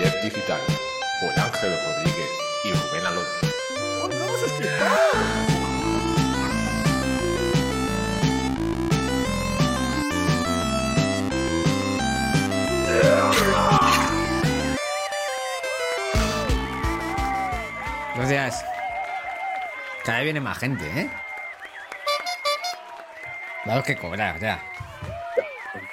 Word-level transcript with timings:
Jeff 0.00 0.14
Digital, 0.22 0.60
por 1.20 1.38
Ángel 1.38 1.78
Rodríguez 1.84 2.30
y 2.64 2.72
Rubén 2.72 3.04
Alonso. 3.04 3.28
Gracias. 18.16 18.64
Cada 20.02 20.18
vez 20.18 20.24
viene 20.24 20.40
más 20.40 20.58
gente, 20.58 20.86
¿eh? 20.98 21.10
Vamos 23.66 23.84
que 23.84 23.96
cobrar 23.96 24.40
ya. 24.40 24.69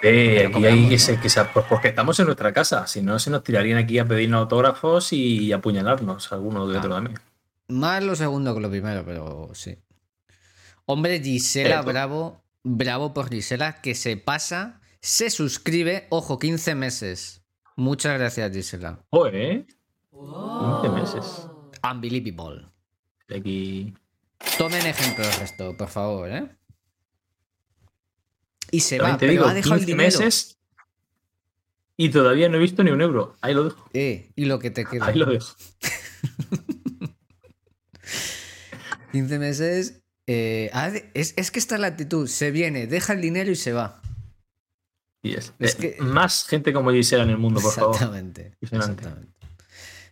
Eh, 0.04 0.46
aquí 0.48 0.66
hay 0.66 0.90
que 0.90 1.00
se, 1.00 1.20
que 1.20 1.30
se- 1.30 1.44
pues 1.46 1.66
porque 1.68 1.88
estamos 1.90 2.20
en 2.20 2.26
nuestra 2.28 2.54
casa, 2.54 2.86
si 2.88 3.02
no 3.02 3.18
se 3.20 3.30
nos 3.32 3.44
tirarían 3.44 3.78
aquí 3.80 3.98
a 4.00 4.06
pedirnos 4.06 4.42
autógrafos 4.42 5.12
y 5.14 5.52
apuñalarnos 5.52 6.32
alguno 6.32 6.68
de 6.68 6.78
otro 6.78 6.90
también. 6.94 7.20
Más 7.70 8.04
lo 8.04 8.16
segundo 8.16 8.54
que 8.54 8.62
lo 8.62 8.70
primero, 8.70 9.04
pero 9.06 9.50
sí. 9.54 9.78
Hombre, 10.86 11.20
Gisela, 11.22 11.80
Eh, 11.80 11.84
bravo. 11.84 12.42
Bravo 12.64 13.14
por 13.14 13.30
Gisela, 13.30 13.82
que 13.82 13.96
se 13.96 14.18
pasa, 14.18 14.82
se 15.02 15.30
suscribe, 15.30 16.06
ojo, 16.10 16.38
15 16.38 16.76
meses. 16.76 17.42
Muchas 17.76 18.18
gracias, 18.20 18.52
Gisela. 18.52 19.00
Joder, 19.10 19.36
¿eh? 19.36 19.68
15 20.12 20.90
meses. 20.90 21.48
Unbelievable. 21.90 22.68
Aquí. 23.36 23.94
Tomen 24.58 24.86
ejemplos 24.86 25.38
de 25.40 25.46
esto, 25.46 25.76
por 25.78 25.88
favor, 25.88 26.30
¿eh? 26.30 26.50
Y 28.72 28.80
se 28.82 28.98
También 28.98 29.16
va, 29.16 29.18
te 29.18 29.26
pero 29.28 29.32
digo, 29.32 29.46
ha 29.46 29.54
dejado 29.54 29.76
el 29.76 29.80
15 29.82 29.92
dinero. 29.94 30.20
meses 30.20 30.58
y 31.98 32.10
todavía 32.10 32.48
no 32.50 32.58
he 32.58 32.60
visto 32.60 32.84
ni 32.84 32.92
un 32.92 33.02
euro. 33.02 33.36
Ahí 33.42 33.54
lo 33.54 33.64
dejo. 33.66 33.90
Eh, 33.94 34.30
y 34.36 34.46
lo 34.46 34.60
que 34.60 34.70
te 34.72 34.86
queda. 34.90 35.08
Ahí 35.08 35.16
lo 35.18 35.26
dejo. 35.26 35.56
15 39.12 39.40
meses. 39.40 40.02
eh, 40.28 40.70
es, 41.14 41.34
es 41.38 41.52
que 41.52 41.60
esta 41.60 41.76
es 41.76 41.82
la 41.82 41.88
actitud. 41.88 42.28
Se 42.28 42.52
viene, 42.52 42.88
deja 42.88 43.14
el 43.14 43.22
dinero 43.22 43.50
y 43.52 43.56
se 43.56 43.74
va. 43.74 44.02
Y 45.24 45.34
es, 45.34 45.54
eh, 45.60 45.74
que- 45.80 45.98
Más 46.04 46.46
gente 46.48 46.74
como 46.74 46.92
Gisela 46.92 47.24
en 47.24 47.30
el 47.32 47.38
mundo, 47.38 47.60
por 47.62 47.72
favor. 47.74 47.96
Exactamente. 47.96 48.54
Impresionante. 48.62 49.02
exactamente. 49.04 49.37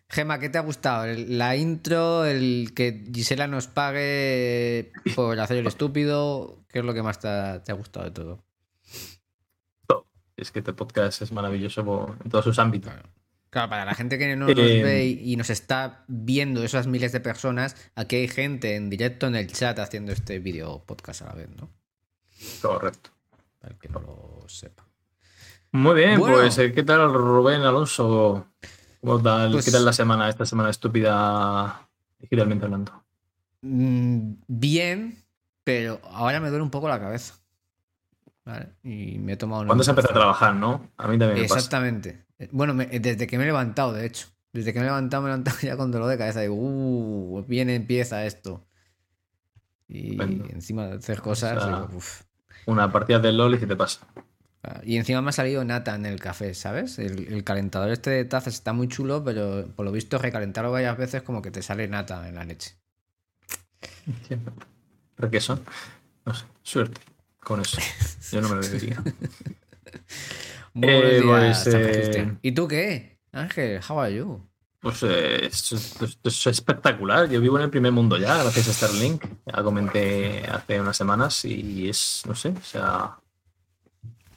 Gema, 0.09 0.39
¿qué 0.39 0.49
te 0.49 0.57
ha 0.57 0.61
gustado? 0.61 1.05
La 1.27 1.55
intro, 1.55 2.25
el 2.25 2.73
que 2.75 3.03
Gisela 3.13 3.47
nos 3.47 3.67
pague 3.67 4.91
por 5.15 5.39
hacer 5.39 5.57
el 5.57 5.67
estúpido. 5.67 6.63
¿Qué 6.69 6.79
es 6.79 6.85
lo 6.85 6.93
que 6.93 7.01
más 7.03 7.19
te 7.19 7.27
ha, 7.27 7.63
te 7.63 7.71
ha 7.71 7.75
gustado 7.75 8.05
de 8.05 8.11
todo? 8.11 8.43
Es 10.37 10.51
que 10.51 10.59
este 10.59 10.73
podcast 10.73 11.21
es 11.21 11.31
maravilloso 11.31 11.83
por- 11.85 12.17
en 12.23 12.29
todos 12.29 12.43
sus 12.45 12.59
ámbitos. 12.59 12.91
Claro. 12.93 13.09
Claro, 13.49 13.69
para 13.69 13.85
la 13.85 13.95
gente 13.95 14.17
que 14.17 14.35
no 14.35 14.47
nos 14.47 14.57
Eh, 14.57 14.83
ve 14.83 15.05
y 15.05 15.37
nos 15.37 15.49
está 15.49 16.03
viendo, 16.09 16.61
esas 16.61 16.87
miles 16.87 17.13
de 17.13 17.21
personas, 17.21 17.75
aquí 17.95 18.17
hay 18.17 18.27
gente 18.27 18.75
en 18.75 18.89
directo 18.89 19.27
en 19.27 19.35
el 19.37 19.47
chat 19.47 19.79
haciendo 19.79 20.11
este 20.11 20.39
vídeo 20.39 20.83
podcast 20.85 21.21
a 21.21 21.27
la 21.27 21.33
vez, 21.35 21.49
¿no? 21.55 21.69
Correcto. 22.61 23.11
Para 23.61 23.73
el 23.73 23.79
que 23.79 23.87
no 23.87 24.01
lo 24.01 24.43
sepa. 24.49 24.85
Muy 25.71 25.95
bien, 25.95 26.19
Bueno. 26.19 26.35
pues 26.35 26.57
eh, 26.57 26.73
¿qué 26.73 26.83
tal 26.83 27.13
Rubén 27.13 27.61
Alonso? 27.61 28.47
¿Cómo 29.05 29.21
tal, 29.21 29.51
Pues- 29.51 29.65
¿Qué 29.65 29.71
tal 29.71 29.85
la 29.85 29.93
semana, 29.93 30.29
esta 30.29 30.45
semana 30.45 30.69
estúpida 30.69 31.87
digitalmente 32.19 32.65
hablando? 32.65 33.03
Mm, 33.61 34.33
Bien, 34.47 35.23
pero 35.63 35.99
ahora 36.11 36.39
me 36.39 36.49
duele 36.49 36.63
un 36.63 36.69
poco 36.71 36.87
la 36.89 36.99
cabeza. 36.99 37.35
¿Vale? 38.45 38.69
Y 38.83 39.17
me 39.17 39.33
he 39.33 39.37
tomado 39.37 39.65
¿Cuándo 39.65 39.83
se 39.83 39.89
empezó 39.89 40.11
a 40.11 40.13
trabajar, 40.13 40.53
no? 40.55 40.91
A 40.97 41.07
mí 41.07 41.17
también 41.17 41.41
me 41.41 41.47
pasa. 41.47 41.55
Exactamente. 41.55 42.25
Bueno, 42.51 42.73
me- 42.75 42.85
desde 42.85 43.25
que 43.25 43.37
me 43.37 43.43
he 43.43 43.47
levantado, 43.47 43.93
de 43.93 44.05
hecho. 44.05 44.27
Desde 44.53 44.71
que 44.71 44.79
me 44.79 44.85
he 44.85 44.89
levantado, 44.89 45.23
me 45.23 45.29
he 45.29 45.31
levantado 45.31 45.57
ya 45.63 45.75
con 45.77 45.91
dolor 45.91 46.09
de 46.09 46.17
cabeza. 46.17 46.41
Digo, 46.41 46.55
uh, 46.55 47.43
bien 47.47 47.69
empieza 47.69 48.25
esto. 48.25 48.63
Y 49.87 50.19
encima 50.51 50.87
de 50.87 50.97
hacer 50.97 51.21
cosas, 51.21 51.63
sea, 51.63 51.73
digo, 51.81 51.89
uf. 51.97 52.21
Una 52.67 52.91
partida 52.91 53.19
del 53.19 53.37
LOL 53.37 53.55
y 53.55 53.59
¿qué 53.59 53.67
te 53.67 53.75
pasa? 53.75 54.07
Y 54.83 54.97
encima 54.97 55.21
me 55.21 55.29
ha 55.29 55.33
salido 55.33 55.63
nata 55.65 55.95
en 55.95 56.05
el 56.05 56.19
café, 56.19 56.53
¿sabes? 56.53 56.99
El, 56.99 57.31
el 57.33 57.43
calentador 57.43 57.91
este 57.91 58.09
de 58.11 58.25
tazas 58.25 58.53
está 58.55 58.73
muy 58.73 58.87
chulo, 58.87 59.23
pero 59.23 59.67
por 59.75 59.85
lo 59.85 59.91
visto 59.91 60.17
recalentarlo 60.17 60.71
varias 60.71 60.97
veces 60.97 61.23
como 61.23 61.41
que 61.41 61.51
te 61.51 61.61
sale 61.61 61.87
nata 61.87 62.27
en 62.27 62.35
la 62.35 62.43
leche. 62.45 62.75
Requesón. 65.17 65.63
No 66.25 66.33
sé, 66.33 66.45
suerte 66.63 67.01
con 67.39 67.61
eso. 67.61 67.77
Yo 68.31 68.41
no 68.41 68.49
me 68.49 68.55
lo 68.55 68.61
diría. 68.67 69.01
Buenos 70.73 71.03
Eh, 71.05 71.21
días, 71.21 71.63
pues, 71.63 72.09
eh. 72.15 72.37
¿Y 72.41 72.51
tú 72.51 72.67
qué? 72.67 73.19
Ángel, 73.31 73.81
how 73.87 73.99
are 73.99 74.13
you? 74.15 74.41
Pues 74.79 75.01
eh, 75.03 75.45
esto 75.47 75.75
es 76.23 76.47
espectacular. 76.47 77.29
Yo 77.29 77.41
vivo 77.41 77.57
en 77.57 77.63
el 77.63 77.69
primer 77.69 77.91
mundo 77.91 78.17
ya, 78.17 78.37
gracias 78.43 78.67
a 78.69 78.73
Starlink. 78.73 79.25
Ya 79.45 79.63
comenté 79.63 80.45
hace 80.45 80.79
unas 80.79 80.95
semanas 80.97 81.43
y 81.45 81.89
es, 81.89 82.21
no 82.27 82.35
sé, 82.35 82.49
o 82.49 82.61
sea, 82.61 83.17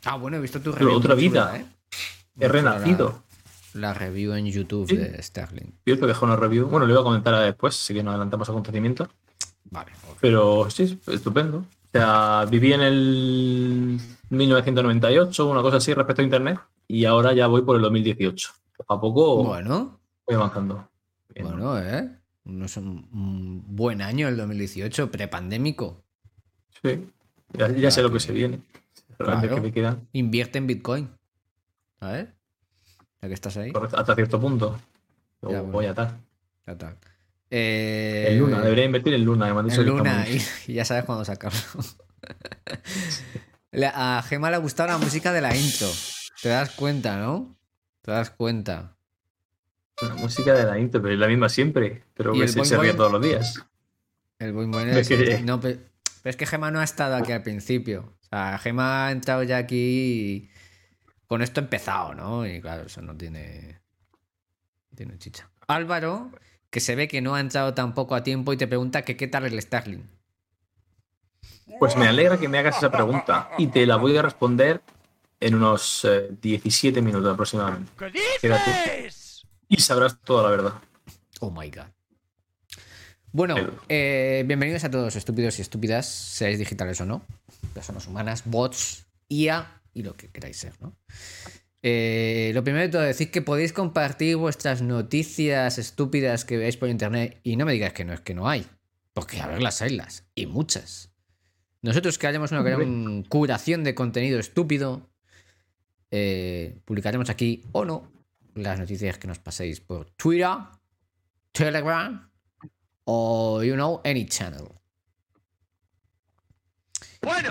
Ah, 0.04 0.16
bueno, 0.16 0.36
he 0.36 0.40
visto 0.40 0.60
tu 0.60 0.72
Pero 0.72 0.86
review. 0.86 0.98
otra 0.98 1.14
muy 1.14 1.28
chula, 1.28 1.52
vida. 1.52 1.56
¿eh? 1.58 1.66
he 2.40 2.48
renacido. 2.48 3.22
La, 3.74 3.88
la 3.88 3.94
review 3.94 4.32
en 4.34 4.46
YouTube 4.46 4.88
Sí. 4.88 4.96
de 4.96 5.22
Sterling. 5.22 5.72
Cierto, 5.84 6.06
dejó 6.06 6.24
una 6.26 6.36
review. 6.36 6.66
Bueno, 6.68 6.86
lo 6.86 6.92
iba 6.92 7.00
a 7.00 7.04
comentar 7.04 7.34
después, 7.44 7.74
así 7.74 7.94
que 7.94 8.02
no 8.02 8.10
adelantamos 8.10 8.48
acontecimiento. 8.48 9.08
Vale. 9.70 9.92
Pero 10.20 10.68
sí, 10.70 10.98
estupendo. 11.06 11.58
O 11.58 11.90
sea, 11.92 12.44
viví 12.50 12.72
en 12.72 12.80
el 12.82 14.00
1998, 14.30 15.46
una 15.48 15.62
cosa 15.62 15.78
así 15.78 15.92
respecto 15.94 16.22
a 16.22 16.24
Internet, 16.24 16.58
y 16.86 17.04
ahora 17.04 17.32
ya 17.32 17.46
voy 17.46 17.62
por 17.62 17.76
el 17.76 17.82
2018. 17.82 18.50
Poco 18.76 18.94
a 18.94 19.00
poco 19.00 19.44
Bueno, 19.44 19.98
voy 20.26 20.36
avanzando. 20.36 20.88
Bien. 21.34 21.46
bueno, 21.48 21.78
¿eh? 21.78 22.08
No 22.44 22.64
es 22.64 22.76
un, 22.76 23.08
un 23.12 23.62
buen 23.76 24.00
año 24.00 24.28
el 24.28 24.36
2018, 24.36 25.10
prepandémico. 25.10 26.02
Sí, 26.82 27.06
ya, 27.52 27.68
ya 27.68 27.90
sé 27.90 28.02
lo 28.02 28.10
que 28.12 28.20
se 28.20 28.32
viene. 28.32 28.60
Realmente 29.18 29.48
Claro. 29.48 29.62
que 29.62 29.68
me 29.68 29.72
quedan 29.74 30.08
Invierte 30.12 30.58
en 30.58 30.66
Bitcoin. 30.66 31.08
¿Sabes? 32.00 32.28
Ya 33.20 33.28
que 33.28 33.34
estás 33.34 33.56
ahí. 33.56 33.72
correcto, 33.72 33.98
hasta 33.98 34.14
cierto 34.14 34.40
punto. 34.40 34.80
Luego 35.42 35.54
Ya, 35.56 35.60
bueno. 35.62 35.72
voy 35.72 35.86
a 35.86 35.94
tal. 35.94 36.18
Ya 36.66 36.78
tal. 36.78 36.96
Eh, 37.50 38.26
En 38.30 38.38
Luna, 38.38 38.60
debería 38.60 38.84
invertir 38.84 39.14
en 39.14 39.24
Luna. 39.24 39.46
que 39.48 39.54
me 39.54 39.60
han 39.60 39.68
dicho 39.68 39.80
En 39.80 39.86
que 39.86 39.92
Luna, 39.92 40.26
y, 40.66 40.72
ya 40.74 40.84
sabes 40.84 41.04
cuándo 41.04 41.24
sacarlo. 41.24 41.58
A 43.94 44.22
Gema 44.26 44.50
le 44.50 44.56
ha 44.56 44.60
gustado 44.60 44.88
la 44.90 44.98
música 44.98 45.32
de 45.32 45.40
la 45.40 45.54
intro. 45.56 45.88
Te 46.42 46.48
das 46.48 46.70
cuenta, 46.70 47.18
¿no? 47.18 47.56
Te 48.02 48.10
das 48.12 48.30
cuenta. 48.30 48.96
La 50.00 50.14
música 50.14 50.52
de 50.54 50.64
la 50.64 50.78
intro, 50.78 51.02
pero 51.02 51.14
es 51.14 51.20
la 51.20 51.26
misma 51.28 51.48
siempre. 51.48 52.04
Pero 52.14 52.34
¿Y 52.34 52.40
que 52.40 52.48
se, 52.48 52.58
boing 52.58 52.68
se 52.68 52.78
ríe 52.78 52.94
todos 52.94 53.12
los 53.12 53.22
días. 53.22 53.64
El 54.38 54.52
boing 54.52 54.70
boing 54.70 54.88
es- 54.90 55.08
quedé. 55.08 55.42
No, 55.42 55.60
pero, 55.60 55.80
pero 56.28 56.32
es 56.32 56.36
que 56.36 56.44
Gema 56.44 56.70
no 56.70 56.80
ha 56.80 56.84
estado 56.84 57.16
aquí 57.16 57.32
al 57.32 57.42
principio. 57.42 58.12
O 58.20 58.26
sea, 58.28 58.58
Gema 58.58 59.06
ha 59.06 59.12
entrado 59.12 59.44
ya 59.44 59.56
aquí 59.56 59.76
y 59.78 60.50
con 61.26 61.40
esto 61.40 61.58
empezado, 61.60 62.12
¿no? 62.12 62.46
Y 62.46 62.60
claro, 62.60 62.82
eso 62.82 63.00
no 63.00 63.16
tiene, 63.16 63.80
tiene 64.94 65.16
chicha. 65.16 65.48
Álvaro, 65.68 66.30
que 66.68 66.80
se 66.80 66.96
ve 66.96 67.08
que 67.08 67.22
no 67.22 67.34
ha 67.34 67.40
entrado 67.40 67.72
tampoco 67.72 68.14
a 68.14 68.22
tiempo 68.22 68.52
y 68.52 68.58
te 68.58 68.66
pregunta 68.66 69.06
que 69.06 69.16
qué 69.16 69.26
tal 69.26 69.46
el 69.46 69.58
Starling. 69.58 70.06
Pues 71.78 71.96
me 71.96 72.06
alegra 72.06 72.36
que 72.36 72.46
me 72.46 72.58
hagas 72.58 72.76
esa 72.76 72.90
pregunta 72.90 73.48
y 73.56 73.68
te 73.68 73.86
la 73.86 73.96
voy 73.96 74.14
a 74.18 74.20
responder 74.20 74.82
en 75.40 75.54
unos 75.54 76.04
eh, 76.04 76.28
17 76.42 77.00
minutos 77.00 77.32
aproximadamente. 77.32 77.90
Quédate. 78.42 79.08
Y 79.66 79.80
sabrás 79.80 80.20
toda 80.20 80.42
la 80.42 80.50
verdad. 80.50 80.74
Oh 81.40 81.50
my 81.50 81.70
god. 81.70 81.86
Bueno, 83.30 83.56
eh, 83.90 84.42
bienvenidos 84.46 84.84
a 84.84 84.90
todos, 84.90 85.14
estúpidos 85.14 85.58
y 85.58 85.62
estúpidas, 85.62 86.06
seáis 86.06 86.58
digitales 86.58 86.98
o 87.02 87.04
no, 87.04 87.22
personas 87.74 88.06
humanas, 88.06 88.44
bots, 88.46 89.06
IA 89.28 89.82
y 89.92 90.02
lo 90.02 90.14
que 90.14 90.28
queráis 90.28 90.56
ser, 90.56 90.72
¿no? 90.80 90.96
Eh, 91.82 92.52
lo 92.54 92.64
primero 92.64 92.86
de 92.86 92.88
todo, 92.88 93.02
decir 93.02 93.30
que 93.30 93.42
podéis 93.42 93.74
compartir 93.74 94.36
vuestras 94.36 94.80
noticias 94.80 95.76
estúpidas 95.76 96.46
que 96.46 96.56
veáis 96.56 96.78
por 96.78 96.88
internet 96.88 97.38
y 97.42 97.56
no 97.56 97.66
me 97.66 97.72
digáis 97.72 97.92
que 97.92 98.06
no 98.06 98.14
es 98.14 98.20
que 98.20 98.32
no 98.32 98.48
hay, 98.48 98.66
porque 99.12 99.42
a 99.42 99.46
ver 99.46 99.62
las 99.62 99.82
haylas, 99.82 100.24
y 100.34 100.46
muchas. 100.46 101.12
Nosotros 101.82 102.16
que 102.16 102.28
haremos 102.28 102.50
una 102.50 102.62
gran 102.62 103.24
curación 103.24 103.84
de 103.84 103.94
contenido 103.94 104.40
estúpido, 104.40 105.06
eh, 106.10 106.78
publicaremos 106.86 107.28
aquí 107.28 107.62
o 107.72 107.84
no 107.84 108.10
las 108.54 108.78
noticias 108.78 109.18
que 109.18 109.28
nos 109.28 109.38
paséis 109.38 109.80
por 109.80 110.10
Twitter, 110.12 110.56
Telegram 111.52 112.28
o, 113.10 113.62
you 113.62 113.72
know, 113.74 114.02
any 114.04 114.26
channel. 114.26 114.68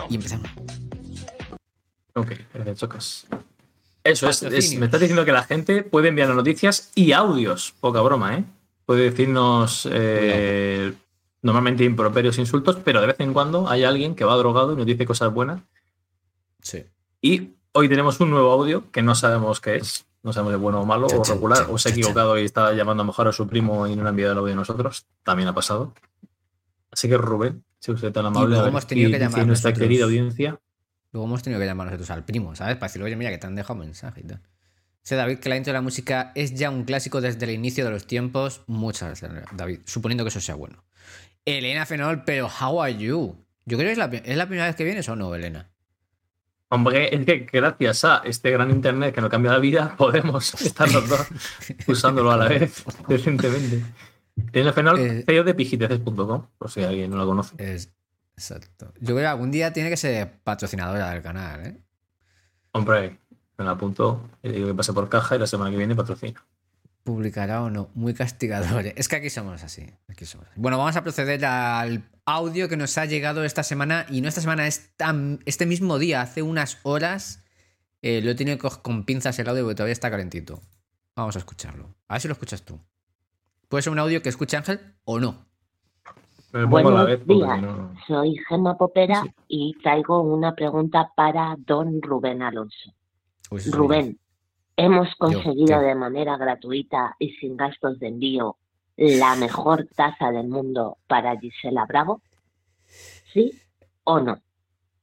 Y 0.10 0.16
empezamos. 0.16 0.52
Ok, 2.14 2.32
gracias, 2.54 2.78
chocas. 2.80 3.28
Eso 4.04 4.30
es, 4.30 4.44
es- 4.44 4.78
me 4.78 4.86
estás 4.86 5.02
diciendo 5.02 5.26
que 5.26 5.32
la 5.32 5.44
gente 5.44 5.82
puede 5.84 6.10
enviar 6.10 6.30
noticias 6.30 6.92
y 6.94 7.12
audios. 7.12 7.74
Poca 7.80 8.02
broma, 8.02 8.38
¿eh? 8.38 8.44
Puede 8.86 9.10
decirnos 9.10 9.88
eh, 9.92 10.94
normalmente 11.42 11.84
improperios, 11.84 12.38
insultos, 12.38 12.78
pero 12.86 13.02
de 13.02 13.08
vez 13.08 13.20
en 13.20 13.34
cuando 13.34 13.68
hay 13.68 13.84
alguien 13.84 14.16
que 14.16 14.24
va 14.26 14.36
drogado 14.38 14.74
y 14.74 14.76
nos 14.76 14.86
dice 14.86 15.06
cosas 15.06 15.34
buenas. 15.34 15.62
Sí. 16.62 16.86
Y 17.22 17.50
hoy 17.74 17.90
tenemos 17.90 18.20
un 18.20 18.30
nuevo 18.30 18.52
audio 18.52 18.90
que 18.92 19.02
no 19.02 19.16
sabemos 19.16 19.60
qué 19.60 19.78
es. 19.78 20.06
No 20.28 20.34
sabemos 20.34 20.52
si 20.52 20.56
es 20.56 20.62
bueno 20.62 20.82
o 20.82 20.86
malo, 20.86 21.08
o 21.08 21.24
regular, 21.24 21.68
o 21.70 21.78
se 21.78 21.88
ha 21.88 21.92
equivocado 21.94 22.38
y 22.38 22.44
está 22.44 22.74
llamando 22.74 23.04
a 23.04 23.06
mejor 23.06 23.30
a 23.30 23.32
su 23.32 23.48
primo 23.48 23.88
y 23.88 23.96
no 23.96 24.04
le 24.04 24.08
ha 24.08 24.10
enviado 24.10 24.34
el 24.34 24.40
audio 24.40 24.52
a 24.52 24.56
nosotros. 24.58 25.08
También 25.24 25.48
ha 25.48 25.54
pasado. 25.54 25.94
Así 26.92 27.08
que 27.08 27.16
Rubén, 27.16 27.64
si 27.80 27.94
usted 27.94 28.10
es 28.10 28.14
tan 28.14 28.26
amable, 28.26 28.50
luego 28.50 28.66
a 28.66 28.68
hemos 28.68 28.86
tenido 28.86 29.10
que 29.10 29.20
llamar 29.20 29.48
nuestra 29.48 29.70
nosotros. 29.70 29.88
querida 29.88 30.04
audiencia. 30.04 30.60
Luego 31.14 31.28
hemos 31.28 31.44
tenido 31.44 31.62
que 31.62 31.66
llamar 31.66 31.88
nosotros 31.88 32.10
al 32.10 32.26
primo, 32.26 32.54
¿sabes? 32.58 32.76
Para 32.76 32.90
decirle, 32.90 33.06
oye, 33.06 33.16
mira, 33.16 33.30
que 33.32 33.38
te 33.38 33.48
han 33.48 33.56
dejado 33.56 33.80
mensaje 33.80 34.20
y 34.20 34.24
tal. 34.26 34.42
Dice 35.02 35.16
David 35.16 35.40
que 35.40 35.48
la 35.48 35.56
intro 35.56 35.72
de 35.72 35.78
la 35.78 35.82
música 35.82 36.34
es 36.36 36.54
ya 36.56 36.70
un 36.72 36.84
clásico 36.84 37.22
desde 37.22 37.46
el 37.46 37.52
inicio 37.52 37.86
de 37.86 37.92
los 37.92 38.06
tiempos. 38.06 38.64
Muchas 38.68 39.22
gracias, 39.22 39.46
David. 39.54 39.80
Suponiendo 39.86 40.26
que 40.26 40.28
eso 40.28 40.42
sea 40.42 40.56
bueno. 40.56 40.84
Elena 41.46 41.86
Fenol, 41.86 42.26
pero 42.26 42.50
how 42.50 42.82
are 42.82 42.98
you? 42.98 43.34
Yo 43.64 43.78
creo 43.78 43.88
que 43.88 43.94
es 43.94 43.98
la, 43.98 44.08
¿es 44.08 44.36
la 44.36 44.48
primera 44.48 44.68
vez 44.68 44.76
que 44.76 44.84
vienes 44.84 45.08
o 45.08 45.16
no, 45.16 45.34
Elena. 45.34 45.70
Hombre, 46.70 47.16
es 47.16 47.26
que 47.26 47.48
gracias 47.52 48.04
a 48.04 48.22
este 48.26 48.52
gran 48.52 48.70
internet 48.72 49.16
que 49.16 49.22
nos 49.22 49.30
cambia 49.30 49.52
la 49.54 49.60
vida, 49.60 49.96
podemos 49.98 50.54
estar 50.62 50.92
los 50.92 51.08
dos 51.08 51.28
usándolo 51.88 52.32
a 52.32 52.38
la 52.38 52.48
vez, 52.50 52.84
decentemente. 53.08 53.84
Tiene 54.52 54.68
el 54.70 54.74
final 54.74 55.00
Eh, 55.00 55.24
CEO 55.26 55.44
de 55.44 55.54
pijiteces.com, 55.56 56.48
por 56.58 56.70
si 56.70 56.84
alguien 56.84 57.10
no 57.10 57.18
lo 57.18 57.26
conoce. 57.26 57.56
Es, 57.58 57.92
exacto. 58.36 58.94
Yo 59.00 59.16
creo 59.16 59.18
que 59.20 59.26
algún 59.28 59.50
día 59.52 59.72
tiene 59.74 59.90
que 59.90 59.98
ser 59.98 60.40
patrocinadora 60.44 61.10
del 61.12 61.22
canal, 61.24 61.66
¿eh? 61.66 61.78
Hombre, 62.74 63.18
me 63.58 63.66
lo 63.66 63.72
apunto, 63.72 64.30
le 64.44 64.52
digo 64.52 64.68
que 64.68 64.74
pase 64.76 64.94
por 64.94 65.10
caja 65.10 65.36
y 65.36 65.40
la 65.40 65.48
semana 65.48 65.72
que 65.72 65.78
viene 65.78 65.96
patrocina. 65.96 66.44
Publicará 67.04 67.64
o 67.64 67.70
no. 67.70 67.90
Muy 67.96 68.14
castigadores. 68.14 68.94
Es 68.98 69.08
que 69.08 69.16
aquí 69.16 69.30
somos 69.30 69.64
así. 69.64 69.90
Aquí 70.10 70.26
somos 70.26 70.46
así. 70.48 70.60
Bueno, 70.60 70.78
vamos 70.78 70.96
a 70.98 71.02
proceder 71.04 71.44
al 71.46 72.04
audio 72.28 72.68
que 72.70 72.78
nos 72.78 72.98
ha 73.00 73.06
llegado 73.06 73.44
esta 73.44 73.64
semana. 73.64 74.06
Y 74.10 74.22
no 74.22 74.28
esta 74.28 74.42
semana, 74.42 74.68
esta, 74.68 75.16
este 75.46 75.66
mismo 75.66 75.98
día, 75.98 76.22
hace 76.22 76.44
unas 76.44 76.78
horas. 76.84 77.44
eh, 78.04 78.22
lo 78.22 78.30
he 78.32 78.36
tenido 78.36 78.60
con 78.84 79.06
pinzas 79.06 79.40
el 79.40 79.50
audio 79.50 79.64
porque 79.64 79.76
todavía 79.76 79.94
está 79.94 80.12
calentito. 80.12 80.62
Vamos 81.16 81.36
a 81.36 81.40
escucharlo. 81.40 81.96
A 82.08 82.14
ver 82.14 82.22
si 82.22 82.28
lo 82.28 82.34
escuchas 82.34 82.64
tú. 82.64 82.80
Puede 83.70 83.82
ser 83.82 83.92
un 83.92 84.00
audio 84.00 84.22
que 84.22 84.30
escuche 84.30 84.56
Ángel 84.56 84.80
o 85.04 85.20
no. 85.20 85.46
Me 86.54 86.68
pongo 86.68 86.92
la 86.92 87.04
vez 87.04 87.26
días. 87.26 87.62
no. 87.62 87.94
Soy 88.08 88.38
Gemma 88.48 88.78
Popera 88.78 89.24
Sí. 89.24 89.32
y 89.48 89.74
traigo 89.82 90.22
una 90.22 90.54
pregunta 90.56 91.12
para 91.16 91.56
don 91.58 92.02
Rubén 92.02 92.42
Alonso. 92.44 92.94
Uy, 93.52 93.62
Rubén, 93.72 94.20
hemos 94.78 95.14
conseguido 95.16 95.82
de 95.82 95.96
manera 95.96 96.38
gratuita 96.38 97.16
y 97.20 97.32
sin 97.38 97.58
gastos 97.58 98.00
de 98.00 98.08
envío 98.10 98.58
la 98.98 99.36
mejor 99.36 99.88
taza 99.96 100.32
del 100.32 100.48
mundo 100.48 100.98
para 101.08 101.40
Gisela 101.40 101.86
Bravo. 101.86 102.22
¿Sí 103.32 103.52
o 104.04 104.20
no? 104.20 104.40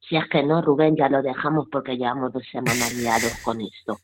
Si 0.01 0.17
es 0.17 0.29
que 0.29 0.43
no, 0.43 0.61
Rubén, 0.61 0.97
ya 0.97 1.09
lo 1.09 1.23
dejamos 1.23 1.69
porque 1.71 1.97
llevamos 1.97 2.33
dos 2.33 2.45
semanas 2.51 2.95
liados 2.95 3.35
con 3.43 3.61
esto. 3.61 3.99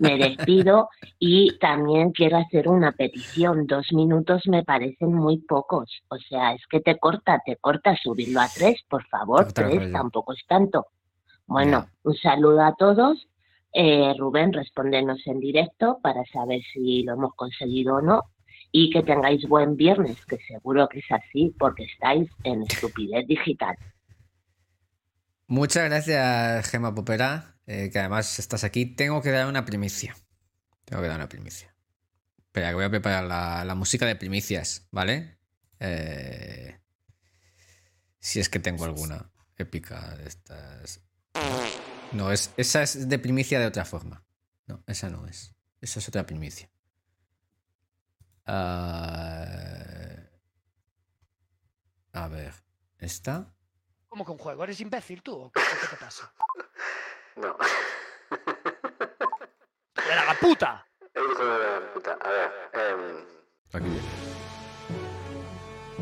Me 0.00 0.18
despido 0.18 0.90
y 1.18 1.56
también 1.58 2.12
quiero 2.12 2.36
hacer 2.36 2.68
una 2.68 2.92
petición. 2.92 3.66
Dos 3.66 3.92
minutos 3.92 4.42
me 4.46 4.62
parecen 4.62 5.14
muy 5.14 5.38
pocos. 5.38 6.02
O 6.08 6.18
sea, 6.18 6.52
es 6.52 6.66
que 6.66 6.80
te 6.80 6.98
corta, 6.98 7.40
te 7.44 7.56
corta 7.56 7.96
subirlo 7.96 8.40
a 8.40 8.48
tres, 8.54 8.82
por 8.88 9.06
favor. 9.06 9.50
Tres 9.52 9.90
tampoco 9.90 10.34
es 10.34 10.44
tanto. 10.46 10.88
Bueno, 11.46 11.86
un 12.02 12.14
saludo 12.14 12.62
a 12.62 12.74
todos. 12.74 13.26
Eh, 13.72 14.14
Rubén, 14.18 14.52
respóndenos 14.52 15.26
en 15.26 15.40
directo 15.40 15.98
para 16.02 16.22
saber 16.26 16.60
si 16.72 17.02
lo 17.04 17.14
hemos 17.14 17.34
conseguido 17.34 17.96
o 17.96 18.02
no. 18.02 18.24
Y 18.70 18.90
que 18.90 19.02
tengáis 19.02 19.46
buen 19.48 19.76
viernes, 19.76 20.24
que 20.26 20.38
seguro 20.46 20.88
que 20.88 20.98
es 20.98 21.10
así, 21.10 21.54
porque 21.58 21.84
estáis 21.84 22.30
en 22.44 22.62
estupidez 22.62 23.26
digital. 23.26 23.76
Muchas 25.46 25.84
gracias, 25.84 26.70
Gema 26.70 26.94
Popera, 26.94 27.56
eh, 27.66 27.88
que 27.90 27.98
además 27.98 28.38
estás 28.38 28.64
aquí. 28.64 28.84
Tengo 28.84 29.22
que 29.22 29.30
dar 29.30 29.46
una 29.46 29.64
primicia. 29.64 30.14
Tengo 30.84 31.02
que 31.02 31.08
dar 31.08 31.16
una 31.16 31.28
primicia. 31.28 31.74
Espera, 32.36 32.68
que 32.68 32.74
voy 32.74 32.84
a 32.84 32.90
preparar 32.90 33.24
la, 33.24 33.64
la 33.64 33.74
música 33.74 34.04
de 34.04 34.16
primicias, 34.16 34.88
¿vale? 34.90 35.38
Eh, 35.80 36.78
si 38.20 38.40
es 38.40 38.48
que 38.48 38.58
tengo 38.58 38.84
alguna 38.84 39.30
épica 39.56 40.16
de 40.16 40.28
estas. 40.28 41.02
No, 42.12 42.32
es, 42.32 42.52
esa 42.56 42.82
es 42.82 43.08
de 43.08 43.18
primicia 43.18 43.60
de 43.60 43.66
otra 43.66 43.84
forma. 43.84 44.24
No, 44.66 44.82
esa 44.86 45.08
no 45.08 45.26
es. 45.26 45.54
Esa 45.80 46.00
es 46.00 46.08
otra 46.08 46.26
primicia. 46.26 46.70
Ah, 48.48 50.16
a 52.14 52.28
ver, 52.28 52.52
¿esta? 52.98 53.54
¿Cómo 54.08 54.24
que 54.24 54.30
un 54.32 54.38
juego? 54.38 54.64
¿Eres 54.64 54.80
imbécil 54.80 55.22
tú? 55.22 55.34
¿O 55.36 55.50
qué, 55.52 55.60
qué 55.80 55.86
te 55.88 55.96
pasa? 55.96 56.32
No. 57.36 57.56
¡De 59.94 60.14
la 60.26 60.34
puta! 60.40 60.84
Hijo 61.14 61.44
de 61.44 61.58
la 61.58 61.92
puta. 61.94 62.18
A 62.20 62.28
ver, 62.28 62.50
em, 62.72 63.24
Aquí 63.74 63.84
viene. 63.88 64.08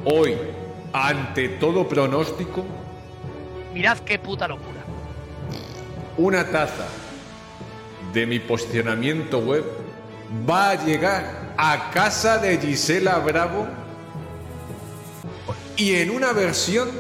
Hoy, 0.07 0.39
ante 0.95 1.49
todo 1.59 1.87
pronóstico, 1.87 2.65
Mirad 3.75 3.99
qué 3.99 4.19
puta 4.19 4.49
locura. 4.49 4.81
una 6.17 6.51
taza 6.51 6.87
de 8.15 8.25
mi 8.25 8.39
posicionamiento 8.41 9.41
web 9.41 9.63
va 10.49 10.71
a 10.71 10.75
llegar 10.87 11.25
a 11.59 11.91
casa 11.91 12.39
de 12.39 12.59
Gisela 12.59 13.19
Bravo 13.19 13.67
y 15.77 15.97
en 15.97 16.11
una 16.11 16.33
versión 16.33 16.91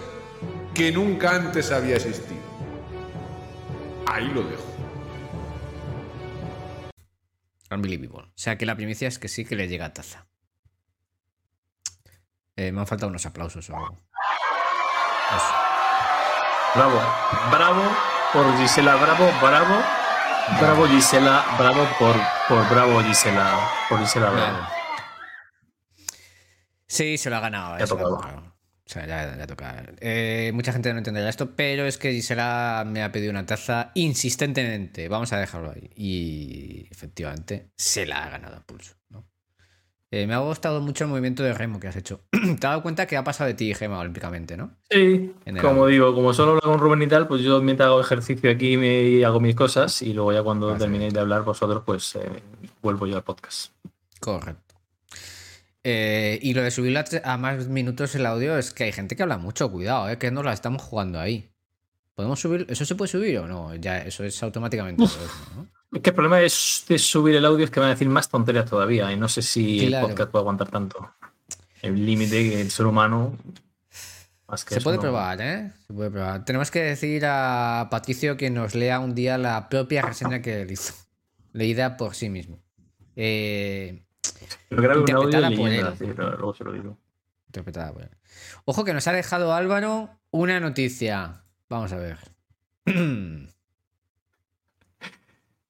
que 0.75 0.93
nunca 0.93 1.35
antes 1.35 1.73
había 1.73 1.97
existido. 1.97 2.37
Ahí 4.06 4.29
lo 4.29 4.43
dejo. 4.43 4.64
Unbelievable. 7.70 8.29
O 8.29 8.38
sea 8.38 8.56
que 8.56 8.67
la 8.67 8.76
primicia 8.76 9.08
es 9.08 9.19
que 9.19 9.29
sí 9.29 9.44
que 9.44 9.56
le 9.56 9.69
llega 9.69 9.87
a 9.87 9.93
taza. 9.93 10.26
Eh, 12.55 12.73
me 12.73 12.81
han 12.81 12.87
faltado 12.87 13.11
unos 13.11 13.26
aplausos 13.26 13.69
o 13.70 13.76
algo. 13.76 14.00
Eso. 15.37 15.55
Bravo, 16.75 17.00
bravo 17.50 17.82
por 18.32 18.56
Gisela 18.59 18.97
Bravo, 18.97 19.31
bravo. 19.41 19.95
Bravo 20.60 20.87
Gisela, 20.87 21.44
bravo 21.58 21.87
por, 21.98 22.14
por 22.48 22.69
Bravo 22.70 23.02
Gisela, 23.02 23.69
por 23.88 23.98
Gisela 24.00 24.31
Bravo. 24.31 24.58
Sí, 26.87 27.19
se 27.19 27.28
lo 27.31 27.37
ha 27.37 27.40
ganado. 27.40 27.78
Ya 27.78 27.84
eh, 27.84 27.87
se 27.87 27.94
lo 27.94 28.00
ha 28.00 28.02
tocaba. 28.10 28.26
ganado. 28.32 28.56
O 28.87 28.88
sea, 28.88 29.06
ya, 29.06 29.37
ya 29.37 29.46
toca. 29.48 29.84
Eh, 30.00 30.52
mucha 30.54 30.72
gente 30.72 30.93
no 30.93 30.98
entenderá 30.98 31.28
esto, 31.28 31.56
pero 31.56 31.84
es 31.87 31.98
que 31.98 32.12
Gisela 32.12 32.84
me 32.87 33.02
ha 33.02 33.10
pedido 33.10 33.32
una 33.32 33.44
taza 33.44 33.90
insistentemente. 33.94 35.09
Vamos 35.09 35.32
a 35.32 35.38
dejarlo 35.38 35.73
ahí. 35.73 35.90
Y 35.97 36.87
efectivamente 36.92 37.73
se 37.76 38.06
la 38.06 38.25
ha 38.25 38.30
ganado 38.30 38.56
a 38.56 38.61
pulso. 38.61 38.94
¿no? 39.11 39.26
Eh, 40.12 40.26
me 40.26 40.34
ha 40.34 40.38
gustado 40.38 40.80
mucho 40.80 41.04
el 41.04 41.10
movimiento 41.10 41.42
de 41.42 41.52
remo 41.52 41.80
que 41.80 41.88
has 41.88 41.96
hecho. 41.96 42.20
Te 42.30 42.38
has 42.52 42.60
dado 42.60 42.82
cuenta 42.82 43.06
que 43.06 43.16
ha 43.16 43.25
pasado 43.25 43.48
de 43.48 43.54
ti, 43.54 43.75
Gema, 43.75 43.98
olímpicamente, 43.98 44.56
¿no? 44.56 44.70
Sí, 44.88 45.34
como 45.60 45.86
digo, 45.88 46.14
como 46.14 46.32
solo 46.32 46.50
hablo 46.52 46.60
con 46.62 46.78
Rubén 46.78 47.02
y 47.02 47.08
tal, 47.08 47.26
pues 47.26 47.42
yo 47.42 47.60
mientras 47.60 47.88
hago 47.88 48.00
ejercicio 48.00 48.50
aquí 48.50 48.76
me, 48.76 49.02
y 49.02 49.25
hago 49.25 49.40
mis 49.40 49.56
cosas 49.56 50.02
y 50.02 50.12
luego 50.12 50.32
ya 50.32 50.42
cuando 50.44 50.70
Ah, 50.70 50.75
sí. 50.75 50.78
terminéis 50.80 51.12
de 51.12 51.20
hablar 51.20 51.42
vosotros, 51.42 51.82
pues 51.84 52.14
eh, 52.16 52.42
vuelvo 52.82 53.06
yo 53.08 53.16
al 53.16 53.25
podcast. 53.25 53.72
Correcto. 54.20 54.75
Eh, 55.82 56.38
y 56.42 56.54
lo 56.54 56.62
de 56.62 56.70
subirlo 56.70 57.00
a, 57.25 57.36
más 57.36 57.68
minutos 57.68 58.14
el 58.14 58.26
audio 58.26 58.56
es 58.58 58.72
que 58.72 58.84
hay 58.84 58.92
gente 58.92 59.16
que 59.16 59.22
habla 59.22 59.38
mucho, 59.38 59.70
cuidado, 59.70 60.16
que 60.18 60.30
no 60.30 60.42
la 60.42 60.52
estamos 60.52 60.82
jugando 60.82 61.18
ahí. 61.20 61.50
¿Podemos 62.14 62.40
subir? 62.40 62.66
¿Eso 62.68 62.84
se 62.84 62.94
puede 62.94 63.10
subir 63.10 63.38
o 63.38 63.46
no? 63.46 63.75
Ya, 63.75 63.98
eso 63.98 64.25
es 64.25 64.42
automáticamente. 64.42 65.02
¿no? 65.54 65.68
Es 65.93 66.02
que 66.02 66.11
el 66.11 66.14
problema 66.16 66.40
es 66.40 66.85
de 66.88 66.99
subir 66.99 67.37
el 67.37 67.45
audio 67.45 67.64
es 67.64 67.71
que 67.71 67.81
van 67.81 67.88
a 67.88 67.93
decir 67.93 68.09
más 68.09 68.28
tonterías 68.28 68.69
todavía 68.69 69.11
y 69.12 69.16
no 69.16 69.28
sé 69.28 69.43
si 69.43 69.87
Claro. 69.87 70.07
el 70.07 70.11
podcast 70.12 70.31
puede 70.31 70.43
aguantar 70.43 70.69
tanto. 70.71 71.12
El 71.83 72.05
límite 72.05 72.50
que 72.50 72.61
el 72.61 72.71
ser 72.71 72.87
humano... 72.87 73.37
Más 74.49 74.64
que 74.64 74.75
Se 74.75 74.81
puede 74.81 74.97
no- 74.97 75.02
probar, 75.02 75.40
¿eh? 75.40 75.73
Se 75.87 75.93
puede 75.93 76.11
probar. 76.11 76.45
Tenemos 76.45 76.71
que 76.71 76.81
decir 76.81 77.25
a 77.26 77.88
Patricio 77.90 78.37
que 78.37 78.49
nos 78.49 78.75
lea 78.76 79.00
un 79.00 79.12
día 79.14 79.38
la 79.38 79.69
propia 79.69 80.02
reseña 80.02 80.40
que 80.40 80.62
él 80.62 80.71
hizo. 80.71 80.95
Leída 81.52 81.97
por 81.97 82.14
sí 82.14 82.28
mismo. 82.31 82.61
Eh, 83.16 84.05
Pero 84.69 84.83
grabe 84.83 85.00
un 85.00 85.11
audio 85.11 85.50
sí, 85.97 86.05
pero 86.14 86.31
luego 86.37 86.55
se 86.55 86.62
lo 86.64 86.73
digo. 86.73 86.99
interpretada 87.47 87.93
por 87.93 88.02
él. 88.02 88.11
Ojo 88.66 88.85
que 88.85 88.93
nos 88.95 89.07
ha 89.09 89.12
dejado 89.12 89.52
Álvaro 89.52 90.11
una 90.31 90.61
noticia. 90.61 91.43
Vamos 91.69 91.93
a 91.93 91.97
ver. 91.97 92.19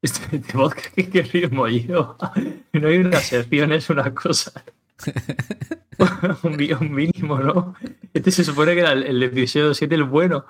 Este, 0.06 0.36
este 0.36 0.52
podcast 0.52 0.94
que, 0.94 1.08
que 1.10 1.22
ritmo 1.22 1.66
yo. 1.66 2.16
No 2.72 2.88
hay 2.88 2.98
una 2.98 3.18
sección, 3.18 3.72
es 3.72 3.90
una 3.90 4.14
cosa. 4.14 4.52
un, 6.44 6.52
un 6.80 6.92
mínimo, 6.92 7.38
¿no? 7.40 7.74
Este 8.14 8.30
se 8.30 8.44
supone 8.44 8.74
que 8.74 8.80
era 8.80 8.92
el, 8.92 9.02
el 9.02 9.22
episodio 9.22 9.74
7 9.74 9.92
el 9.94 10.04
bueno. 10.04 10.46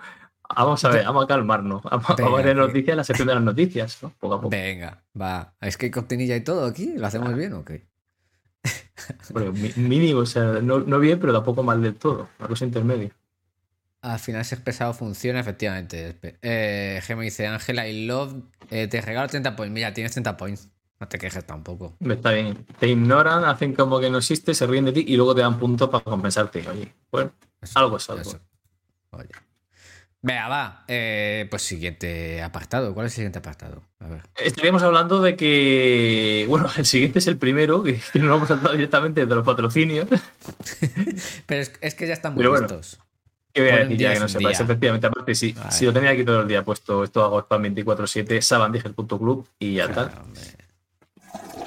Vamos 0.55 0.85
a 0.85 0.91
ver, 0.91 1.07
vamos 1.07 1.25
a 1.25 1.27
calmarnos. 1.27 1.83
Vamos, 1.85 2.07
vamos 2.19 2.41
a 2.41 2.43
ver 2.43 2.57
noticias, 2.57 2.97
la 2.97 3.05
sección 3.05 3.29
de 3.29 3.35
las 3.35 3.43
noticias, 3.43 4.03
¿no? 4.03 4.13
Poco 4.21 4.35
a 4.35 4.41
poco. 4.41 4.51
Venga, 4.51 5.03
va. 5.19 5.55
Es 5.61 5.79
que 5.79 5.87
hay 5.87 5.91
cortinilla 5.91 6.37
y 6.37 6.43
todo 6.43 6.67
aquí. 6.67 6.93
¿Lo 6.97 7.07
hacemos 7.07 7.35
bien 7.35 7.55
o 7.55 7.65
qué? 7.65 7.87
Bueno, 9.31 9.53
mínimo, 9.77 10.21
o 10.21 10.27
sea, 10.27 10.61
no, 10.61 10.81
no 10.81 10.99
bien, 10.99 11.19
pero 11.19 11.33
tampoco 11.33 11.63
mal 11.63 11.81
del 11.81 11.95
todo. 11.95 12.29
Una 12.39 12.49
cosa 12.49 12.65
intermedia. 12.67 13.11
Al 14.13 14.19
final 14.21 14.45
ser 14.45 14.63
pesado 14.63 14.95
funciona, 14.95 15.41
efectivamente. 15.41 16.17
Eh, 16.43 17.01
Gema 17.03 17.23
dice, 17.23 17.47
Ángela, 17.49 17.89
I 17.89 18.07
love, 18.07 18.35
eh, 18.71 18.87
te 18.87 19.01
regalo 19.01 19.29
30 19.29 19.57
points. 19.57 19.73
Mira, 19.75 19.93
tienes 19.93 20.13
30 20.13 20.37
points. 20.37 20.69
No 21.01 21.09
te 21.09 21.19
quejes 21.19 21.45
tampoco. 21.45 21.97
Está 22.09 22.31
bien. 22.31 22.65
Te 22.79 22.89
ignoran, 22.89 23.45
hacen 23.45 23.75
como 23.75 23.99
que 24.01 24.09
no 24.09 24.19
existe, 24.19 24.55
se 24.55 24.67
ríen 24.67 24.85
de 24.85 24.93
ti 24.93 25.05
y 25.09 25.17
luego 25.17 25.35
te 25.35 25.41
dan 25.41 25.59
puntos 25.59 25.91
para 25.91 26.05
compensarte. 26.05 26.67
Oye, 26.69 26.95
bueno, 27.11 27.33
Eso, 27.61 27.79
algo 27.81 27.97
es 27.97 28.09
algo. 28.09 28.23
eso. 28.23 28.41
Oye. 29.11 29.29
Vea, 30.23 30.49
va. 30.49 30.85
Eh, 30.89 31.47
pues 31.51 31.63
siguiente 31.63 32.43
apartado. 32.43 32.95
¿Cuál 32.95 33.07
es 33.07 33.13
el 33.13 33.17
siguiente 33.17 33.41
apartado? 33.41 33.83
A 34.01 34.09
ver. 34.09 34.23
Estaríamos 34.37 34.83
hablando 34.83 35.21
de 35.21 35.37
que, 35.37 36.47
bueno, 36.49 36.69
el 36.77 36.87
siguiente 36.87 37.19
es 37.19 37.27
el 37.27 37.37
primero, 37.39 37.83
que 37.83 38.01
nos 38.15 38.29
vamos 38.31 38.51
a 38.51 38.55
saltar 38.55 38.73
directamente 38.73 39.27
de 39.27 39.35
los 39.35 39.45
patrocinios. 39.45 40.09
Pero 41.47 41.61
es, 41.61 41.73
es 41.81 41.95
que 41.95 42.07
ya 42.07 42.15
están 42.15 42.35
muy 42.35 42.39
Pero 42.39 42.51
bueno. 42.51 42.69
Que 43.57 43.63
voy 43.63 43.71
a 43.71 43.77
decir 43.79 43.97
ya 43.97 44.13
que 44.13 44.21
no 44.21 44.27
día. 44.27 44.51
efectivamente. 44.51 45.07
Aparte, 45.07 45.35
si, 45.35 45.57
si 45.71 45.87
lo 45.87 45.93
tenía 45.95 46.11
aquí 46.11 46.27
todo 46.27 46.43
el 46.43 46.49
día 46.49 46.63
puesto, 46.63 47.03
esto 47.03 47.25
hago 47.25 47.41
spam 47.41 47.63
24-7, 47.63 48.43
sabandiger.club 48.43 49.49
y 49.59 49.77
ya 49.77 49.85
está. 49.87 50.11
Claro, 50.11 50.25
hombre. 50.25 50.43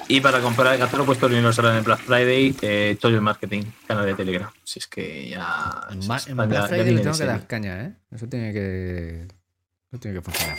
Y 0.06 0.20
para 0.20 0.40
comprar, 0.40 0.78
gastar 0.78 1.04
puesto 1.04 1.26
el 1.26 1.32
dinero 1.32 1.50
en 1.50 1.76
el 1.76 1.82
Black 1.82 1.98
Friday, 1.98 2.54
eh, 2.62 2.96
Toyo 3.00 3.20
Marketing, 3.20 3.64
canal 3.88 4.06
de 4.06 4.14
Telegram. 4.14 4.48
Si 4.62 4.78
es 4.78 4.86
que 4.86 5.30
ya. 5.30 5.80
En, 5.90 5.98
Black 6.06 6.68
Friday 6.68 6.94
le 6.94 7.00
tengo 7.00 7.18
que 7.18 7.24
dar 7.24 7.46
caña, 7.48 7.82
¿eh? 7.86 7.92
Eso 8.12 8.28
tiene 8.28 8.52
que. 8.52 9.26
Eso 9.90 10.00
tiene 10.00 10.18
que 10.18 10.22
funcionar. 10.22 10.58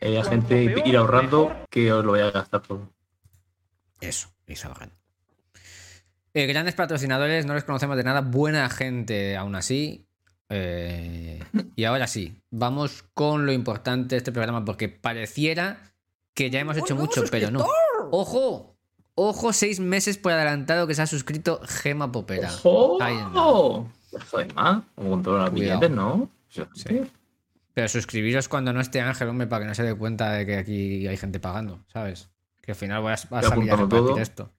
Eh, 0.00 0.20
a 0.20 0.22
gente 0.22 0.82
ir 0.84 0.96
ahorrando 0.96 1.66
que 1.68 1.92
os 1.92 2.04
lo 2.04 2.12
voy 2.12 2.20
a 2.20 2.30
gastar 2.30 2.62
todo. 2.62 2.92
Eso, 4.00 4.28
y 4.46 4.54
salgan. 4.54 4.92
Eh, 6.32 6.46
grandes 6.46 6.76
patrocinadores, 6.76 7.44
no 7.44 7.54
les 7.54 7.64
conocemos 7.64 7.96
de 7.96 8.04
nada. 8.04 8.20
Buena 8.20 8.70
gente, 8.70 9.36
aún 9.36 9.56
así. 9.56 10.06
Eh, 10.48 11.42
y 11.76 11.84
ahora 11.84 12.06
sí, 12.06 12.36
vamos 12.50 13.04
con 13.14 13.46
lo 13.46 13.52
importante 13.52 14.14
de 14.14 14.18
este 14.18 14.32
programa, 14.32 14.64
porque 14.64 14.88
pareciera 14.88 15.94
que 16.34 16.50
ya 16.50 16.60
hemos 16.60 16.76
hecho 16.76 16.96
mucho, 16.96 17.24
pero 17.30 17.50
no. 17.50 17.66
¡Ojo! 18.10 18.76
Ojo, 19.14 19.52
seis 19.52 19.78
meses 19.80 20.16
por 20.16 20.32
adelantado 20.32 20.86
que 20.86 20.94
se 20.94 21.02
ha 21.02 21.06
suscrito 21.06 21.60
Gema 21.64 22.10
Popera. 22.10 22.50
¡Ojo! 22.62 22.98
Cuidado. 22.98 23.86
billetes, 25.52 25.90
¿no? 25.90 26.28
Sí. 26.48 27.02
Pero 27.74 27.88
suscribiros 27.88 28.48
cuando 28.48 28.72
no 28.72 28.80
esté 28.80 29.00
Ángel, 29.00 29.28
hombre, 29.28 29.46
para 29.46 29.64
que 29.64 29.68
no 29.68 29.74
se 29.74 29.82
dé 29.82 29.94
cuenta 29.94 30.32
de 30.32 30.44
que 30.44 30.56
aquí 30.56 31.06
hay 31.06 31.16
gente 31.16 31.40
pagando, 31.40 31.80
¿sabes? 31.92 32.28
Que 32.60 32.72
al 32.72 32.76
final 32.76 33.00
voy 33.00 33.10
a, 33.12 33.14
a 33.14 33.16
salir 33.18 33.70
a 33.72 33.76
repartir 33.76 33.88
todo. 33.88 34.18
esto. 34.18 34.50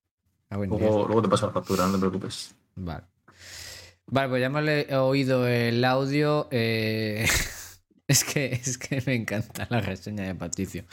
Luego, 0.49 1.05
luego 1.05 1.21
te 1.21 1.29
paso 1.29 1.47
la 1.47 1.53
factura, 1.53 1.85
no 1.85 1.93
te 1.93 1.99
preocupes. 1.99 2.55
Vale. 2.75 3.03
Vale, 4.07 4.29
pues 4.29 4.39
ya 4.41 4.47
hemos 4.47 4.63
le- 4.63 4.95
oído 4.97 5.47
el 5.47 5.83
audio. 5.85 6.47
eh, 6.51 7.25
es, 8.07 8.23
que, 8.23 8.53
es 8.53 8.77
que 8.77 9.01
me 9.05 9.15
encanta 9.15 9.65
la 9.69 9.81
reseña 9.81 10.23
de 10.25 10.35
Patricio. 10.35 10.83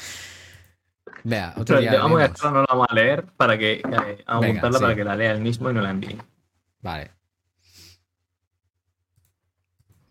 Vea, 1.25 1.51
otro 1.57 1.77
Pero 1.77 1.81
día. 1.81 2.01
vamos 2.01 2.19
a 2.19 2.23
leemos. 2.23 2.39
dejar, 2.39 2.53
no 2.53 2.61
la 2.61 2.67
vamos 2.69 2.87
a 2.89 2.95
leer 2.95 3.25
para 3.37 3.59
que 3.59 3.73
eh, 3.75 3.83
vamos 3.83 4.25
a 4.27 4.41
Venga, 4.41 4.73
sí. 4.73 4.79
para 4.81 4.95
que 4.95 5.05
la 5.05 5.17
lea 5.17 5.33
él 5.33 5.41
mismo 5.41 5.71
y 5.71 5.75
no 5.75 5.83
la 5.83 5.91
envíe. 5.91 6.17
Vale. 6.81 7.11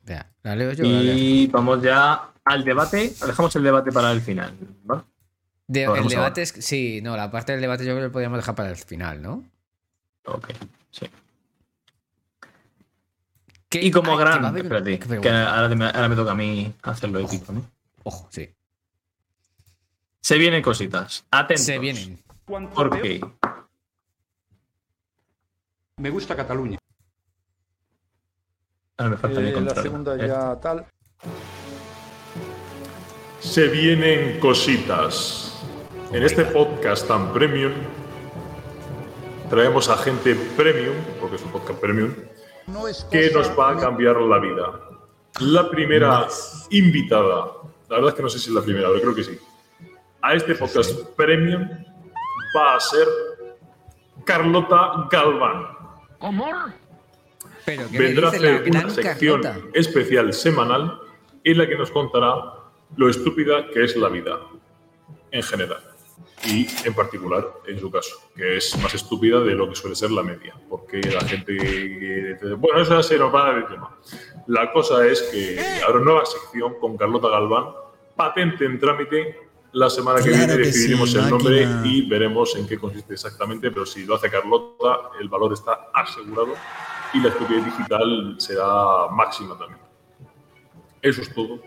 Vea, 0.03 0.31
¿la 0.43 0.55
leo 0.55 0.73
yo 0.73 0.85
o 0.85 0.89
la 0.89 0.99
leo? 1.01 1.15
Y 1.17 1.47
vamos 1.47 1.81
ya 1.81 2.31
al 2.45 2.63
debate. 2.63 3.13
Dejamos 3.25 3.55
el 3.55 3.63
debate 3.63 3.91
para 3.91 4.11
el 4.11 4.21
final. 4.21 4.53
lo 4.87 5.05
el 5.95 6.07
debate 6.07 6.15
ahora. 6.17 6.41
es. 6.41 6.49
Sí, 6.59 6.99
no, 7.01 7.15
la 7.15 7.31
parte 7.31 7.51
del 7.53 7.61
debate 7.61 7.83
yo 7.85 7.91
creo 7.91 7.97
que 7.97 8.07
lo 8.07 8.11
podríamos 8.11 8.37
dejar 8.39 8.55
para 8.55 8.69
el 8.69 8.75
final, 8.75 9.21
¿no? 9.21 9.43
Ok, 10.25 10.47
sí. 10.91 11.07
¿Qué- 13.69 13.81
Y 13.83 13.91
como 13.91 14.13
ay, 14.13 14.17
gran. 14.19 14.57
Espérate, 14.57 14.99
que 14.99 15.29
ahora 15.29 15.69
me, 15.75 15.85
ahora 15.85 16.09
me 16.09 16.15
toca 16.15 16.31
a 16.31 16.35
mí 16.35 16.73
hacerlo 16.81 17.19
épico, 17.19 17.53
¿no? 17.53 17.63
Ojo, 18.03 18.27
sí. 18.31 18.49
Se 20.21 20.37
vienen 20.37 20.61
cositas. 20.61 21.25
Atentos. 21.31 21.65
Se 21.65 21.77
vienen. 21.79 22.19
¿Por 22.45 23.01
qué? 23.01 23.21
Me 25.97 26.09
gusta 26.09 26.35
Cataluña. 26.35 26.79
Ahora 28.97 29.11
me 29.11 29.17
falta 29.17 29.39
mi 29.39 29.49
Eh, 29.49 29.61
la 29.61 29.75
segunda 29.81 30.15
Eh, 30.15 30.27
ya 30.27 30.59
tal. 30.59 30.85
Se 33.39 33.67
vienen 33.67 34.39
cositas. 34.39 35.55
En 36.11 36.23
este 36.23 36.43
podcast 36.45 37.07
tan 37.07 37.31
premium 37.33 37.71
traemos 39.49 39.89
a 39.89 39.97
gente 39.97 40.35
premium, 40.57 40.95
porque 41.19 41.35
es 41.37 41.43
un 41.43 41.51
podcast 41.51 41.79
premium, 41.79 42.13
que 43.11 43.31
nos 43.31 43.49
va 43.57 43.71
a 43.71 43.77
cambiar 43.77 44.17
la 44.17 44.39
vida. 44.39 44.79
La 45.41 45.69
primera 45.69 46.27
invitada, 46.69 47.51
la 47.89 47.95
verdad 47.95 48.09
es 48.09 48.15
que 48.15 48.23
no 48.23 48.29
sé 48.29 48.39
si 48.39 48.49
es 48.49 48.55
la 48.55 48.61
primera, 48.61 48.89
pero 48.89 49.01
creo 49.01 49.15
que 49.15 49.23
sí, 49.23 49.39
a 50.21 50.33
este 50.33 50.55
podcast 50.55 50.91
premium 51.15 51.69
va 52.55 52.75
a 52.75 52.79
ser 52.79 53.07
Carlota 54.25 55.07
Galván. 55.09 55.67
Pero 57.65 57.83
¿qué 57.89 57.99
me 57.99 58.05
Vendrá 58.05 58.27
a 58.27 58.31
hacer 58.31 58.63
una 58.69 58.89
sección 58.89 59.41
Carlota? 59.41 59.69
especial 59.73 60.33
semanal 60.33 60.99
en 61.43 61.57
la 61.57 61.67
que 61.67 61.75
nos 61.75 61.91
contará 61.91 62.53
lo 62.97 63.09
estúpida 63.09 63.67
que 63.73 63.83
es 63.83 63.95
la 63.95 64.09
vida 64.09 64.39
en 65.31 65.43
general 65.43 65.88
y 66.45 66.67
en 66.85 66.93
particular 66.93 67.45
en 67.67 67.79
su 67.79 67.91
caso, 67.91 68.15
que 68.35 68.57
es 68.57 68.77
más 68.81 68.93
estúpida 68.93 69.41
de 69.41 69.53
lo 69.53 69.69
que 69.69 69.75
suele 69.75 69.95
ser 69.95 70.11
la 70.11 70.23
media, 70.23 70.55
porque 70.69 71.01
la 71.01 71.21
gente... 71.21 72.37
Bueno, 72.57 72.81
eso 72.81 72.95
ya 72.95 73.03
se 73.03 73.17
nos 73.17 73.33
va 73.33 73.53
del 73.53 73.67
tema. 73.67 73.97
La 74.47 74.71
cosa 74.71 75.05
es 75.05 75.21
que 75.23 75.59
habrá 75.83 75.97
una 75.97 76.05
nueva 76.11 76.25
sección 76.25 76.75
con 76.79 76.97
Carlota 76.97 77.29
Galván, 77.29 77.65
patente 78.15 78.65
en 78.65 78.79
trámite. 78.79 79.49
La 79.71 79.89
semana 79.89 80.19
que 80.19 80.29
Claro 80.29 80.47
viene 80.47 80.53
que 80.53 80.67
decidiremos 80.67 81.11
sí, 81.11 81.19
el 81.19 81.29
nombre 81.29 81.67
y 81.83 82.09
veremos 82.09 82.55
en 82.55 82.65
qué 82.65 82.79
consiste 82.79 83.13
exactamente, 83.13 83.69
pero 83.69 83.85
si 83.85 84.03
lo 84.03 84.15
hace 84.15 84.29
Carlota, 84.29 85.11
el 85.19 85.29
valor 85.29 85.53
está 85.53 85.89
asegurado 85.93 86.55
y 87.13 87.19
la 87.19 87.29
estupidez 87.29 87.65
digital 87.65 88.35
será 88.39 89.07
máxima 89.11 89.57
también. 89.57 89.79
Eso 91.01 91.21
es 91.21 91.33
todo. 91.33 91.59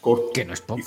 Corto 0.00 0.30
Que 0.32 0.44
no 0.44 0.52
es 0.52 0.60
poco. 0.60 0.82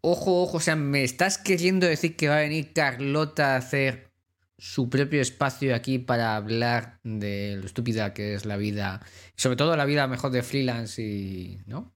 Ojo, 0.00 0.42
ojo, 0.42 0.58
o 0.58 0.60
sea, 0.60 0.76
¿me 0.76 1.02
estás 1.04 1.38
queriendo 1.38 1.86
decir 1.86 2.16
que 2.16 2.28
va 2.28 2.36
a 2.38 2.40
venir 2.40 2.72
Carlota 2.72 3.54
a 3.54 3.56
hacer 3.56 4.12
su 4.56 4.88
propio 4.90 5.20
espacio 5.20 5.74
aquí 5.74 5.98
para 5.98 6.36
hablar 6.36 6.98
de 7.02 7.56
lo 7.60 7.66
estúpida 7.66 8.14
que 8.14 8.34
es 8.34 8.44
la 8.46 8.56
vida? 8.56 9.00
Sobre 9.36 9.56
todo 9.56 9.76
la 9.76 9.84
vida 9.84 10.06
mejor 10.06 10.30
de 10.30 10.42
freelance 10.42 11.02
y. 11.02 11.60
¿No? 11.66 11.94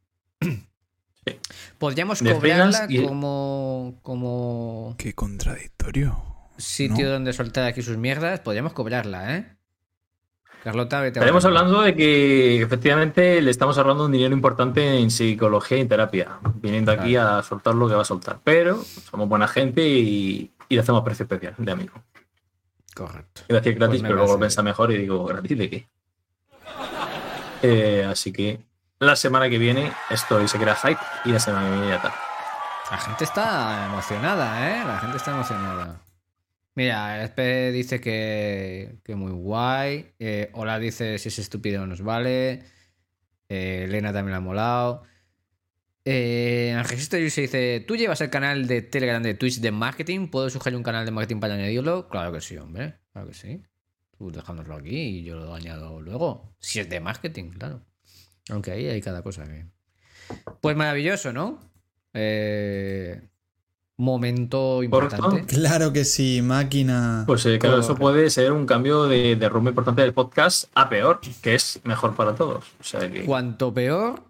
Podríamos 1.79 2.21
De 2.21 2.33
cobrarla 2.33 2.87
y- 2.89 3.05
como, 3.05 3.99
como 4.03 4.97
Qué 4.99 5.15
contradictorio. 5.15 6.21
sitio 6.59 7.07
¿no? 7.07 7.13
donde 7.13 7.33
soltar 7.33 7.65
aquí 7.65 7.83
sus 7.83 7.97
mierdas. 7.97 8.41
Podríamos 8.41 8.73
cobrarla, 8.73 9.37
¿eh? 9.37 9.57
Carlota, 10.63 11.01
vete 11.01 11.19
Estaremos 11.19 11.43
la- 11.43 11.49
hablando 11.51 11.83
de 11.83 11.95
que 11.97 12.63
efectivamente 12.63 13.43
le 13.43 13.51
estamos 13.51 13.77
ahorrando 13.79 14.05
un 14.07 14.13
dinero 14.13 14.33
importante 14.33 14.99
en 14.99 15.11
psicología 15.11 15.79
y 15.79 15.85
terapia, 15.87 16.39
viniendo 16.57 16.93
aquí 16.93 17.17
a 17.17 17.43
soltar 17.43 17.75
lo 17.75 17.89
que 17.89 17.95
va 17.95 18.03
a 18.03 18.05
soltar. 18.05 18.39
Pero 18.45 18.83
somos 19.11 19.29
buena 19.29 19.49
gente 19.49 19.87
y, 19.87 20.53
y 20.69 20.75
le 20.75 20.81
hacemos 20.81 21.03
precio 21.03 21.25
especial 21.25 21.55
de 21.59 21.73
amigo. 21.73 21.95
Correcto. 22.95 23.43
Iba 23.49 23.59
a 23.59 23.61
decir 23.61 23.77
gratis, 23.79 24.01
Pues 24.01 24.09
pero 24.11 24.15
luego 24.23 24.39
piensa 24.39 24.63
mejor 24.63 24.93
y 24.93 24.99
digo, 24.99 25.25
¿gratis 25.25 25.59
de 25.59 25.71
qué? 25.71 25.87
Eh, 27.63 28.07
así 28.11 28.33
que 28.33 28.61
la 28.99 29.17
semana 29.17 29.49
que 29.49 29.59
viene 29.59 29.93
esto 30.11 30.47
se 30.47 30.59
crea 30.59 30.75
hype 30.77 30.99
y 31.25 31.31
la 31.33 31.41
semana 31.41 31.67
que 31.67 31.73
viene 31.73 31.89
ya 31.89 31.97
está. 31.97 32.15
La 32.91 32.99
gente 32.99 33.25
está 33.25 33.87
emocionada, 33.87 34.71
¿eh? 34.71 34.85
La 34.87 34.99
gente 34.99 35.17
está 35.17 35.31
emocionada. 35.33 35.97
Mira, 36.75 37.23
Espe 37.23 37.71
dice 37.71 38.01
que, 38.01 38.99
que 39.05 39.15
muy 39.15 39.33
guay. 39.33 40.15
Eh, 40.19 40.51
Hola 40.55 40.79
dice 40.79 41.19
si 41.19 41.29
es 41.29 41.39
estúpido 41.39 41.81
no 41.81 41.87
nos 41.87 42.03
vale. 42.03 42.65
Eh, 43.49 43.85
Elena 43.85 44.13
también 44.13 44.33
la 44.33 44.39
ha 44.39 44.41
molado. 44.41 45.03
Eh, 46.05 46.75
Angelista 46.77 47.19
se 47.19 47.43
dice: 47.43 47.85
¿Tú 47.87 47.97
llevas 47.97 48.21
el 48.23 48.31
canal 48.31 48.67
de 48.67 48.81
Telegram 48.83 49.23
de 49.23 49.35
Twitch 49.35 49.61
de 49.61 49.71
marketing? 49.71 50.29
¿Puedo 50.29 50.49
sugerir 50.49 50.77
un 50.77 50.83
canal 50.83 51.05
de 51.05 51.13
marketing 51.13 51.41
para 51.41 51.55
añadirlo? 51.55 52.09
Claro 52.09 52.33
que 52.33 52.41
sí, 52.41 52.57
hombre. 52.57 52.97
Claro 53.13 53.29
que 53.29 53.35
sí. 53.35 53.63
Tú 54.17 54.33
dejándolo 54.33 54.75
aquí 54.75 54.97
y 54.97 55.25
yo 55.25 55.37
lo 55.37 55.55
añado 55.55 56.01
luego. 56.01 56.57
Si 56.59 56.81
es 56.81 56.89
de 56.89 57.01
marketing, 57.01 57.51
claro. 57.51 57.85
Aunque 58.49 58.73
ahí 58.73 58.89
hay 58.89 59.01
cada 59.03 59.23
cosa 59.23 59.45
que. 59.45 59.67
Pues 60.61 60.75
maravilloso, 60.75 61.33
¿no? 61.33 61.61
Eh, 62.15 63.21
momento 63.97 64.83
importante. 64.83 65.45
Claro 65.47 65.93
que 65.93 66.05
sí, 66.05 66.41
máquina. 66.43 67.25
Pues 67.27 67.45
eh, 67.47 67.59
claro, 67.59 67.81
eso 67.81 67.95
puede 67.95 68.31
ser 68.31 68.53
un 68.53 68.67
cambio 68.67 69.05
de, 69.07 69.37
de 69.37 69.49
rumbo 69.49 69.69
importante 69.71 70.03
del 70.03 70.13
podcast 70.15 70.65
a 70.75 70.89
peor, 70.89 71.21
que 71.43 71.55
es 71.55 71.81
mejor 71.85 72.15
para 72.15 72.35
todos. 72.35 72.65
O 72.81 72.85
sea 72.85 73.11
que 73.11 73.25
Cuanto 73.25 73.73
peor, 73.73 74.23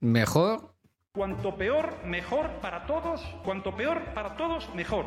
mejor. 0.00 0.72
Cuanto 1.12 1.56
peor, 1.56 1.96
mejor 2.06 2.48
para 2.60 2.86
todos. 2.86 3.20
Cuanto 3.44 3.74
peor 3.76 4.02
para 4.14 4.36
todos, 4.36 4.68
mejor. 4.74 5.06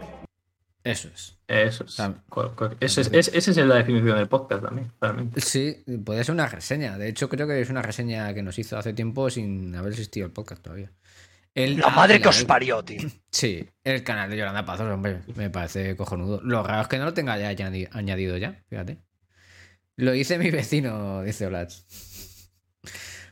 Eso 0.84 1.08
es. 1.08 1.36
eso 1.48 1.84
es. 1.86 2.00
Ese 2.80 3.02
es- 3.02 3.10
es- 3.12 3.32
esa 3.34 3.52
es 3.52 3.58
la 3.58 3.76
definición 3.76 4.18
del 4.18 4.28
podcast 4.28 4.64
también, 4.66 4.92
realmente. 5.02 5.42
Sí, 5.42 5.84
puede 6.06 6.24
ser 6.24 6.34
una 6.36 6.46
reseña. 6.48 6.98
De 7.00 7.10
hecho, 7.10 7.28
creo 7.28 7.48
que 7.48 7.60
es 7.60 7.72
una 7.72 7.82
reseña 7.82 8.32
que 8.36 8.44
nos 8.44 8.60
hizo 8.60 8.78
hace 8.78 8.94
tiempo 8.94 9.30
sin 9.32 9.74
haber 9.76 9.94
existido 9.94 10.28
el 10.28 10.32
podcast 10.32 10.62
todavía. 10.62 10.92
El, 11.56 11.78
La 11.80 11.88
ah, 11.88 11.90
madre 11.92 12.22
que 12.22 12.28
os 12.28 12.44
parió, 12.44 12.84
tío. 12.84 13.02
Sí, 13.32 13.68
el 13.84 14.04
canal 14.04 14.30
de 14.30 14.38
Yolanda 14.38 14.64
Pazos, 14.64 14.90
hombre, 14.92 15.22
me 15.36 15.50
parece 15.50 15.96
cojonudo. 15.98 16.40
Lo 16.42 16.64
raro 16.64 16.84
es 16.84 16.88
que 16.88 16.98
no 16.98 17.06
lo 17.06 17.14
tenga 17.14 17.38
ya 17.38 17.52
añadi- 17.52 17.90
añadido 17.92 18.38
ya, 18.38 18.62
fíjate. 18.70 18.98
Lo 19.98 20.14
hice 20.14 20.38
mi 20.38 20.52
vecino, 20.52 21.22
dice 21.24 21.46
Olaz. 21.48 21.86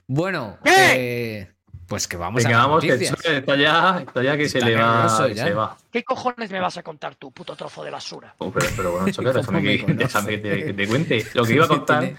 Bueno, 0.08 0.58
eh, 0.66 1.48
pues 1.88 2.08
que 2.08 2.18
vamos 2.18 2.44
Venga, 2.44 2.58
a 2.64 2.68
vamos, 2.68 2.84
que 2.84 2.94
está 2.94 3.56
ya, 3.56 4.00
está 4.06 4.22
ya 4.24 4.38
que 4.38 4.50
se 4.50 4.60
le 4.62 4.76
va. 4.76 5.08
ya. 5.34 5.46
se 5.46 5.54
va. 5.54 5.78
¿Qué 5.92 6.04
cojones 6.04 6.52
me 6.52 6.60
vas 6.60 6.78
a 6.78 6.84
contar 6.84 7.16
tú, 7.16 7.32
puto 7.32 7.56
trozo 7.56 7.84
de 7.84 7.92
basura? 7.92 8.36
Oh, 8.40 8.52
pero, 8.52 8.68
pero 8.76 8.92
bueno, 8.92 9.10
Choque, 9.12 9.32
¿Cómo 9.46 9.60
déjame, 9.60 9.62
me 9.62 9.78
que, 9.78 9.82
conoce? 9.84 9.98
déjame 10.04 10.30
que 10.32 10.38
te, 10.38 10.66
que 10.66 10.74
te 10.74 10.88
cuente. 10.88 11.26
Lo 11.34 11.46
que 11.46 11.54
iba 11.54 11.66
a 11.66 11.70
contar 11.70 12.14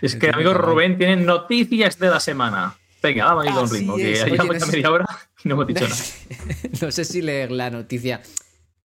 es 0.00 0.16
que 0.16 0.30
amigo. 0.30 0.54
Rubén 0.54 0.96
tiene 0.96 1.16
noticias 1.16 1.98
de 1.98 2.08
la 2.08 2.20
semana. 2.20 2.76
Venga, 3.06 3.24
vamos 3.26 3.44
a 3.44 3.48
ir 3.48 3.54
con 3.54 3.64
Así 3.64 3.74
ritmo, 3.78 3.96
que 3.96 4.12
es. 4.12 4.18
ya 4.18 4.24
Oye, 4.24 4.32
llevamos 4.32 4.54
no 4.60 4.66
sé- 4.66 4.72
media 4.72 4.90
hora 4.90 5.04
y 5.44 5.48
no 5.48 5.54
hemos 5.54 5.66
dicho 5.66 5.88
nada. 5.88 6.02
no 6.82 6.90
sé 6.90 7.04
si 7.04 7.22
leer 7.22 7.50
la 7.52 7.70
noticia 7.70 8.20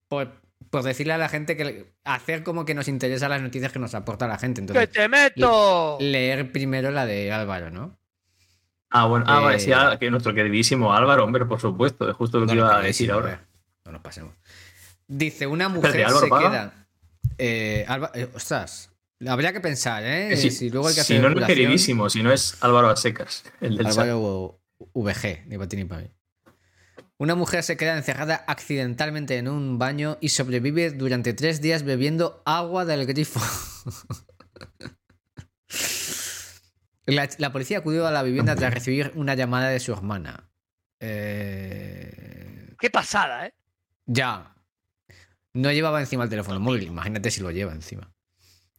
por, 0.08 0.32
por 0.70 0.82
decirle 0.82 1.12
a 1.14 1.18
la 1.18 1.28
gente 1.28 1.56
que 1.56 1.92
hacer 2.04 2.42
como 2.42 2.64
que 2.64 2.74
nos 2.74 2.88
interesa 2.88 3.28
las 3.28 3.42
noticias 3.42 3.72
que 3.72 3.78
nos 3.78 3.94
aporta 3.94 4.26
la 4.28 4.38
gente. 4.38 4.60
¡Que 4.60 4.62
Entonces, 4.62 4.90
te 4.90 5.08
meto! 5.08 5.96
leer 6.00 6.52
primero 6.52 6.90
la 6.90 7.06
de 7.06 7.32
Álvaro, 7.32 7.70
¿no? 7.70 7.98
Ah, 8.90 9.06
bueno, 9.06 9.24
ah, 9.26 9.40
vale, 9.40 9.56
Eh, 9.56 9.60
sí, 9.60 9.72
ah, 9.72 9.96
que 9.98 10.10
nuestro 10.10 10.34
queridísimo 10.34 10.92
Álvaro, 10.94 11.24
hombre, 11.24 11.46
por 11.46 11.58
supuesto, 11.60 12.10
es 12.10 12.14
justo 12.14 12.38
lo 12.38 12.46
que 12.46 12.54
No, 12.54 12.60
iba 12.60 12.76
a 12.76 12.82
decir 12.82 13.10
ahora. 13.10 13.26
ver, 13.26 13.38
No 13.86 13.92
nos 13.92 14.02
pasemos. 14.02 14.34
Dice, 15.08 15.46
una 15.46 15.68
mujer 15.70 15.90
Espérate, 15.90 16.10
¿Álvaro 16.10 16.26
se 16.26 16.30
paga? 16.30 16.50
queda. 16.50 16.86
Eh, 17.38 17.84
Alba- 17.88 18.10
eh, 18.14 18.28
ostras, 18.34 18.90
habría 19.26 19.52
que 19.52 19.60
pensar, 19.60 20.02
¿eh? 20.04 20.32
Eh, 20.32 20.36
si, 20.36 20.50
si 20.50 20.70
luego 20.70 20.88
hay 20.88 20.94
que 20.94 21.02
si 21.04 21.14
hacer 21.14 21.22
no, 21.22 21.30
no 21.30 21.40
es 21.40 21.46
queridísimo, 21.46 22.10
si 22.10 22.22
no 22.22 22.32
es 22.32 22.56
Álvaro 22.60 22.88
a 22.88 22.96
secas, 22.96 23.44
el 23.60 23.76
del 23.76 23.86
chat. 23.86 23.98
Álvaro 23.98 24.60
VG, 24.94 25.46
ni 25.46 25.56
para 25.56 25.68
ti 25.68 25.76
ni 25.76 25.84
para 25.84 26.02
mí. 26.02 26.10
Una 27.18 27.34
mujer 27.36 27.62
se 27.62 27.76
queda 27.76 27.96
encerrada 27.96 28.44
accidentalmente 28.48 29.36
en 29.36 29.46
un 29.46 29.78
baño 29.78 30.18
y 30.20 30.30
sobrevive 30.30 30.90
durante 30.90 31.34
tres 31.34 31.60
días 31.60 31.84
bebiendo 31.84 32.42
agua 32.44 32.84
del 32.84 33.06
grifo. 33.06 33.40
La, 37.06 37.28
la 37.38 37.52
policía 37.52 37.78
acudió 37.78 38.06
a 38.06 38.12
la 38.12 38.22
vivienda 38.22 38.54
tras 38.54 38.72
recibir 38.72 39.10
una 39.16 39.34
llamada 39.34 39.68
de 39.70 39.80
su 39.80 39.92
hermana. 39.92 40.48
Eh, 41.00 42.74
Qué 42.78 42.90
pasada, 42.90 43.46
¿eh? 43.46 43.54
ya. 44.06 44.54
No 45.52 45.72
llevaba 45.72 46.00
encima 46.00 46.24
el 46.24 46.30
teléfono 46.30 46.60
móvil. 46.60 46.84
Imagínate 46.84 47.30
si 47.32 47.40
lo 47.40 47.50
lleva 47.50 47.72
encima. 47.72 48.11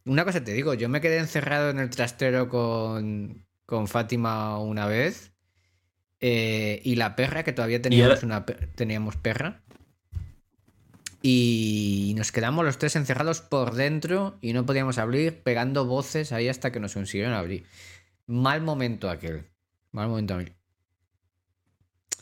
Una 0.06 0.24
cosa 0.24 0.42
te 0.44 0.52
digo, 0.52 0.74
yo 0.74 0.88
me 0.88 1.00
quedé 1.00 1.18
encerrado 1.18 1.70
en 1.70 1.78
el 1.78 1.90
trastero 1.90 2.48
con, 2.48 3.46
con 3.66 3.88
Fátima 3.88 4.58
una 4.58 4.86
vez. 4.86 5.32
eh, 6.20 6.80
y 6.84 6.96
la 6.96 7.16
perra, 7.16 7.44
que 7.44 7.52
todavía 7.52 7.82
teníamos, 7.82 8.22
una, 8.22 8.44
teníamos 8.46 9.16
perra. 9.16 9.62
Y 11.22 12.14
nos 12.16 12.32
quedamos 12.32 12.64
los 12.64 12.78
tres 12.78 12.96
encerrados 12.96 13.40
por 13.40 13.74
dentro 13.74 14.38
y 14.42 14.52
no 14.52 14.66
podíamos 14.66 14.98
abrir, 14.98 15.42
pegando 15.42 15.86
voces 15.86 16.32
ahí 16.32 16.48
hasta 16.48 16.70
que 16.70 16.80
nos 16.80 16.94
consiguieron 16.94 17.32
abrir. 17.34 17.66
Mal 18.26 18.60
momento 18.62 19.10
aquel. 19.10 19.50
Mal 19.92 20.08
momento 20.08 20.34
a 20.34 20.38
mí. 20.38 20.46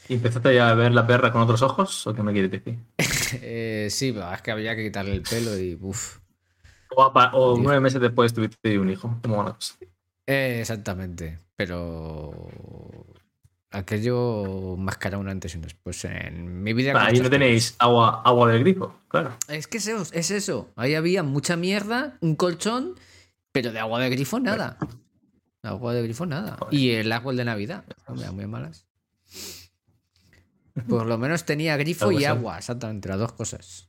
¿Y 0.09 0.15
empezaste 0.15 0.55
ya 0.55 0.71
a 0.71 0.75
ver 0.75 0.93
la 0.93 1.07
perra 1.09 1.33
con 1.33 1.43
otros 1.43 1.63
ojos? 1.63 2.07
¿O 2.07 2.15
qué 2.15 2.23
me 2.23 2.33
quieres 2.33 2.51
decir? 2.53 2.79
Eh, 3.43 3.89
sí, 3.91 4.15
es 4.35 4.43
que 4.43 4.51
había 4.51 4.77
que 4.77 4.85
quitarle 4.85 5.15
el 5.15 5.23
pelo 5.25 5.59
y 5.59 5.79
uff. 5.81 6.19
O, 6.97 7.03
apa- 7.03 7.31
o 7.35 7.57
nueve 7.59 7.81
meses 7.81 8.01
después 8.01 8.33
tuviste 8.35 8.79
un 8.79 8.91
hijo. 8.91 9.17
¿Cómo 9.23 9.39
va 9.39 9.45
la 9.45 9.53
cosa? 9.55 9.75
Eh, 10.27 10.59
exactamente. 10.61 11.39
Pero 11.57 12.33
aquello 13.71 14.77
mascara 14.77 15.19
un 15.19 15.29
antes 15.29 15.55
y 15.55 15.57
un 15.57 15.63
después 15.63 16.05
en 16.05 16.63
mi 16.63 16.73
vida. 16.73 16.93
Ahí 17.07 17.19
no 17.21 17.31
tenéis 17.31 17.75
agua, 17.79 18.23
agua 18.25 18.51
del 18.53 18.61
grifo, 18.61 18.95
claro. 19.09 19.37
Es 19.49 19.67
que 19.67 19.79
es 19.79 19.87
eso, 19.87 20.13
es 20.13 20.31
eso. 20.31 20.71
Ahí 20.77 20.95
había 20.95 21.23
mucha 21.23 21.57
mierda, 21.57 22.17
un 22.21 22.37
colchón, 22.37 22.95
pero 23.53 23.73
de 23.73 23.79
agua 23.79 24.01
de 24.01 24.11
grifo 24.11 24.41
nada. 24.41 24.79
Agua 25.63 25.95
de 25.95 26.03
grifo 26.03 26.27
nada. 26.27 26.57
Y 26.71 26.91
el 26.91 27.13
agua 27.13 27.33
de 27.35 27.45
Navidad. 27.45 27.85
Hombre, 28.07 28.31
muy 28.33 28.47
malas. 28.47 28.87
Por 30.89 31.07
lo 31.07 31.19
menos 31.19 31.45
tenía 31.45 31.77
grifo 31.77 32.11
y 32.13 32.25
agua, 32.25 32.59
exactamente, 32.59 33.09
las 33.09 33.19
dos 33.19 33.33
cosas. 33.33 33.89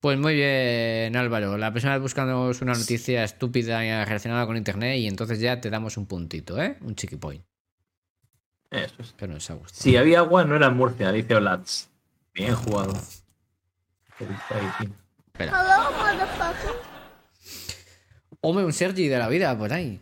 Pues 0.00 0.18
muy 0.18 0.34
bien, 0.34 1.14
Álvaro. 1.14 1.58
La 1.58 1.70
próxima 1.70 1.92
vez 1.92 2.02
buscamos 2.02 2.62
una 2.62 2.72
noticia 2.72 3.22
estúpida 3.22 3.80
relacionada 4.04 4.46
con 4.46 4.56
internet 4.56 4.98
y 4.98 5.06
entonces 5.06 5.40
ya 5.40 5.60
te 5.60 5.68
damos 5.68 5.98
un 5.98 6.06
puntito, 6.06 6.60
¿eh? 6.60 6.78
Un 6.80 6.94
chiqui 6.94 7.16
point. 7.16 7.44
Eso 8.70 8.94
es. 8.98 9.12
Que 9.12 9.28
nos 9.28 9.50
ha 9.50 9.54
gustado. 9.54 9.82
Si 9.82 9.96
había 9.96 10.20
agua, 10.20 10.44
no 10.44 10.56
era 10.56 10.68
en 10.68 10.76
Murcia, 10.76 11.12
dice 11.12 11.34
Olats. 11.34 11.90
Bien 12.32 12.54
jugado. 12.54 12.94
Espera. 15.26 15.52
Hombre, 18.40 18.64
un 18.64 18.72
Sergi 18.72 19.08
de 19.08 19.18
la 19.18 19.28
vida 19.28 19.56
por 19.58 19.72
ahí. 19.72 20.00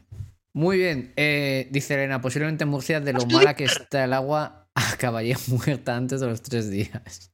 Muy 0.52 0.78
bien. 0.78 1.12
eh, 1.16 1.66
dice 1.70 1.94
Elena, 1.94 2.20
posiblemente 2.20 2.64
en 2.64 2.70
Murcia 2.70 3.00
de 3.00 3.12
lo 3.12 3.26
mala 3.26 3.54
que 3.54 3.64
está 3.64 4.04
el 4.04 4.12
agua 4.12 4.68
acabaría 4.74 5.36
muerta 5.48 5.96
antes 5.96 6.20
de 6.20 6.26
los 6.28 6.42
tres 6.42 6.70
días. 6.70 7.32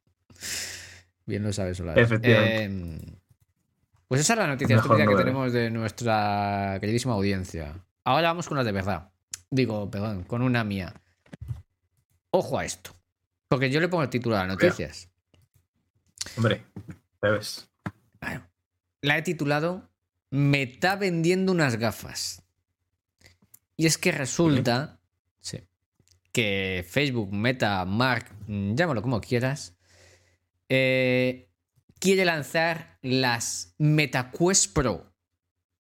Bien 1.27 1.43
lo 1.43 1.53
sabes, 1.53 1.79
Solar. 1.79 1.99
Efectivamente. 1.99 2.65
Eh, 2.65 3.19
pues 4.09 4.21
esa 4.21 4.35
es 4.35 4.39
la 4.39 4.47
noticia 4.47 4.77
Mejor 4.77 4.93
estúpida 4.93 5.07
que 5.07 5.13
era. 5.13 5.23
tenemos 5.25 5.53
de 5.53 5.71
nuestra 5.71 6.79
queridísima 6.81 7.15
audiencia. 7.15 7.85
Ahora 8.05 8.29
vamos 8.29 8.47
con 8.49 8.57
las 8.57 8.67
de 8.67 8.73
verdad. 8.73 9.11
Digo, 9.51 9.91
perdón, 9.91 10.25
con 10.25 10.43
una 10.43 10.63
mía. 10.65 10.93
Ojo 12.31 12.59
a 12.59 12.65
esto. 12.65 12.95
Porque 13.49 13.71
yo 13.71 13.81
le 13.81 13.89
pongo 13.89 14.03
el 14.03 14.11
título 14.11 14.37
a 14.37 14.41
las 14.41 14.49
noticias. 14.49 15.09
Hombre, 16.37 16.65
¿sabes? 17.21 17.69
La 19.01 19.19
he 19.19 19.23
titulado 19.23 19.91
Me 20.31 20.63
está 20.63 20.97
vendiendo 20.97 21.53
unas 21.53 21.77
gafas. 21.77 22.43
Y 23.77 23.87
es 23.87 23.99
que 23.99 24.13
resulta 24.13 25.01
sí, 25.41 25.61
que 26.33 26.85
Facebook, 26.89 27.33
Meta, 27.33 27.85
Mark, 27.85 28.27
llámalo 28.47 29.03
como 29.03 29.21
quieras, 29.21 29.74
eh, 30.69 31.49
quiere 31.99 32.25
lanzar 32.25 32.99
las 33.03 33.75
MetaQuest 33.79 34.73
Pro. 34.75 35.13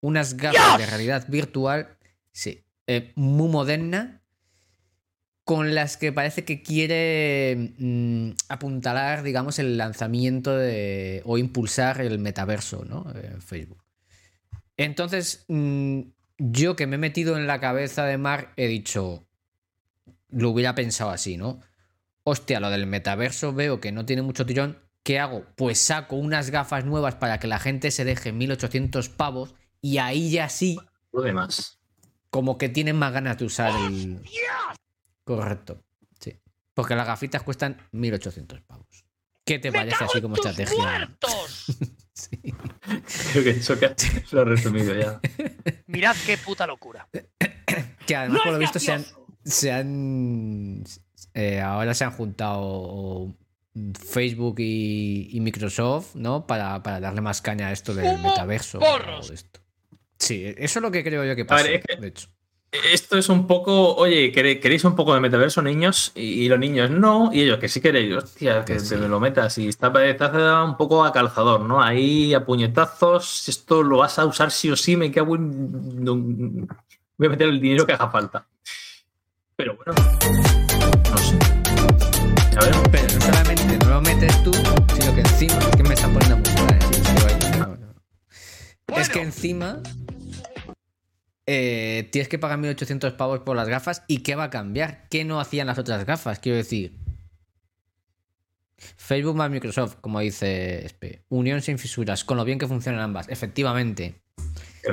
Unas 0.01 0.37
gafas 0.37 0.79
de 0.79 0.87
realidad 0.87 1.27
virtual, 1.29 1.97
sí, 2.33 2.65
eh, 2.87 3.13
muy 3.15 3.49
moderna, 3.49 4.23
con 5.45 5.75
las 5.75 5.97
que 5.97 6.13
parece 6.13 6.45
que 6.45 6.63
quiere 6.63 7.75
mm, 7.79 8.31
apuntalar, 8.49 9.23
digamos, 9.23 9.59
el 9.59 9.77
lanzamiento 9.77 10.57
de, 10.57 11.23
o 11.25 11.39
impulsar 11.39 12.01
el 12.01 12.19
metaverso, 12.19 12.85
¿no? 12.85 13.07
Eh, 13.15 13.37
Facebook. 13.41 13.83
Entonces, 14.77 15.45
mm, 15.49 16.01
yo 16.39 16.77
que 16.77 16.87
me 16.87 16.97
he 16.97 16.99
metido 16.99 17.37
en 17.37 17.47
la 17.47 17.61
cabeza 17.61 18.05
de 18.07 18.19
Mark, 18.19 18.53
he 18.57 18.67
dicho, 18.67 19.27
lo 20.31 20.51
hubiera 20.51 20.75
pensado 20.75 21.11
así, 21.11 21.37
¿no? 21.37 21.61
Hostia, 22.25 22.59
lo 22.61 22.71
del 22.71 22.87
metaverso 22.87 23.53
veo 23.53 23.81
que 23.81 23.93
no 23.93 24.07
tiene 24.07 24.23
mucho 24.23 24.47
tirón. 24.47 24.79
¿Qué 25.03 25.19
hago? 25.21 25.45
Pues 25.57 25.79
saco 25.79 26.17
unas 26.17 26.51
gafas 26.51 26.85
nuevas 26.87 27.15
para 27.17 27.39
que 27.39 27.47
la 27.47 27.59
gente 27.59 27.91
se 27.91 28.05
deje 28.07 28.33
1800 28.33 29.11
pavos 29.11 29.55
y 29.83 29.99
ahí 29.99 30.31
ya 30.31 30.49
sí, 30.49 30.79
Lo 31.13 31.21
demás. 31.21 31.79
como 32.31 32.57
que 32.57 32.71
tienen 32.71 32.97
más 32.97 33.13
ganas 33.13 33.37
de 33.37 33.45
usar 33.45 33.71
el... 33.91 34.23
Correcto, 35.25 35.83
sí. 36.19 36.41
Porque 36.73 36.95
las 36.95 37.07
gafitas 37.07 37.43
cuestan 37.43 37.77
1800 37.93 38.63
pavos. 38.63 39.05
¿Qué 39.45 39.59
te 39.59 39.71
parece 39.71 40.03
así 40.05 40.21
como 40.23 40.37
estrategia? 40.37 41.15
Sí. 42.17 42.39
Creo 43.33 43.43
que 43.43 43.51
eso 43.51 43.77
que 43.77 43.93
lo 44.31 44.43
he 44.43 44.45
resumido 44.45 44.95
ya. 44.95 45.21
Mirad 45.89 46.15
qué 46.25 46.39
puta 46.39 46.65
locura. 46.65 47.09
Que 48.07 48.15
además, 48.15 48.39
No 48.39 48.45
por 48.45 48.53
lo 48.53 48.59
visto, 48.61 48.79
se 48.79 48.93
han, 48.93 49.01
gracioso. 49.03 49.27
se 49.45 49.73
han- 49.73 50.85
eh, 51.35 51.61
ahora 51.61 51.93
se 51.95 52.05
han 52.05 52.13
juntado 52.13 53.35
Facebook 54.09 54.57
y, 54.59 55.29
y 55.33 55.41
Microsoft, 55.41 56.15
¿no? 56.15 56.47
Para, 56.47 56.83
para 56.83 57.01
darle 57.01 57.21
más 57.21 57.43
caña 57.43 57.69
a 57.69 57.73
esto 57.73 57.93
del 57.95 58.19
metaverso. 58.21 58.79
porros. 58.79 59.29
de 59.29 59.35
esto. 59.35 59.61
Sí, 60.19 60.45
eso 60.57 60.79
es 60.79 60.83
lo 60.83 60.91
que 60.91 61.03
creo 61.03 61.25
yo 61.25 61.35
que 61.37 61.45
pasa. 61.45 61.65
ver, 61.65 61.83
de 62.01 62.07
hecho. 62.09 62.29
Esto 62.93 63.17
es 63.19 63.29
un 63.29 63.47
poco, 63.47 63.95
oye, 63.95 64.33
¿quere- 64.33 64.59
¿queréis 64.59 64.85
un 64.85 64.97
poco 64.97 65.15
de 65.15 65.21
metaverso, 65.21 65.63
niños? 65.63 66.11
Y, 66.17 66.45
y 66.45 66.49
los 66.49 66.59
niños 66.59 66.91
no, 66.91 67.31
y 67.33 67.43
ellos 67.43 67.59
que 67.59 67.69
sí 67.69 67.81
queréis, 67.81 68.13
hostia, 68.17 68.65
que 68.65 68.81
Sí. 68.81 68.89
te 68.91 68.97
me 68.97 69.07
lo 69.07 69.21
metas. 69.21 69.59
Y 69.59 69.69
está, 69.69 69.93
está 70.09 70.65
un 70.65 70.77
poco 70.77 71.05
a 71.05 71.13
calzador, 71.13 71.61
¿no? 71.61 71.81
Ahí 71.83 72.35
a 72.35 72.45
puñetazos, 72.45 73.49
esto 73.49 73.83
lo 73.85 73.99
vas 73.99 74.19
a 74.19 74.27
usar 74.27 74.51
sí 74.51 74.71
o 74.71 74.77
sí, 74.77 74.97
me 74.97 75.13
cago 75.13 75.37
en. 75.37 76.67
voy 77.17 77.27
a 77.27 77.31
meter 77.31 77.49
el 77.49 77.61
dinero 77.61 77.87
que 77.87 77.93
haga 77.93 78.11
falta. 78.11 78.45
Pero 79.57 79.77
bueno, 79.77 79.95
solamente 84.33 84.39
tú, 84.45 84.53
sino 85.01 85.15
que 85.15 85.21
encima 85.21 85.59
es 85.59 85.77
que 85.77 85.83
me 85.83 85.95
están 85.95 86.13
poniendo 86.13 86.37
música. 86.39 86.79
Sí, 86.93 86.95
sigo 86.95 87.27
ahí. 87.29 87.59
No, 87.59 87.77
no. 87.77 88.97
Es 89.01 89.09
que 89.09 89.21
encima 89.23 89.81
eh, 91.47 92.09
tienes 92.13 92.29
que 92.29 92.39
pagar 92.39 92.59
1800 92.59 93.13
pavos 93.15 93.41
por 93.41 93.57
las 93.57 93.69
gafas. 93.69 94.03
¿Y 94.09 94.19
qué 94.19 94.35
va 94.35 94.45
a 94.45 94.51
cambiar? 94.51 95.07
¿Qué 95.11 95.25
no 95.25 95.41
hacían 95.41 95.67
las 95.67 95.79
otras 95.79 96.05
gafas? 96.07 96.39
Quiero 96.39 96.57
decir, 96.57 96.97
Facebook 98.79 99.37
más 99.37 99.51
Microsoft, 99.51 99.97
como 100.01 100.21
dice. 100.21 100.95
Unión 101.29 101.61
sin 101.63 101.79
fisuras, 101.79 102.25
con 102.25 102.37
lo 102.37 102.45
bien 102.45 102.59
que 102.59 102.67
funcionan 102.67 103.01
ambas. 103.01 103.29
Efectivamente. 103.29 104.21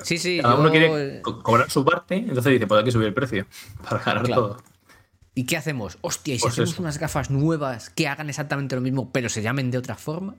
Sí, 0.04 0.18
sí, 0.18 0.40
Cada 0.42 0.56
yo- 0.56 0.62
uno 0.62 0.72
quiere 0.72 1.22
co- 1.22 1.44
cobrar 1.44 1.70
su 1.70 1.84
parte, 1.84 2.16
entonces 2.16 2.54
dice, 2.54 2.66
pues 2.66 2.80
hay 2.80 2.86
que 2.86 2.92
subir 2.92 3.08
el 3.08 3.14
precio 3.14 3.46
para 3.90 4.02
ganar 4.04 4.24
Claro. 4.24 4.42
todo. 4.42 4.64
¿Y 5.34 5.46
qué 5.46 5.58
hacemos? 5.58 5.98
Hostia, 6.02 6.36
¿y 6.36 6.38
si 6.38 6.44
Pues 6.44 6.54
hacemos 6.54 6.74
eso. 6.74 6.82
unas 6.82 6.98
gafas 6.98 7.30
nuevas 7.30 7.90
que 7.90 8.08
hagan 8.08 8.30
exactamente 8.30 8.76
lo 8.76 8.82
mismo, 8.82 9.12
pero 9.12 9.30
se 9.30 9.42
llamen 9.42 9.72
de 9.72 9.78
otra 9.78 9.96
forma? 9.96 10.36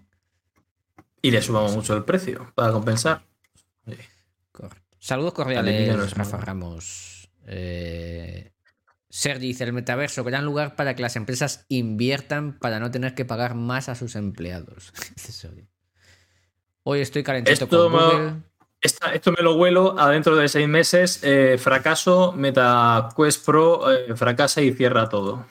Y 1.22 1.30
le 1.30 1.40
subamos 1.40 1.74
mucho 1.74 1.96
el 1.96 2.04
precio 2.04 2.52
para 2.54 2.72
compensar. 2.72 3.24
Correcto. 4.50 4.82
Saludos 4.98 5.32
cordiales, 5.32 5.88
es 5.88 6.14
Rafa 6.14 6.36
Ramos. 6.38 7.30
Eh, 7.46 8.52
Sergi 9.08 9.48
dice: 9.48 9.64
el 9.64 9.72
metaverso, 9.72 10.24
gran 10.24 10.44
lugar 10.44 10.76
para 10.76 10.94
que 10.94 11.02
las 11.02 11.16
empresas 11.16 11.64
inviertan 11.68 12.58
para 12.58 12.80
no 12.80 12.90
tener 12.90 13.14
que 13.14 13.24
pagar 13.24 13.54
más 13.54 13.88
a 13.88 13.94
sus 13.94 14.14
empleados. 14.14 14.92
Hoy 16.84 17.00
estoy 17.00 17.22
calentito 17.22 17.52
Esto 17.64 17.68
con 17.68 17.92
Google. 17.92 18.42
Esta- 18.82 19.14
esto 19.14 19.30
me 19.32 19.42
lo 19.42 19.54
huelo 19.54 19.98
a 19.98 20.10
dentro 20.10 20.34
de 20.36 20.48
seis 20.48 20.66
meses. 20.68 21.20
eh, 21.22 21.56
fracaso, 21.58 22.32
MetaQuest 22.32 23.44
Pro 23.46 23.90
eh, 23.92 24.14
fracasa 24.16 24.60
y 24.60 24.72
cierra 24.72 25.08
todo. 25.08 25.46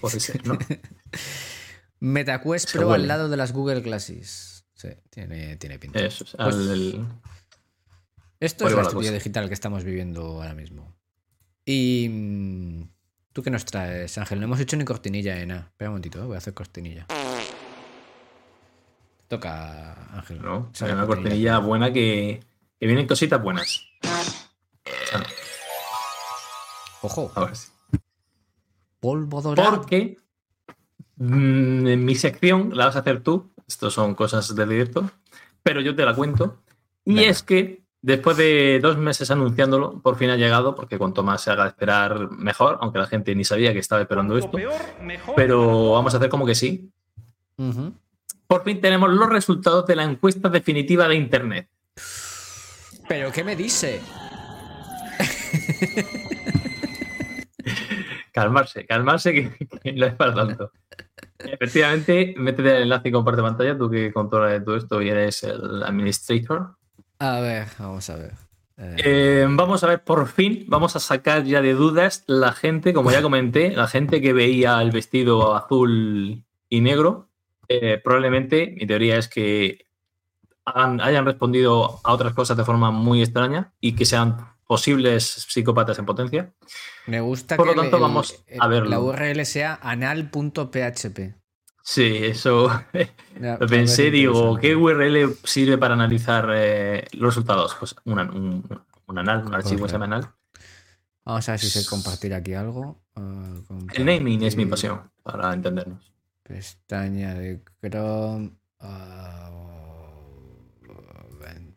Puede 0.00 0.20
ser, 0.20 0.46
¿no? 0.46 0.58
MetaQuest 2.00 2.68
Se 2.68 2.78
Pro 2.78 2.88
huele. 2.88 3.04
al 3.04 3.08
lado 3.08 3.28
de 3.28 3.36
las 3.36 3.52
Google 3.52 3.80
Glasses. 3.80 4.64
Sí, 4.74 4.88
tiene, 5.10 5.56
tiene 5.56 5.78
pinta. 5.78 5.98
Eso 6.00 6.24
es. 6.24 6.30
Pues- 6.36 6.54
al- 6.54 6.70
el- 6.70 7.06
Esto 8.40 8.64
Por 8.64 8.70
es 8.72 8.76
la 8.76 8.82
estupidez 8.82 9.10
cosa. 9.10 9.18
digital 9.18 9.48
que 9.48 9.54
estamos 9.54 9.82
viviendo 9.84 10.22
ahora 10.42 10.54
mismo. 10.54 10.94
Y. 11.64 12.08
mm, 12.10 12.88
¿Tú 13.32 13.42
qué 13.42 13.50
nos 13.50 13.64
traes, 13.64 14.18
Ángel? 14.18 14.40
No 14.40 14.44
hemos 14.46 14.58
hecho 14.60 14.76
ni 14.76 14.84
cortinilla 14.84 15.34
de 15.36 15.46
nada. 15.46 15.68
Espera 15.70 15.90
un 15.90 15.94
momentito, 15.94 16.18
¿eh? 16.20 16.26
voy 16.26 16.34
a 16.34 16.38
hacer 16.38 16.54
cortinilla. 16.54 17.06
Toca, 19.28 19.94
Ángel. 20.16 20.40
¿no? 20.42 20.72
Una 20.80 21.06
cortinilla 21.06 21.58
buena 21.58 21.92
que, 21.92 22.40
que 22.78 22.86
vienen 22.86 23.06
cositas 23.06 23.42
buenas. 23.42 23.84
Ojo, 27.02 27.30
A 27.34 27.44
ver 27.44 27.56
si- 27.56 27.70
polvo 29.00 29.40
dorado. 29.40 29.76
Porque 29.76 30.16
mm, 31.16 31.86
en 31.86 32.04
mi 32.04 32.14
sección 32.14 32.70
la 32.76 32.86
vas 32.86 32.96
a 32.96 33.00
hacer 33.00 33.22
tú. 33.22 33.50
Estos 33.66 33.94
son 33.94 34.14
cosas 34.14 34.54
de 34.54 34.66
directo. 34.66 35.10
Pero 35.62 35.80
yo 35.80 35.94
te 35.94 36.04
la 36.04 36.14
cuento. 36.14 36.62
Y 37.04 37.14
Venga. 37.14 37.28
es 37.28 37.42
que 37.42 37.84
después 38.02 38.36
de 38.36 38.80
dos 38.82 38.96
meses 38.98 39.30
anunciándolo, 39.30 40.00
por 40.00 40.16
fin 40.16 40.30
ha 40.30 40.36
llegado, 40.36 40.74
porque 40.74 40.98
cuanto 40.98 41.22
más 41.22 41.42
se 41.42 41.50
haga 41.50 41.66
esperar, 41.68 42.30
mejor, 42.30 42.78
aunque 42.80 42.98
la 42.98 43.06
gente 43.06 43.34
ni 43.34 43.44
sabía 43.44 43.72
que 43.72 43.78
estaba 43.78 44.00
esperando 44.02 44.34
Cuanto 44.38 44.58
esto. 44.58 44.68
peor, 44.70 45.02
mejor. 45.02 45.34
Pero 45.36 45.92
vamos 45.92 46.14
a 46.14 46.16
hacer 46.16 46.28
como 46.30 46.46
que 46.46 46.54
sí. 46.54 46.90
Ujú. 47.56 47.92
Por 48.46 48.64
fin 48.64 48.80
tenemos 48.80 49.10
los 49.10 49.28
resultados 49.28 49.86
de 49.86 49.96
la 49.96 50.04
encuesta 50.04 50.48
definitiva 50.48 51.06
de 51.06 51.14
Internet. 51.16 51.68
¿Pero 53.08 53.32
qué 53.32 53.44
me 53.44 53.56
dice? 53.56 54.00
Calmarse, 58.32 58.86
calmarse, 58.86 59.32
que, 59.32 59.50
que 59.82 59.92
no 59.92 60.06
es 60.06 60.14
para 60.14 60.34
tanto. 60.34 60.70
Efectivamente, 61.38 62.34
métete 62.36 62.76
el 62.76 62.82
enlace 62.84 63.08
y 63.08 63.12
comparte 63.12 63.42
pantalla, 63.42 63.76
tú 63.76 63.90
que 63.90 64.12
controlas 64.12 64.64
todo 64.64 64.76
esto 64.76 65.02
y 65.02 65.08
eres 65.08 65.42
el 65.42 65.82
administrator. 65.82 66.76
A 67.18 67.40
ver, 67.40 67.66
vamos 67.78 68.08
a 68.10 68.16
ver. 68.16 68.32
Eh, 68.76 68.96
Eh, 68.98 69.46
vamos 69.48 69.82
a 69.82 69.88
ver, 69.88 70.04
por 70.04 70.28
fin, 70.28 70.64
vamos 70.68 70.94
a 70.94 71.00
sacar 71.00 71.42
ya 71.44 71.60
de 71.60 71.74
dudas 71.74 72.22
la 72.28 72.52
gente, 72.52 72.92
como 72.92 73.10
ya 73.10 73.22
comenté, 73.22 73.70
la 73.72 73.88
gente 73.88 74.20
que 74.20 74.32
veía 74.32 74.80
el 74.82 74.92
vestido 74.92 75.56
azul 75.56 76.44
y 76.68 76.80
negro. 76.80 77.28
eh, 77.68 78.00
probablemente, 78.02 78.74
mi 78.78 78.86
teoría 78.86 79.18
es 79.18 79.28
que 79.28 79.86
hagan- 80.70 81.00
hayan 81.00 81.24
respondido 81.24 82.00
a 82.04 82.12
otras 82.12 82.34
cosas 82.34 82.56
de 82.56 82.64
forma 82.64 82.90
muy 82.90 83.22
extraña 83.22 83.72
y 83.80 83.92
que 83.94 84.04
sean 84.04 84.36
posibles 84.66 85.24
psicópatas 85.48 85.98
en 85.98 86.06
potencia. 86.06 86.52
me 87.06 87.20
gusta 87.20 87.56
por 87.56 87.68
que 87.68 87.74
lo 87.74 87.80
tanto, 87.82 87.96
el- 87.96 88.02
vamos 88.02 88.44
el- 88.46 88.60
a 88.60 88.66
verlo. 88.68 88.90
la 88.90 89.00
URL 89.00 89.44
sea 89.46 89.78
anal.php. 89.82 91.34
Sí, 91.82 92.18
eso 92.20 92.70
lo 93.40 93.66
pensé, 93.66 94.10
digo. 94.10 94.58
¿qué 94.58 94.76
URL 94.76 95.34
sirve 95.44 95.78
para 95.78 95.94
analizar 95.94 96.50
eh, 96.54 97.06
los 97.12 97.34
resultados? 97.34 97.74
Pues 97.78 97.96
un, 98.04 98.18
un, 98.18 98.82
un 99.06 99.18
anal, 99.18 99.46
un 99.46 99.54
archivo 99.54 99.84
que 99.84 99.88
se 99.88 99.92
llama 99.94 100.04
anal. 100.04 100.28
Vamos 101.24 101.48
a 101.48 101.52
ver 101.52 101.60
si 101.60 101.70
sé 101.70 101.88
compartir 101.88 102.34
aquí 102.34 102.52
algo. 102.54 103.00
Ah, 103.16 103.54
El 103.94 104.04
naming 104.04 104.42
es 104.42 104.56
mi 104.56 104.66
pasión, 104.66 105.10
para 105.22 105.52
entendernos. 105.54 106.12
Pestaña 106.42 107.34
de 107.34 107.62
Chrome. 107.82 108.50
ah, 108.80 109.50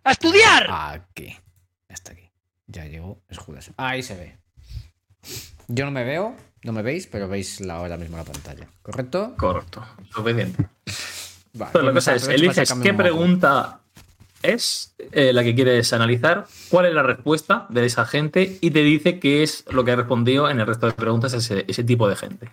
¡A 0.03 0.11
estudiar! 0.11 0.67
Aquí. 0.69 1.27
Ya 1.27 1.93
está 1.93 2.13
aquí. 2.13 2.29
Ya 2.67 2.85
llegó. 2.85 3.21
Es 3.29 3.37
Judas. 3.37 3.71
Ahí 3.77 4.01
se 4.03 4.15
ve. 4.15 4.37
Yo 5.67 5.85
no 5.85 5.91
me 5.91 6.03
veo, 6.03 6.35
no 6.63 6.71
me 6.73 6.81
veis, 6.81 7.07
pero 7.07 7.27
veis 7.27 7.61
la, 7.61 7.75
ahora 7.75 7.97
mismo 7.97 8.17
la 8.17 8.23
pantalla. 8.23 8.67
¿Correcto? 8.81 9.35
Correcto, 9.37 9.85
suficiente. 10.13 10.67
Vale, 11.53 11.71
Entonces, 11.73 11.83
la 11.85 11.93
cosa 11.93 12.15
es, 12.15 12.27
eliges 12.27 12.73
qué 12.81 12.93
pregunta 12.93 13.81
es 14.41 14.95
eh, 15.11 15.33
la 15.33 15.43
que 15.43 15.53
quieres 15.53 15.93
analizar, 15.93 16.47
cuál 16.69 16.87
es 16.87 16.93
la 16.93 17.03
respuesta 17.03 17.67
de 17.69 17.85
esa 17.85 18.05
gente 18.05 18.57
y 18.59 18.71
te 18.71 18.83
dice 18.83 19.19
qué 19.19 19.43
es 19.43 19.65
lo 19.69 19.83
que 19.83 19.91
ha 19.91 19.95
respondido 19.95 20.49
en 20.49 20.59
el 20.59 20.65
resto 20.67 20.87
de 20.87 20.93
preguntas 20.93 21.33
ese, 21.33 21.65
ese 21.67 21.83
tipo 21.83 22.09
de 22.09 22.15
gente. 22.15 22.51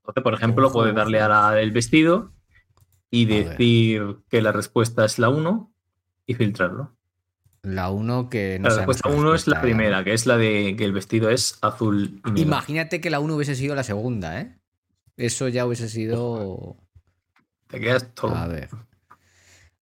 Entonces, 0.00 0.22
por 0.22 0.34
ejemplo, 0.34 0.66
Ojo, 0.66 0.80
puedes 0.80 0.94
darle 0.94 1.20
a 1.20 1.28
la 1.28 1.52
del 1.52 1.70
vestido 1.70 2.32
y 3.10 3.24
A 3.24 3.28
ver. 3.28 3.48
decir 3.50 4.16
que 4.28 4.42
la 4.42 4.52
respuesta 4.52 5.04
es 5.04 5.18
la 5.18 5.28
1 5.30 5.69
y 6.30 6.34
filtrarlo. 6.34 6.94
La 7.62 7.90
1 7.90 8.30
que 8.30 8.58
no 8.58 8.68
la 8.68 8.74
sabemos 8.74 8.96
respuesta 8.96 9.08
la 9.10 9.28
1 9.28 9.34
es 9.34 9.46
la 9.46 9.60
primera, 9.60 10.04
que 10.04 10.14
es 10.14 10.24
la 10.26 10.38
de 10.38 10.76
que 10.78 10.84
el 10.84 10.92
vestido 10.92 11.28
es 11.28 11.58
azul 11.60 12.20
y 12.24 12.30
negro. 12.30 12.42
Imagínate 12.42 13.00
que 13.00 13.10
la 13.10 13.20
1 13.20 13.34
hubiese 13.34 13.54
sido 13.54 13.74
la 13.74 13.82
segunda, 13.82 14.40
¿eh? 14.40 14.56
Eso 15.16 15.48
ya 15.48 15.66
hubiese 15.66 15.88
sido. 15.88 16.76
Te 17.66 17.80
quedas 17.80 18.14
todo. 18.14 18.34
A 18.34 18.46
ver. 18.46 18.70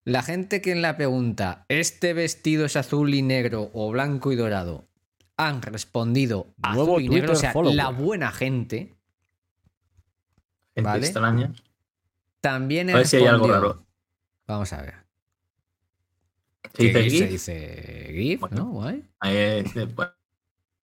La 0.05 0.23
gente 0.23 0.61
que 0.63 0.73
en 0.73 0.83
la 0.83 0.97
pregunta, 0.97 1.67
¿este 1.69 2.15
vestido 2.15 2.65
es 2.65 2.77
azul 2.77 3.13
y 3.15 3.23
negro 3.23 3.71
o 3.75 3.91
blanco 3.91 4.33
y 4.33 4.37
dorado? 4.37 4.89
Han 5.37 5.63
respondido 5.63 6.49
Nuevo 6.57 6.95
azul 6.95 7.03
y 7.03 7.09
negro, 7.11 7.33
o 7.35 7.37
sea, 7.37 7.53
follower. 7.53 7.77
la 7.77 7.91
buena 7.91 8.33
gente 8.33 8.97
Gente 10.75 10.91
vale. 10.91 11.07
extraña. 11.07 11.53
también 12.41 12.91
A 12.91 12.97
ver 12.97 13.07
si 13.07 13.17
hay 13.19 13.27
algo 13.27 13.47
raro. 13.49 13.85
Vamos 14.47 14.73
a 14.73 14.83
ver. 14.83 15.08
Se 16.79 16.85
dice 16.85 17.03
GIF 17.03 17.13
se 17.13 17.19
GIF. 17.19 17.31
dice 17.31 18.13
GIF, 18.15 18.41
Bueno. 18.41 18.57
¿no? 18.57 18.65
Guay. 18.71 19.05
Eh, 19.25 19.65
bueno, 19.95 20.13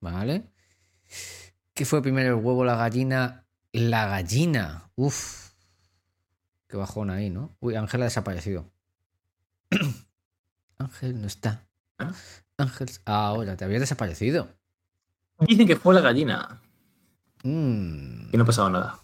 Vale. 0.01 0.43
¿Qué 1.73 1.86
fue 1.86 2.01
primero, 2.01 2.29
el 2.38 2.43
huevo 2.43 2.63
la 2.65 2.75
gallina? 2.75 3.45
La 3.71 4.05
gallina. 4.08 4.89
Uf. 4.95 5.51
Qué 6.67 6.77
bajón 6.77 7.10
ahí, 7.10 7.29
¿no? 7.29 7.55
Uy, 7.60 7.75
Ángel 7.75 8.01
ha 8.01 8.05
desaparecido. 8.05 8.69
Ángel 10.77 11.21
no 11.21 11.27
está. 11.27 11.65
¿Ah? 11.97 12.13
Ángel. 12.58 12.89
Ahora, 13.05 13.55
te 13.58 13.65
habías 13.65 13.81
desaparecido. 13.81 14.49
Dicen 15.39 15.67
que 15.67 15.75
fue 15.75 15.93
la 15.93 16.01
gallina 16.01 16.62
Mm. 17.43 18.29
y 18.34 18.38
no 18.38 18.43
ha 18.43 18.45
pasado 18.45 18.69
nada. 18.69 18.99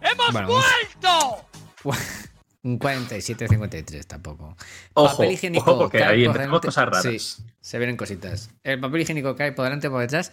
¡Hemos 0.00 0.32
Bueno, 0.32 0.48
vuelto! 0.48 1.46
Un 2.66 2.78
47-53 2.80 4.06
tampoco. 4.06 4.56
Ojo, 4.94 5.16
Papel 5.18 5.32
higiénico. 5.32 5.70
ojo, 5.70 5.78
porque 5.82 6.02
ahí 6.02 6.24
por 6.26 6.36
empezamos 6.36 6.60
delante- 6.60 6.66
cosas 6.66 6.84
raras. 6.86 7.02
Sí, 7.02 7.44
se 7.60 7.78
vienen 7.78 7.96
cositas. 7.96 8.50
El 8.64 8.80
papel 8.80 9.02
higiénico 9.02 9.36
cae 9.36 9.52
por 9.52 9.64
delante 9.66 9.88
por 9.88 10.00
detrás. 10.00 10.32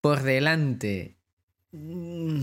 Por 0.00 0.22
delante. 0.22 1.18
Mm, 1.72 2.40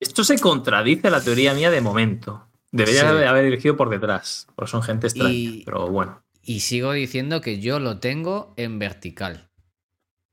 Esto 0.00 0.24
se 0.24 0.38
contradice 0.38 1.08
a 1.08 1.10
la 1.10 1.20
teoría 1.20 1.52
mía 1.54 1.70
de 1.70 1.80
momento. 1.80 2.48
Debería 2.70 3.00
Sí. 3.00 3.24
haber 3.24 3.44
elegido 3.46 3.76
por 3.76 3.90
detrás, 3.90 4.46
porque 4.54 4.70
son 4.70 4.82
gente 4.82 5.08
extraña. 5.08 5.32
Y- 5.32 5.62
Pero 5.64 5.88
bueno, 5.88 6.22
Y 6.42 6.60
sigo 6.60 6.92
diciendo 6.92 7.40
que 7.42 7.60
yo 7.60 7.78
lo 7.80 7.98
tengo 7.98 8.54
en 8.56 8.78
vertical. 8.78 9.50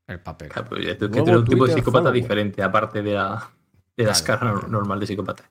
El 0.06 0.20
papel. 0.20 0.48
claro, 0.50 0.78
ya 0.80 0.96
tú- 0.96 1.10
que 1.10 1.16
Nuevo 1.20 1.24
tú 1.24 1.30
eres 1.32 1.38
un 1.40 1.48
tipo 1.48 1.66
de 1.66 1.74
psicópata 1.74 2.10
diferente, 2.12 2.62
aparte 2.62 3.02
de 3.02 3.12
la, 3.14 3.50
de 3.96 4.04
la 4.04 4.12
Claro, 4.12 4.12
escala 4.12 4.52
normal 4.68 5.00
de 5.00 5.06
psicópata. 5.08 5.50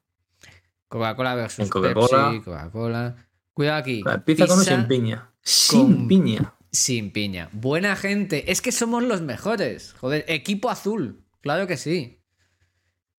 Coca-Cola 0.95 1.35
versus 1.35 1.69
Coca-Cola. 1.69 2.29
Pepsi, 2.31 2.43
Coca-Cola. 2.45 3.15
Cuidado 3.53 3.77
aquí. 3.79 4.01
La 4.03 4.23
pizza 4.23 4.47
con 4.47 4.59
o 4.59 4.63
sin 4.63 4.87
piña. 4.87 5.29
Sin 5.41 5.95
con- 5.95 6.07
piña. 6.07 6.53
Sin 6.71 7.11
piña. 7.11 7.49
Buena 7.51 7.95
gente. 7.97 8.49
Es 8.51 8.61
que 8.61 8.71
somos 8.71 9.03
los 9.03 9.21
mejores. 9.21 9.93
Joder, 9.99 10.23
equipo 10.27 10.69
azul. 10.69 11.21
Claro 11.41 11.67
que 11.67 11.75
sí. 11.77 12.19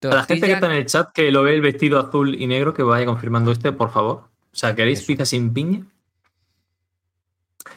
A 0.03 0.09
la 0.09 0.25
gente 0.25 0.47
que 0.47 0.53
está 0.55 0.67
en 0.67 0.73
el 0.73 0.87
chat 0.87 1.11
que 1.13 1.31
lo 1.31 1.43
ve 1.43 1.55
el 1.55 1.61
vestido 1.61 1.99
azul 1.99 2.35
y 2.35 2.47
negro, 2.47 2.73
que 2.73 2.83
vaya 2.83 3.05
confirmando 3.07 3.53
este, 3.53 3.73
por 3.73 3.91
favor. 3.91 4.17
O 4.53 4.57
sea, 4.57 4.75
¿queréis 4.75 5.01
Eso. 5.01 5.07
pizza 5.09 5.25
sin 5.27 5.53
piña? 5.53 5.85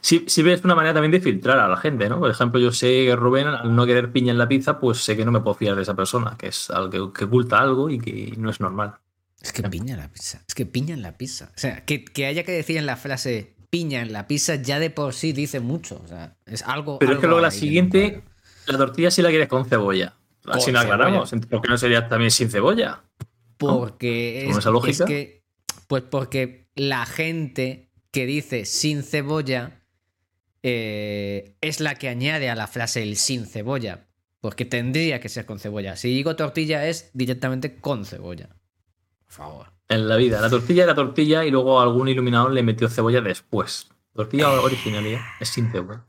Si, 0.02 0.26
si 0.28 0.44
ves 0.44 0.64
una 0.64 0.76
manera 0.76 0.94
también 0.94 1.12
de 1.12 1.20
filtrar 1.20 1.60
a 1.60 1.68
la 1.68 1.76
gente, 1.78 2.08
¿no? 2.08 2.20
Por 2.20 2.30
ejemplo, 2.30 2.60
yo 2.60 2.72
sé 2.72 2.88
que 3.06 3.16
Rubén, 3.16 3.48
al 3.48 3.76
no 3.76 3.86
querer 3.86 4.12
piña 4.12 4.32
en 4.32 4.38
la 4.38 4.48
pizza, 4.48 4.80
pues 4.80 5.00
sé 5.04 5.18
que 5.18 5.26
no 5.26 5.32
me 5.32 5.40
puedo 5.42 5.56
fiar 5.56 5.76
de 5.76 5.82
esa 5.82 5.96
persona, 5.96 6.36
que 6.38 6.48
es 6.48 6.70
algo 6.70 6.90
que, 7.12 7.20
que 7.20 7.26
oculta 7.26 7.60
algo 7.60 7.90
y 7.90 8.00
que 8.00 8.34
no 8.38 8.50
es 8.50 8.60
normal. 8.60 8.96
Es 9.42 9.54
que 9.54 9.64
piña 9.64 9.94
en 9.94 10.00
la 10.00 10.12
pizza. 10.12 10.42
Es 10.48 10.54
que 10.54 10.66
piña 10.66 10.94
en 10.94 11.02
la 11.02 11.18
pizza. 11.18 11.52
O 11.56 11.60
sea, 11.60 11.86
que, 11.86 12.04
que 12.04 12.26
haya 12.26 12.44
que 12.44 12.52
decir 12.52 12.78
en 12.78 12.86
la 12.86 12.98
frase 12.98 13.56
piña 13.70 14.02
en 14.02 14.12
la 14.14 14.28
pizza 14.28 14.56
ya 14.56 14.80
de 14.80 14.90
por 14.90 15.14
sí 15.14 15.32
dice 15.32 15.60
mucho. 15.60 16.02
O 16.04 16.08
sea, 16.08 16.36
es 16.46 16.64
algo. 16.64 17.00
Pero 17.00 17.14
es 17.14 17.20
que 17.20 17.28
luego 17.28 17.42
la 17.42 17.50
no 17.50 17.52
siguiente, 17.52 18.24
la 18.68 18.78
tortilla 18.78 19.12
sí 19.12 19.22
la 19.22 19.30
quieres 19.30 19.48
con 19.48 19.66
cebolla. 19.66 20.16
Así 20.46 20.66
Con 20.66 20.74
no 20.74 20.80
aclaramos. 20.80 21.32
¿Por 21.50 21.62
qué 21.62 21.68
no 21.68 21.78
sería 21.78 22.08
también 22.08 22.32
sin 22.32 22.50
cebolla? 22.50 23.04
Porque 23.58 24.40
Según 24.40 24.54
es, 24.54 24.58
esa 24.60 24.72
lógica. 24.72 25.04
es 25.04 25.08
que. 25.08 25.44
Pues 25.88 26.04
porque 26.04 26.70
la 26.76 27.06
gente 27.06 27.90
que 28.12 28.26
dice 28.26 28.66
sin 28.66 29.04
cebolla 29.04 29.84
eh, 30.64 31.56
es 31.62 31.80
la 31.80 31.96
que 31.96 32.10
añade 32.10 32.50
a 32.50 32.56
la 32.56 32.68
frase 32.68 33.04
el 33.04 33.18
sin 33.18 33.46
cebolla. 33.46 34.08
Porque 34.42 34.66
tendría 34.66 35.20
que 35.20 35.30
ser 35.30 35.46
con 35.46 35.60
cebolla. 35.60 35.98
Si 35.98 36.10
digo 36.10 36.36
tortilla 36.36 36.88
es 36.88 37.12
directamente 37.14 37.76
con 37.76 38.06
cebolla. 38.06 38.50
Por 39.30 39.36
favor. 39.36 39.68
En 39.88 40.08
la 40.08 40.18
vida. 40.18 40.42
La 40.42 40.50
tortilla 40.50 40.84
era 40.84 40.96
tortilla 40.96 41.46
y 41.46 41.52
luego 41.52 41.80
algún 41.80 42.10
iluminador 42.10 42.52
le 42.52 42.64
metió 42.64 42.90
cebolla 42.90 43.22
después. 43.22 43.90
Tortilla 44.14 44.50
originalidad 44.50 45.22
es 45.40 45.50
sin 45.50 45.72
cebolla. 45.72 46.04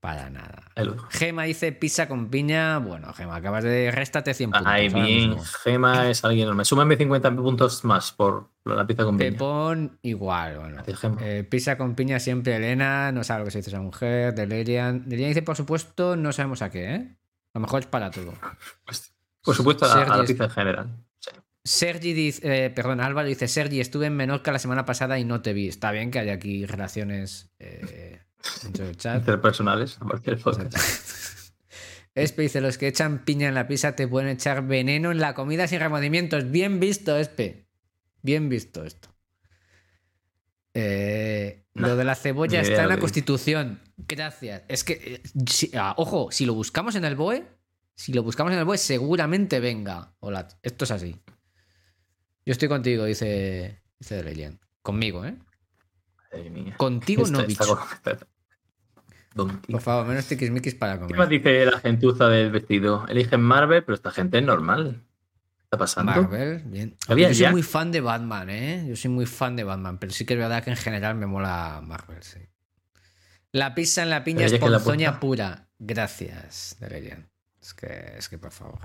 Para 0.00 0.30
nada. 0.30 0.64
Gema 1.10 1.44
dice 1.44 1.70
pizza 1.70 2.08
con 2.08 2.28
piña. 2.28 2.78
Bueno, 2.78 3.12
Gema, 3.12 3.36
acabas 3.36 3.62
de 3.62 3.92
réstate 3.92 4.34
100 4.34 4.50
puntos. 4.50 4.66
Ay, 4.66 4.88
bien. 4.88 5.36
Gema 5.62 6.10
es 6.10 6.24
alguien 6.24 6.44
enorme. 6.44 6.64
Súmame 6.64 6.96
50 6.96 7.36
puntos 7.36 7.84
más 7.84 8.10
por 8.10 8.50
la 8.64 8.84
pizza 8.84 9.04
con 9.04 9.16
piña. 9.16 9.30
Pepón, 9.30 9.98
igual. 10.02 10.58
Bueno. 10.58 10.82
Eh, 11.20 11.46
pizza 11.48 11.78
con 11.78 11.94
piña 11.94 12.18
siempre 12.18 12.56
Elena. 12.56 13.12
No 13.12 13.22
sabe 13.22 13.40
lo 13.40 13.44
que 13.44 13.50
se 13.52 13.58
dice 13.58 13.70
esa 13.70 13.80
mujer. 13.80 14.34
Delerian. 14.34 15.04
Delerian 15.04 15.30
dice, 15.30 15.42
por 15.42 15.54
supuesto, 15.54 16.16
no 16.16 16.32
sabemos 16.32 16.62
a 16.62 16.70
qué, 16.70 16.94
¿eh? 16.94 17.16
A 17.54 17.58
lo 17.58 17.60
mejor 17.60 17.82
es 17.82 17.86
para 17.86 18.10
todo. 18.10 18.34
Pues, 18.84 19.14
por 19.44 19.54
supuesto, 19.54 19.84
a, 19.84 20.02
a 20.02 20.16
la 20.16 20.24
pizza 20.24 20.44
en 20.44 20.50
general. 20.50 20.96
Sergi 21.64 22.12
dice, 22.12 22.66
eh, 22.66 22.70
perdón, 22.70 23.00
Álvaro 23.00 23.28
dice, 23.28 23.46
Sergi, 23.46 23.80
estuve 23.80 24.06
en 24.06 24.16
Menorca 24.16 24.50
la 24.52 24.58
semana 24.58 24.84
pasada 24.84 25.18
y 25.18 25.24
no 25.24 25.42
te 25.42 25.52
vi. 25.52 25.68
Está 25.68 25.92
bien 25.92 26.10
que 26.10 26.18
haya 26.18 26.32
aquí 26.34 26.66
relaciones 26.66 27.50
eh, 27.60 28.20
dentro 28.62 28.84
del 28.86 28.96
chat. 28.96 29.18
Interpersonales, 29.20 29.96
aparte 30.00 30.30
del 30.32 30.40
podcast. 30.40 30.76
Espe 32.14 32.42
dice, 32.42 32.60
los 32.60 32.76
que 32.78 32.88
echan 32.88 33.24
piña 33.24 33.48
en 33.48 33.54
la 33.54 33.66
pizza 33.68 33.94
te 33.96 34.06
pueden 34.08 34.28
echar 34.28 34.66
veneno 34.66 35.12
en 35.12 35.18
la 35.18 35.34
comida 35.34 35.66
sin 35.68 35.80
remordimientos. 35.80 36.50
Bien 36.50 36.78
visto, 36.80 37.16
Espe. 37.16 37.68
Bien 38.22 38.48
visto 38.48 38.84
esto. 38.84 39.08
Eh, 40.74 41.64
lo 41.74 41.96
de 41.96 42.04
la 42.04 42.14
cebolla 42.14 42.60
está 42.60 42.72
idea 42.72 42.82
en 42.84 42.88
la 42.88 42.98
Constitución. 42.98 43.80
Gracias. 43.96 44.62
Es 44.68 44.84
que, 44.84 44.92
eh, 44.94 45.22
si- 45.48 45.70
ah, 45.74 45.94
ojo, 45.96 46.30
si 46.30 46.44
lo 46.44 46.54
buscamos 46.54 46.96
en 46.96 47.04
el 47.04 47.14
BOE, 47.16 47.44
si 47.94 48.12
lo 48.12 48.22
buscamos 48.22 48.52
en 48.52 48.58
el 48.58 48.64
BOE, 48.64 48.78
seguramente 48.78 49.60
venga. 49.60 50.14
Hola, 50.20 50.48
esto 50.62 50.84
es 50.84 50.90
así. 50.90 51.16
Yo 52.44 52.52
estoy 52.52 52.68
contigo, 52.68 53.04
dice, 53.04 53.80
dice. 53.98 54.58
Conmigo, 54.82 55.24
¿eh? 55.24 55.36
Madre 56.32 56.50
mía. 56.50 56.74
Contigo 56.76 57.24
no, 57.28 57.46
bicho. 57.46 57.78
Por 59.34 59.80
favor, 59.80 60.06
menos 60.06 60.26
tiquismiquis 60.26 60.74
para 60.74 60.94
¿Qué 60.94 61.14
más 61.14 61.26
comer. 61.26 61.28
dice 61.28 61.66
la 61.66 61.78
gentuza 61.78 62.28
del 62.28 62.50
vestido? 62.50 63.06
Eligen 63.08 63.40
Marvel, 63.40 63.84
pero 63.84 63.94
esta 63.94 64.10
gente 64.10 64.38
es 64.38 64.44
normal. 64.44 65.02
¿Qué 65.56 65.62
está 65.64 65.78
pasando? 65.78 66.12
Marvel, 66.12 66.62
bien. 66.66 66.96
Había 67.08 67.28
Yo 67.30 67.44
soy 67.44 67.52
muy 67.52 67.62
fan 67.62 67.92
de 67.92 68.00
Batman, 68.00 68.50
¿eh? 68.50 68.86
Yo 68.88 68.96
soy 68.96 69.10
muy 69.10 69.26
fan 69.26 69.56
de 69.56 69.64
Batman, 69.64 69.98
pero 69.98 70.12
sí 70.12 70.26
que 70.26 70.34
es 70.34 70.38
verdad 70.38 70.62
que 70.62 70.70
en 70.70 70.76
general 70.76 71.14
me 71.14 71.26
mola 71.26 71.80
Marvel, 71.82 72.22
sí. 72.22 72.40
La 73.52 73.74
pizza 73.74 74.02
en 74.02 74.10
la 74.10 74.24
piña 74.24 74.46
Pero 74.48 74.56
es 74.56 74.60
ponzoña 74.60 75.20
pura. 75.20 75.68
Gracias, 75.78 76.76
Delerian. 76.80 77.28
Es 77.60 77.74
que, 77.74 78.14
es 78.16 78.28
que, 78.28 78.38
por 78.38 78.50
favor. 78.50 78.80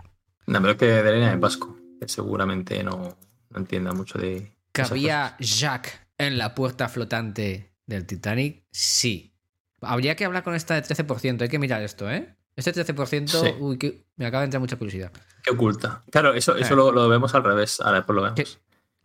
No, 0.45 0.59
pero 0.59 0.71
es 0.71 0.77
que 0.77 0.85
de 0.85 1.09
Elena 1.09 1.33
es 1.33 1.39
vasco, 1.39 1.77
que 1.99 2.07
seguramente 2.07 2.83
no, 2.83 3.17
no 3.49 3.59
entienda 3.59 3.91
mucho 3.93 4.17
de. 4.19 4.53
¿Cabía 4.71 5.35
Jack 5.39 6.07
en 6.17 6.37
la 6.37 6.53
puerta 6.55 6.87
flotante 6.89 7.73
del 7.85 8.05
Titanic? 8.05 8.63
Sí. 8.71 9.33
Habría 9.81 10.15
que 10.15 10.25
hablar 10.25 10.43
con 10.43 10.55
esta 10.55 10.75
de 10.75 10.83
13%. 10.83 11.41
Hay 11.41 11.49
que 11.49 11.59
mirar 11.59 11.81
esto, 11.81 12.09
¿eh? 12.09 12.35
Este 12.55 12.71
13%, 12.73 13.27
Sí. 13.27 13.53
uy, 13.59 13.77
que 13.77 14.05
me 14.15 14.25
acaba 14.25 14.41
de 14.41 14.45
entrar 14.45 14.59
mucha 14.61 14.75
curiosidad. 14.77 15.11
¿Qué 15.43 15.51
oculta? 15.51 16.03
Claro, 16.11 16.33
eso, 16.33 16.55
eso 16.55 16.73
Eh. 16.73 16.77
lo, 16.77 16.91
lo 16.91 17.07
vemos 17.07 17.33
al 17.35 17.43
revés. 17.43 17.79
Ahora 17.81 17.97
después 17.97 18.15
lo 18.15 18.21
vemos. 18.23 18.35
¿Qué- 18.35 18.47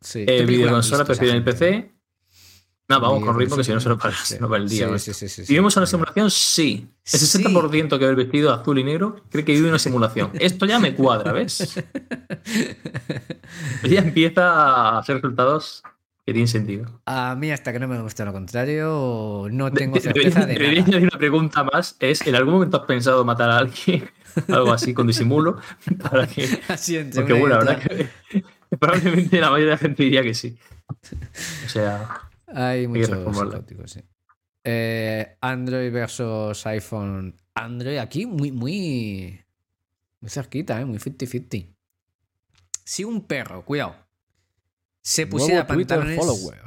Sí. 0.01 0.21
Eh, 0.23 0.25
¿Qué 0.27 0.33
película 0.33 0.47
han 0.47 0.47
videoconsola 0.49 1.05
prefieren 1.05 1.37
el? 1.37 1.45
PC. 1.45 1.93
No, 3.01 3.01
vamos 3.01 3.25
con 3.25 3.39
ritmo 3.39 3.57
que 3.57 3.65
si 3.65 3.73
no 3.73 3.81
se 3.81 3.89
nos 3.89 3.99
para, 3.99 4.15
sí. 4.15 4.37
el 4.41 4.69
día. 4.69 4.89
Sí, 4.99 4.99
sí, 4.99 5.15
sí, 5.15 5.29
sí, 5.29 5.45
sí. 5.47 5.53
¿Vivimos 5.53 5.77
en 5.77 5.81
una 5.81 5.87
simulación? 5.87 6.31
Sí. 6.31 6.89
El 7.13 7.19
Sí. 7.19 7.39
60% 7.43 7.99
que 7.99 8.05
ve 8.05 8.11
el 8.11 8.17
vestido 8.17 8.53
azul 8.53 8.79
y 8.79 8.85
negro 8.85 9.17
cree 9.31 9.45
que 9.45 9.53
vive 9.53 9.69
una 9.69 9.79
simulación. 9.79 10.31
Esto 10.39 10.67
ya 10.67 10.79
me 10.79 10.95
cuadra, 10.95 11.33
¿ves? 11.33 11.75
ya 13.85 14.01
empieza 14.01 14.53
a 14.53 14.99
hacer 14.99 15.17
resultados 15.17 15.83
que 16.25 16.33
tienen 16.33 16.49
sentido. 16.49 17.01
A 17.07 17.35
mí, 17.35 17.51
hasta 17.51 17.73
que 17.73 17.81
no 17.81 17.89
me 17.89 17.97
demuestre 17.97 18.25
lo 18.25 18.33
contrario, 18.33 19.49
no 19.51 19.71
De- 19.71 19.77
tengo 19.81 19.95
de- 19.97 20.01
certeza 20.01 20.47
de 20.47 20.55
debería 20.55 20.85
nada. 20.85 20.99
una 20.99 21.19
pregunta 21.19 21.65
más. 21.65 21.97
Es, 21.99 22.25
¿en 22.27 22.37
algún 22.37 22.55
momento 22.55 22.77
has 22.81 22.87
pensado 22.87 23.25
matar 23.25 23.51
a 23.51 23.59
alguien? 23.59 24.09
Algo 24.49 24.73
así, 24.73 24.95
con 24.95 25.07
disimulo. 25.07 25.59
Para 26.11 26.27
que... 26.27 26.61
Así 26.69 26.99
Porque 27.15 27.33
bueno, 27.35 27.59
la 27.59 27.65
verdad 27.65 27.79
que 27.83 28.45
probablemente 28.79 29.41
la 29.41 29.51
mayoría 29.51 29.67
de 29.67 29.73
la 29.73 29.79
gente 29.79 30.03
diría 30.05 30.23
que 30.23 30.33
sí. 30.35 30.57
O 31.67 31.69
sea, 31.69 32.09
Hay 32.55 32.87
muchos 32.87 33.09
psicóticos, 33.53 33.91
sí. 33.93 34.01
Eh, 34.65 35.37
Android 35.41 35.93
versus 35.93 36.67
iPhone. 36.67 37.37
Android 37.55 37.99
aquí 37.99 38.27
muy, 38.27 38.53
muy, 38.53 39.45
muy 40.21 40.31
cerquita, 40.31 40.81
¿eh? 40.81 40.85
muy 40.85 40.99
50-50. 40.99 41.75
Si 42.85 43.05
un 43.05 43.27
perro, 43.27 43.65
cuidado, 43.65 43.97
se 45.03 45.27
pusiera 45.27 45.67
pantalones... 45.67 46.17
follower. 46.19 46.63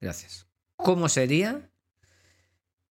Gracias. 0.00 0.46
¿Cómo 0.76 1.08
sería? 1.08 1.70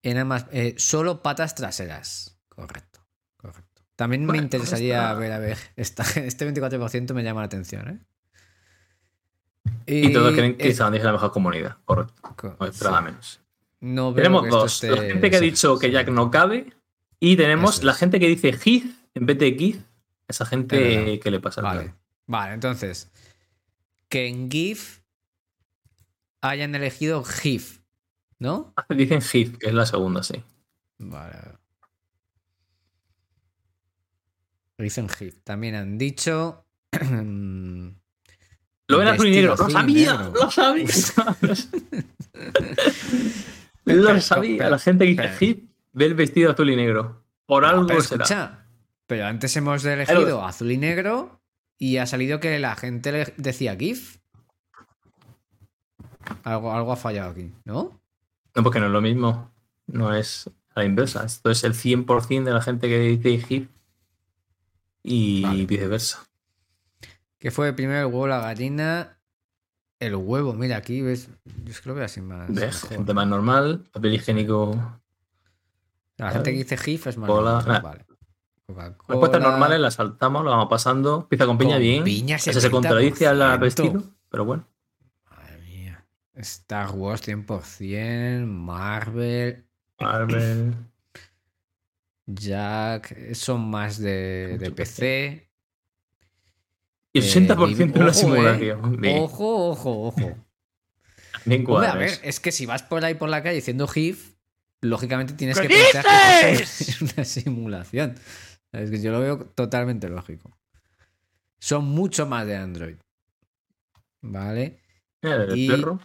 En 0.03 0.17
ambas, 0.17 0.45
eh, 0.51 0.75
solo 0.77 1.21
patas 1.23 1.55
traseras. 1.55 2.39
Correcto, 2.47 3.05
correcto. 3.37 3.81
También 3.95 4.25
me 4.25 4.37
interesaría 4.37 5.11
ver, 5.13 5.31
a 5.33 5.39
ver, 5.39 5.57
esta- 5.75 6.03
este 6.21 6.51
24% 6.53 7.13
me 7.13 7.23
llama 7.23 7.41
la 7.41 7.45
atención, 7.47 7.87
¿eh? 7.89 7.99
Y 9.85 10.13
todos 10.13 10.33
creen 10.33 10.55
que 10.57 10.67
eh, 10.67 10.71
es 10.71 10.79
la 10.79 11.11
mejor 11.11 11.31
comunidad. 11.31 11.77
Correcto. 11.85 12.13
co- 12.35 12.55
No 12.59 12.65
esperaba 12.67 12.99
sí. 12.99 13.03
menos. 13.05 13.41
No 13.81 14.13
Tenemos 14.13 14.43
que 14.43 14.49
dos. 14.49 14.73
esté 14.83 14.91
La 14.95 15.01
gente 15.01 15.29
que 15.29 15.35
ha 15.37 15.39
dicho 15.39 15.79
que. 15.79 15.91
Jack 15.91 16.09
no 16.09 16.29
cabe. 16.31 16.73
Y 17.19 17.35
tenemos 17.37 17.83
la 17.83 17.93
gente 17.93 18.19
que 18.19 18.27
dice 18.27 18.49
Heath 18.49 18.85
en 19.13 19.25
vez 19.25 19.37
de 19.37 19.55
Keith. 19.55 19.81
Esa 20.27 20.43
Es 20.43 20.49
gente 20.49 21.19
que 21.19 21.31
le 21.31 21.39
pasa 21.39 21.61
Vale. 21.61 21.93
Vale, 22.27 22.53
entonces. 22.53 23.09
Que 24.09 24.27
en 24.27 24.49
GIF 24.51 24.99
hayan 26.41 26.75
elegido 26.75 27.23
GIF, 27.23 27.79
¿no? 28.37 28.73
Dicen 28.89 29.21
Heath, 29.21 29.57
que 29.57 29.67
es 29.67 29.73
la 29.73 29.85
segunda, 29.85 30.23
sí. 30.23 30.41
Vale. 30.99 31.37
Dicen 34.77 35.09
GIF. 35.09 35.41
También 35.43 35.75
han 35.75 35.97
dicho. 35.97 36.65
Lo 38.89 38.97
ven 38.97 39.07
azul 39.07 39.27
y 39.27 39.31
negro. 39.31 39.55
¡Lo 39.55 39.69
sabía! 39.69 40.17
negro. 40.17 40.33
¡Lo 40.33 40.51
sabía! 40.51 40.87
Lo 43.85 44.21
sabía. 44.21 44.69
La 44.69 44.79
gente 44.79 45.05
que 45.05 45.11
dice 45.11 45.29
Heath 45.45 45.59
ve 45.93 46.05
el 46.05 46.13
vestido 46.15 46.51
azul 46.51 46.69
y 46.69 46.75
negro. 46.75 47.23
Por 47.45 47.65
algo 47.65 47.87
Pero 47.87 48.01
será. 48.01 48.23
escucha, 48.23 48.65
pero 49.07 49.25
antes 49.25 49.55
hemos 49.57 49.83
elegido 49.85 50.45
azul 50.45 50.71
y 50.71 50.77
negro 50.77 51.41
y 51.77 51.97
ha 51.97 52.05
salido 52.05 52.39
que 52.39 52.59
la 52.59 52.75
gente 52.75 53.11
le 53.11 53.33
decía 53.37 53.75
GIF. 53.75 54.17
Algo, 56.43 56.73
algo 56.73 56.91
ha 56.91 56.97
fallado 56.97 57.31
aquí, 57.31 57.51
¿no? 57.65 57.99
No, 58.55 58.63
porque 58.63 58.79
no 58.79 58.85
es 58.87 58.91
lo 58.91 59.01
mismo. 59.01 59.51
No 59.87 60.13
es 60.15 60.49
a 60.75 60.81
la 60.81 60.85
inversa. 60.85 61.25
Esto 61.25 61.49
es 61.51 61.63
el 61.63 61.73
100% 61.73 62.43
de 62.43 62.51
la 62.51 62.61
gente 62.61 62.87
que 62.87 62.99
dice 62.99 63.45
Heath 63.49 63.69
y 65.03 65.41
Vale. 65.43 65.65
viceversa. 65.65 66.19
Que 67.39 67.51
fue 67.51 67.73
primero 67.73 67.99
el 67.99 68.05
huevo, 68.13 68.27
la 68.27 68.39
gallina. 68.41 69.17
El 69.99 70.15
huevo, 70.15 70.53
mira, 70.53 70.77
aquí 70.77 71.01
ves. 71.01 71.29
Yo 71.63 71.71
es 71.71 71.81
que 71.81 71.89
lo 71.89 71.95
veo 71.95 72.05
así 72.05 72.21
más. 72.21 72.47
¿Ves? 72.49 72.83
mejor. 72.83 72.89
Gente 72.89 73.13
más 73.13 73.27
normal, 73.27 73.85
papel 73.91 74.13
higiénico. 74.13 74.99
La 76.17 76.31
gente 76.31 76.51
que 76.51 76.57
dice 76.57 76.77
GIF 76.77 77.07
es 77.07 77.17
más. 77.17 77.27
Cola, 77.29 77.61
normal. 77.61 78.05
Vale. 78.67 78.95
Respuestas 79.07 79.41
normales 79.41 79.79
las 79.79 79.95
saltamos, 79.95 80.43
lo 80.43 80.51
vamos 80.51 80.67
pasando. 80.69 81.27
Pizza 81.27 81.45
con 81.47 81.57
piña, 81.57 81.75
Con 81.75 81.81
bien. 81.81 82.03
piña, 82.03 82.35
Ese 82.35 82.53
se 82.61 82.69
contradice 82.69 83.25
al 83.25 83.39
70%. 83.39 83.59
vestido, 83.59 84.03
pero 84.29 84.45
bueno. 84.45 84.67
Madre 85.31 85.57
mía. 85.63 86.05
Star 86.35 86.91
Wars 86.91 87.27
100%, 87.27 88.45
Marvel, 88.45 89.65
Marvel. 89.99 90.75
Jack, 92.27 93.33
son 93.33 93.69
más 93.69 93.97
de, 93.97 94.57
de 94.59 94.71
PC. 94.71 95.48
Y 97.13 97.19
el 97.19 97.25
Eh, 97.25 97.27
80% 97.27 97.93
de 97.93 97.99
la 97.99 98.05
ojo, 98.05 98.13
simulación. 98.13 99.05
eh. 99.05 99.19
Ojo, 99.19 99.69
ojo, 99.71 100.07
ojo. 100.07 100.45
Hombre, 101.45 101.87
a 101.87 101.95
ver, 101.95 102.19
es 102.23 102.39
que 102.39 102.51
si 102.51 102.65
vas 102.65 102.83
por 102.83 103.03
ahí 103.05 103.15
por 103.15 103.29
la 103.29 103.41
calle 103.41 103.55
diciendo 103.55 103.87
GIF, 103.87 104.35
lógicamente 104.81 105.33
tienes 105.33 105.59
¿Qué 105.59 105.67
que 105.67 105.75
pensar 105.75 106.05
que 106.55 106.63
es 106.63 107.01
una 107.01 107.23
simulación. 107.25 108.15
Es 108.71 108.91
que 108.91 109.01
yo 109.01 109.11
lo 109.11 109.19
veo 109.21 109.37
totalmente 109.55 110.09
lógico. 110.09 110.55
Son 111.59 111.85
mucho 111.85 112.25
más 112.27 112.45
de 112.45 112.55
Android. 112.57 112.97
Vale. 114.21 114.79
Mira, 115.21 115.43
el 115.43 115.57
Y- 115.57 115.67
perro. 115.69 115.99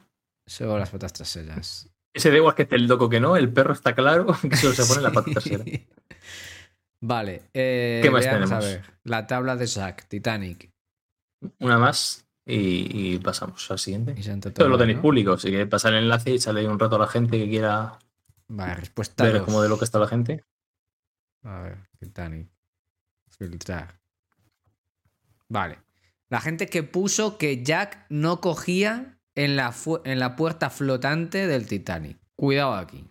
Solo 0.46 0.78
las 0.78 0.90
patas 0.90 1.12
traseras. 1.12 1.88
Ese 2.12 2.30
da 2.30 2.36
igual 2.36 2.54
que 2.54 2.62
esté 2.62 2.76
el 2.76 2.86
loco 2.86 3.08
que 3.08 3.18
no, 3.18 3.36
el 3.36 3.52
perro 3.52 3.72
está 3.72 3.94
claro 3.94 4.26
que 4.50 4.56
solo 4.56 4.74
se 4.74 4.84
pone 4.86 5.02
la 5.02 5.10
pata 5.10 5.30
trasera. 5.32 5.64
Vale. 7.00 7.42
eh, 7.52 8.00
¿Qué 8.02 8.10
más 8.10 8.24
tenemos? 8.24 8.52
A 8.52 8.60
ver. 8.60 8.82
La 9.04 9.26
tabla 9.26 9.56
de 9.56 9.66
Zack, 9.66 10.06
Titanic. 10.08 10.70
Una 11.60 11.78
más 11.78 12.26
y, 12.46 13.14
y 13.14 13.18
pasamos 13.18 13.70
al 13.70 13.78
siguiente. 13.78 14.14
Esto 14.18 14.68
lo 14.68 14.78
tenéis 14.78 14.96
¿no? 14.96 15.02
público, 15.02 15.32
así 15.32 15.50
que 15.50 15.66
pasa 15.66 15.88
el 15.88 15.96
enlace 15.96 16.30
y 16.32 16.38
sale 16.38 16.66
un 16.68 16.78
rato 16.78 16.96
a 16.96 17.00
la 17.00 17.06
gente 17.06 17.38
que 17.38 17.48
quiera 17.48 17.98
Vale, 18.48 18.74
respuesta 18.74 19.24
ver 19.24 19.34
dos. 19.38 19.44
cómo 19.44 19.62
de 19.62 19.68
lo 19.68 19.78
que 19.78 19.84
está 19.84 19.98
la 19.98 20.06
gente. 20.08 20.44
A 21.42 21.60
ver, 21.62 21.78
Titanic. 21.98 22.48
Filtrar. 23.38 24.00
Vale. 25.48 25.78
La 26.28 26.40
gente 26.40 26.66
que 26.68 26.82
puso 26.82 27.36
que 27.38 27.62
Jack 27.62 28.06
no 28.08 28.40
cogía 28.40 29.18
en 29.34 29.56
la, 29.56 29.74
en 30.04 30.18
la 30.18 30.36
puerta 30.36 30.70
flotante 30.70 31.46
del 31.46 31.66
Titanic. 31.66 32.18
Cuidado 32.36 32.74
aquí. 32.74 33.08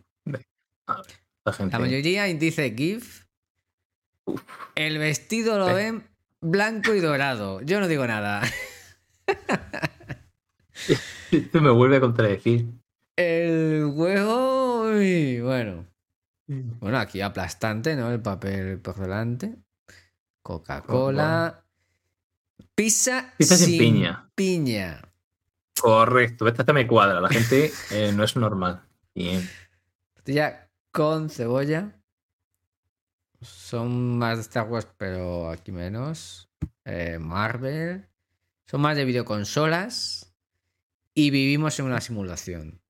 La 1.46 1.54
gente. 1.54 1.74
La 1.74 1.80
mayoría 1.80 2.24
dice 2.26 2.74
GIF. 2.76 3.26
El 4.76 4.98
vestido 4.98 5.58
lo 5.60 5.70
Eh. 5.70 5.74
ven 5.74 6.08
blanco 6.44 6.94
y 6.94 7.00
dorado. 7.00 7.62
Yo 7.62 7.80
no 7.80 7.88
digo 7.88 8.06
nada. 8.06 8.42
Esto 11.32 11.62
me 11.62 11.72
vuelve 11.72 11.98
a 11.98 12.02
contradecir. 12.02 12.68
El 13.16 13.86
huevo. 13.94 14.84
uy, 14.92 15.40
bueno. 15.42 15.86
Bueno, 16.46 17.00
aquí 17.00 17.22
aplastante, 17.22 17.96
¿no? 17.96 18.12
El 18.12 18.22
papel 18.22 18.80
por 18.80 19.00
delante. 19.00 19.56
Coca-Cola. 20.42 21.64
Pizza, 22.76 23.34
Pizza 23.38 23.56
sin 23.56 23.78
piña. 23.78 24.30
piña. 24.36 25.02
Correcto, 25.80 26.48
esta 26.48 26.74
me 26.74 26.86
cuadra. 26.88 27.22
La 27.22 27.30
gente 27.30 27.72
eh, 27.92 28.12
no 28.14 28.24
es 28.24 28.36
normal. 28.36 28.82
Bien. 29.16 29.48
Tortilla 30.16 30.70
con 30.92 31.30
cebolla. 31.30 31.92
Son 33.44 34.18
más 34.18 34.38
de 34.38 34.42
Star 34.42 34.68
Wars, 34.68 34.88
pero 34.98 35.50
aquí 35.50 35.72
menos. 35.72 36.50
Eh, 36.86 37.18
Marvel. 37.20 38.08
Son 38.66 38.82
más 38.82 38.96
de 38.96 39.06
videoconsolas. 39.06 40.34
Y 41.14 41.30
vivimos 41.30 41.78
en 41.80 41.86
una 41.86 42.02
simulación. 42.02 42.82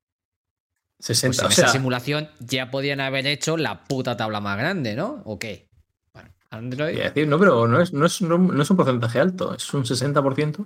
60. 0.99 1.27
Pues 1.27 1.39
en 1.39 1.45
o 1.45 1.51
sea, 1.51 1.65
esa 1.65 1.73
simulación 1.73 2.29
ya 2.39 2.71
podían 2.71 3.01
haber 3.01 3.27
hecho 3.27 3.57
la 3.57 3.83
puta 3.83 4.15
tabla 4.15 4.39
más 4.39 4.57
grande, 4.57 4.95
¿no? 4.95 5.21
¿O 5.25 5.37
qué? 5.37 5.69
Bueno, 6.13 6.29
Android. 6.49 6.97
decir, 6.97 7.27
no, 7.27 7.37
pero 7.37 7.67
no 7.67 7.81
es, 7.81 7.91
no, 7.91 8.05
es, 8.05 8.21
no, 8.21 8.37
no 8.37 8.61
es 8.61 8.69
un 8.69 8.77
porcentaje 8.77 9.19
alto, 9.19 9.53
es 9.53 9.73
un 9.73 9.83
60%. 9.83 10.65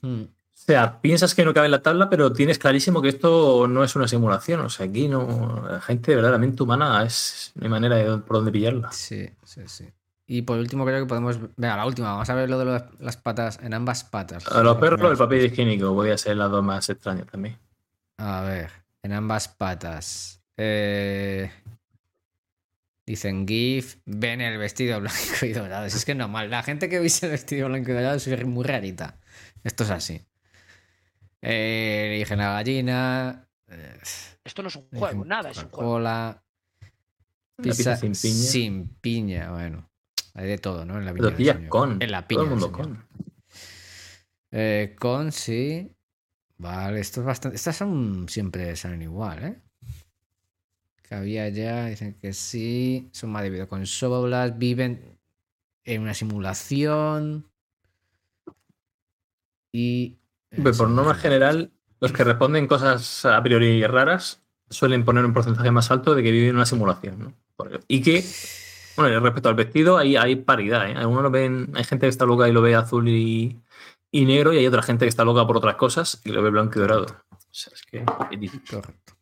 Hmm. 0.00 0.22
O 0.62 0.64
sea, 0.64 1.00
piensas 1.00 1.34
que 1.34 1.44
no 1.44 1.52
cabe 1.52 1.66
en 1.66 1.72
la 1.72 1.82
tabla, 1.82 2.08
pero 2.08 2.32
tienes 2.32 2.58
clarísimo 2.58 3.02
que 3.02 3.08
esto 3.08 3.66
no 3.66 3.82
es 3.82 3.96
una 3.96 4.06
simulación. 4.06 4.60
O 4.60 4.70
sea, 4.70 4.86
aquí 4.86 5.08
no. 5.08 5.66
La 5.68 5.80
gente 5.80 6.14
verdaderamente 6.14 6.62
humana 6.62 7.02
es. 7.04 7.52
Hay 7.60 7.68
manera 7.68 7.96
de 7.96 8.18
por 8.18 8.36
dónde 8.36 8.52
pillarla. 8.52 8.92
Sí, 8.92 9.28
sí, 9.44 9.62
sí. 9.66 9.88
Y 10.24 10.42
por 10.42 10.58
último 10.58 10.86
creo 10.86 11.00
que 11.00 11.08
podemos... 11.08 11.38
Venga, 11.56 11.76
la 11.76 11.84
última. 11.84 12.12
Vamos 12.12 12.30
a 12.30 12.34
ver 12.34 12.48
lo 12.48 12.58
de 12.60 12.64
los- 12.64 12.82
las 13.00 13.16
patas 13.16 13.58
en 13.60 13.74
ambas 13.74 14.04
patas. 14.04 14.46
A 14.46 14.62
los 14.62 14.76
perros, 14.76 15.10
el 15.10 15.16
papel 15.18 15.44
higiénico 15.46 15.92
podría 15.94 16.16
ser 16.16 16.36
las 16.36 16.50
dos 16.50 16.62
más 16.64 16.88
extrañas 16.88 17.26
también. 17.26 17.58
A 18.18 18.42
ver, 18.42 18.70
en 19.02 19.12
ambas 19.14 19.48
patas. 19.48 20.40
Eh, 20.56 21.50
Dicen 23.04 23.48
GIF, 23.48 23.96
ven 24.06 24.40
el 24.40 24.58
vestido 24.58 25.00
blanco 25.00 25.18
y 25.44 25.52
dorado. 25.52 25.86
Es 25.86 26.04
que 26.04 26.12
es 26.12 26.18
normal. 26.18 26.48
La 26.50 26.62
gente 26.62 26.88
que 26.88 27.00
viste 27.00 27.26
el 27.26 27.32
vestido 27.32 27.68
blanco 27.68 27.90
y 27.90 27.94
dorado 27.94 28.14
es 28.16 28.46
muy 28.46 28.64
rarita. 28.64 29.18
Esto 29.64 29.82
es 29.84 29.90
así. 29.90 30.22
Eh, 31.42 32.12
eligen 32.14 32.38
la 32.38 32.52
gallina. 32.52 33.48
eh, 33.68 33.98
Esto 34.44 34.62
no 34.62 34.68
es 34.68 34.76
un 34.76 34.88
juego, 34.90 35.24
nada 35.24 35.50
es 35.50 35.58
un 35.58 35.64
juego. 35.70 35.94
Coca-Cola. 35.94 36.42
La 37.58 37.62
pizza 37.64 37.96
sin 37.96 38.12
piña. 38.12 38.34
Sin 38.34 38.88
piña, 39.00 39.50
bueno. 39.50 39.90
Hay 40.34 40.46
de 40.46 40.58
todo, 40.58 40.84
¿no? 40.84 40.98
En 40.98 41.04
la 41.04 41.12
piña. 41.34 41.68
con. 41.68 42.00
En 42.00 42.10
la 42.10 42.26
piña. 42.26 42.38
Todo 42.38 42.44
el 42.44 42.50
mundo 42.50 42.72
con. 42.72 43.06
Eh, 44.52 44.96
con, 44.98 45.32
sí. 45.32 45.90
Vale, 46.58 47.00
esto 47.00 47.20
es 47.20 47.26
bastante. 47.26 47.56
Estas 47.56 47.76
son 47.76 48.28
siempre 48.28 48.74
salen 48.76 49.02
igual, 49.02 49.44
¿eh? 49.44 49.60
Que 51.02 51.14
había 51.16 51.48
ya, 51.48 51.86
dicen 51.86 52.14
que 52.14 52.32
sí. 52.32 53.10
Son 53.12 53.30
más 53.30 53.42
de 53.42 53.50
videoconsolas, 53.50 54.56
viven 54.58 55.18
en 55.84 56.02
una 56.02 56.14
simulación. 56.14 57.50
Y. 59.72 60.18
Por 60.76 60.88
norma 60.90 61.14
general, 61.14 61.70
los 62.00 62.12
que 62.12 62.24
responden 62.24 62.66
cosas 62.66 63.24
a 63.24 63.42
priori 63.42 63.86
raras 63.86 64.42
suelen 64.68 65.04
poner 65.04 65.24
un 65.24 65.32
porcentaje 65.32 65.70
más 65.70 65.90
alto 65.90 66.14
de 66.14 66.22
que 66.22 66.30
viven 66.30 66.50
en 66.50 66.56
una 66.56 66.66
simulación. 66.66 67.18
¿no? 67.18 67.34
Y 67.88 68.02
que, 68.02 68.24
bueno, 68.96 69.20
respecto 69.20 69.48
al 69.48 69.54
vestido, 69.54 69.96
hay, 69.98 70.16
hay 70.16 70.36
paridad. 70.36 70.90
¿eh? 70.90 70.94
Algunos 70.96 71.22
lo 71.22 71.30
ven, 71.30 71.70
hay 71.74 71.84
gente 71.84 72.06
que 72.06 72.10
está 72.10 72.26
loca 72.26 72.48
y 72.48 72.52
lo 72.52 72.60
ve 72.62 72.74
azul 72.74 73.08
y, 73.08 73.60
y 74.10 74.24
negro, 74.24 74.52
y 74.52 74.58
hay 74.58 74.66
otra 74.66 74.82
gente 74.82 75.04
que 75.04 75.08
está 75.10 75.24
loca 75.24 75.46
por 75.46 75.56
otras 75.56 75.76
cosas 75.76 76.20
y 76.24 76.30
lo 76.30 76.42
ve 76.42 76.50
blanco 76.50 76.78
y 76.78 76.82
dorado. 76.82 77.06
O 77.30 77.38
sea, 77.50 77.72
es 77.74 77.82
que 77.82 77.98
es 78.30 78.40
difícil. 78.40 78.62
Correcto. 78.70 79.12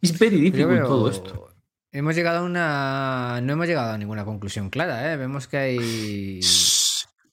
Es 0.00 0.18
very 0.18 0.40
difficult 0.40 0.70
veo- 0.74 0.86
todo 0.86 1.10
esto. 1.10 1.44
Hemos 1.90 2.14
llegado 2.14 2.38
a 2.38 2.42
una. 2.42 3.40
No 3.42 3.54
hemos 3.54 3.66
llegado 3.66 3.92
a 3.92 3.98
ninguna 3.98 4.24
conclusión 4.24 4.70
clara, 4.70 5.12
¿eh? 5.12 5.16
Vemos 5.16 5.48
que 5.48 5.56
hay. 5.56 6.40
La 6.40 6.46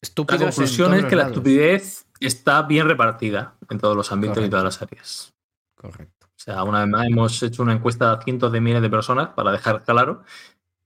Estúpidos 0.02 0.42
en 0.42 0.48
conclusión 0.48 0.88
todos 0.92 1.04
es 1.04 1.06
que 1.10 1.16
la 1.16 1.24
lados. 1.24 1.38
estupidez 1.38 2.05
está 2.20 2.62
bien 2.64 2.88
repartida 2.88 3.56
en 3.70 3.80
todos 3.80 3.96
los 3.96 4.12
ámbitos 4.12 4.38
y 4.38 4.50
Correcto. 4.50 4.58
todas 4.58 4.64
las 4.64 4.82
áreas. 4.82 5.34
Correcto. 5.76 6.28
O 6.28 6.40
sea, 6.40 6.64
una 6.64 6.82
vez 6.82 6.90
más 6.90 7.08
hemos 7.08 7.44
hecho 7.44 7.64
una 7.64 7.74
encuesta 7.74 8.12
a 8.12 8.22
cientos 8.22 8.52
de 8.52 8.62
miles 8.62 8.82
de 8.82 8.90
personas 8.90 9.30
para 9.30 9.52
dejar 9.52 9.84
claro 9.84 10.24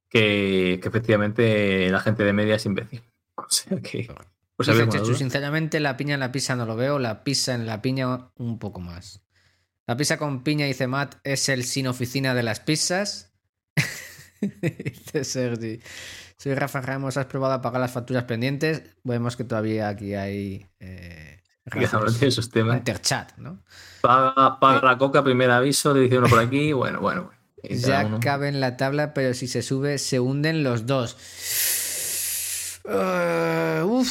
que, 0.10 0.80
que 0.82 0.88
efectivamente 0.88 1.90
la 1.90 2.00
gente 2.00 2.24
de 2.24 2.34
media 2.34 2.56
es 2.56 2.66
imbécil. 2.66 3.04
O 3.36 3.46
sea 3.50 3.80
que. 3.80 4.14
Pues 4.58 4.68
Dice 4.68 4.90
Chechu, 4.90 5.16
sinceramente, 5.16 5.80
la 5.80 5.96
piña 5.96 6.16
en 6.16 6.20
la 6.20 6.34
pizza 6.34 6.54
no 6.54 6.66
lo 6.66 6.76
veo, 6.76 7.00
la 7.00 7.24
pizza 7.24 7.56
en 7.56 7.66
la 7.66 7.82
piña 7.82 8.30
un 8.36 8.60
poco 8.60 8.82
más. 8.82 9.22
La 9.88 9.96
pizza 9.96 10.18
con 10.18 10.44
piña, 10.44 10.66
dice 10.66 10.86
Matt, 10.86 11.16
es 11.24 11.48
el 11.48 11.64
sin 11.64 11.88
oficina 11.88 12.34
de 12.34 12.44
las 12.44 12.60
pizzas. 12.60 13.32
dice 14.42 15.24
Sergi. 15.24 15.80
Soy 16.42 16.56
Rafa 16.56 16.80
Ramos, 16.80 17.18
¿has 17.18 17.26
probado 17.26 17.54
a 17.56 17.62
pagar 17.62 17.82
las 17.82 17.92
facturas 17.92 18.24
pendientes? 18.24 18.96
Vemos 19.04 19.36
que 19.36 19.44
todavía 19.44 19.90
aquí 19.90 20.14
hay. 20.16 20.66
Eh, 20.80 21.42
esos 22.22 22.50
temas. 22.50 22.78
Interchat, 22.78 23.38
¿no? 23.38 23.60
Paga, 24.00 24.58
paga 24.58 24.82
la 24.88 24.98
coca, 24.98 25.22
primer 25.22 25.52
aviso, 25.52 25.94
le 25.94 26.00
dice 26.02 26.18
uno 26.18 26.28
por 26.30 26.40
aquí. 26.40 26.72
Bueno, 26.74 27.02
bueno. 27.02 27.30
Ya 27.64 28.06
uno- 28.06 28.22
cabe 28.22 28.48
en 28.48 28.62
la 28.62 28.78
tabla, 28.78 29.14
pero 29.14 29.34
si 29.34 29.48
se 29.50 29.62
sube, 29.62 29.98
se 29.98 30.22
hunden 30.22 30.64
los 30.64 30.86
dos. 30.86 31.18
Eh, 32.90 33.84
uf. 33.86 34.08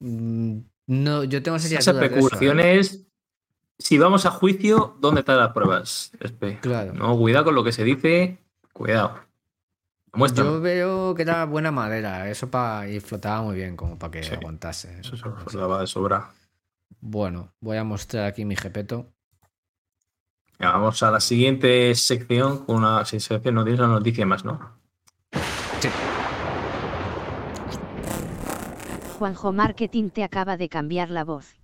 Mm, 0.00 0.58
No, 0.86 1.24
yo 1.24 1.42
tengo 1.42 1.56
Esas 1.56 1.72
¿eh? 1.72 1.90
especulaciones. 1.90 3.06
Si 3.78 3.96
vamos 3.96 4.26
a 4.26 4.30
juicio, 4.30 4.98
¿dónde 5.00 5.20
están 5.20 5.38
las 5.38 5.52
pruebas? 5.54 6.10
Espe? 6.20 6.58
Claro. 6.60 6.92
No, 6.92 7.16
cuidado 7.16 7.46
con 7.46 7.54
lo 7.54 7.64
que 7.64 7.72
se 7.72 7.84
dice. 7.84 8.36
Cuidado. 8.74 9.29
Muestra. 10.12 10.44
Yo 10.44 10.60
veo 10.60 11.14
que 11.14 11.22
era 11.22 11.44
buena 11.44 11.70
madera, 11.70 12.28
eso 12.28 12.50
para 12.50 12.88
y 12.88 13.00
flotaba 13.00 13.42
muy 13.42 13.56
bien 13.56 13.76
como 13.76 13.98
para 13.98 14.10
que 14.10 14.22
Sí. 14.24 14.34
aguantase. 14.34 15.00
Eso 15.00 15.16
se 15.48 15.58
daba 15.58 15.80
de 15.80 15.86
sobra. 15.86 16.30
Bueno, 17.00 17.52
voy 17.60 17.76
a 17.76 17.84
mostrar 17.84 18.24
aquí 18.26 18.44
mi 18.44 18.56
jepeto. 18.56 19.06
Ya, 20.58 20.72
vamos 20.72 21.02
a 21.02 21.10
la 21.10 21.20
siguiente 21.20 21.94
sección 21.94 22.66
con 22.66 22.76
una 22.76 23.04
sí, 23.04 23.18
sección, 23.20 23.54
no 23.54 23.64
tienes 23.64 23.80
la 23.80 23.86
noticia 23.86 24.26
más, 24.26 24.44
¿no? 24.44 24.78
Juanjo 29.18 29.52
Marketing 29.52 30.10
te 30.10 30.24
acaba 30.24 30.56
de 30.56 30.68
cambiar 30.68 31.10
la 31.10 31.24
voz. 31.24 31.54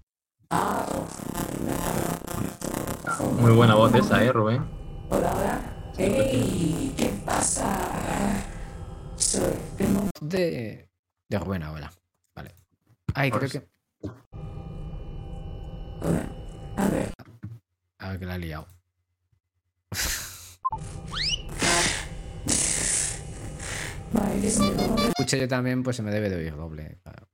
Muy 3.40 3.52
buena 3.52 3.74
voz 3.74 3.94
esa, 3.94 4.22
¿eh, 4.22 4.32
Rubén? 4.32 4.64
De, 10.20 10.88
de 11.28 11.38
Rubén 11.38 11.62
ahora. 11.62 11.92
Vale. 12.34 12.54
Ay, 13.14 13.30
creo 13.30 13.50
que. 13.50 13.68
A 17.98 18.10
ver 18.10 18.18
que 18.18 18.26
la 18.26 18.36
he 18.36 18.38
liado. 18.38 18.66
Escuché 25.18 25.40
yo 25.40 25.48
también, 25.48 25.82
pues 25.82 25.96
se 25.96 26.02
me 26.02 26.10
debe 26.10 26.30
de 26.30 26.36
oír 26.36 26.56
doble. 26.56 26.98
claro. 27.02 27.28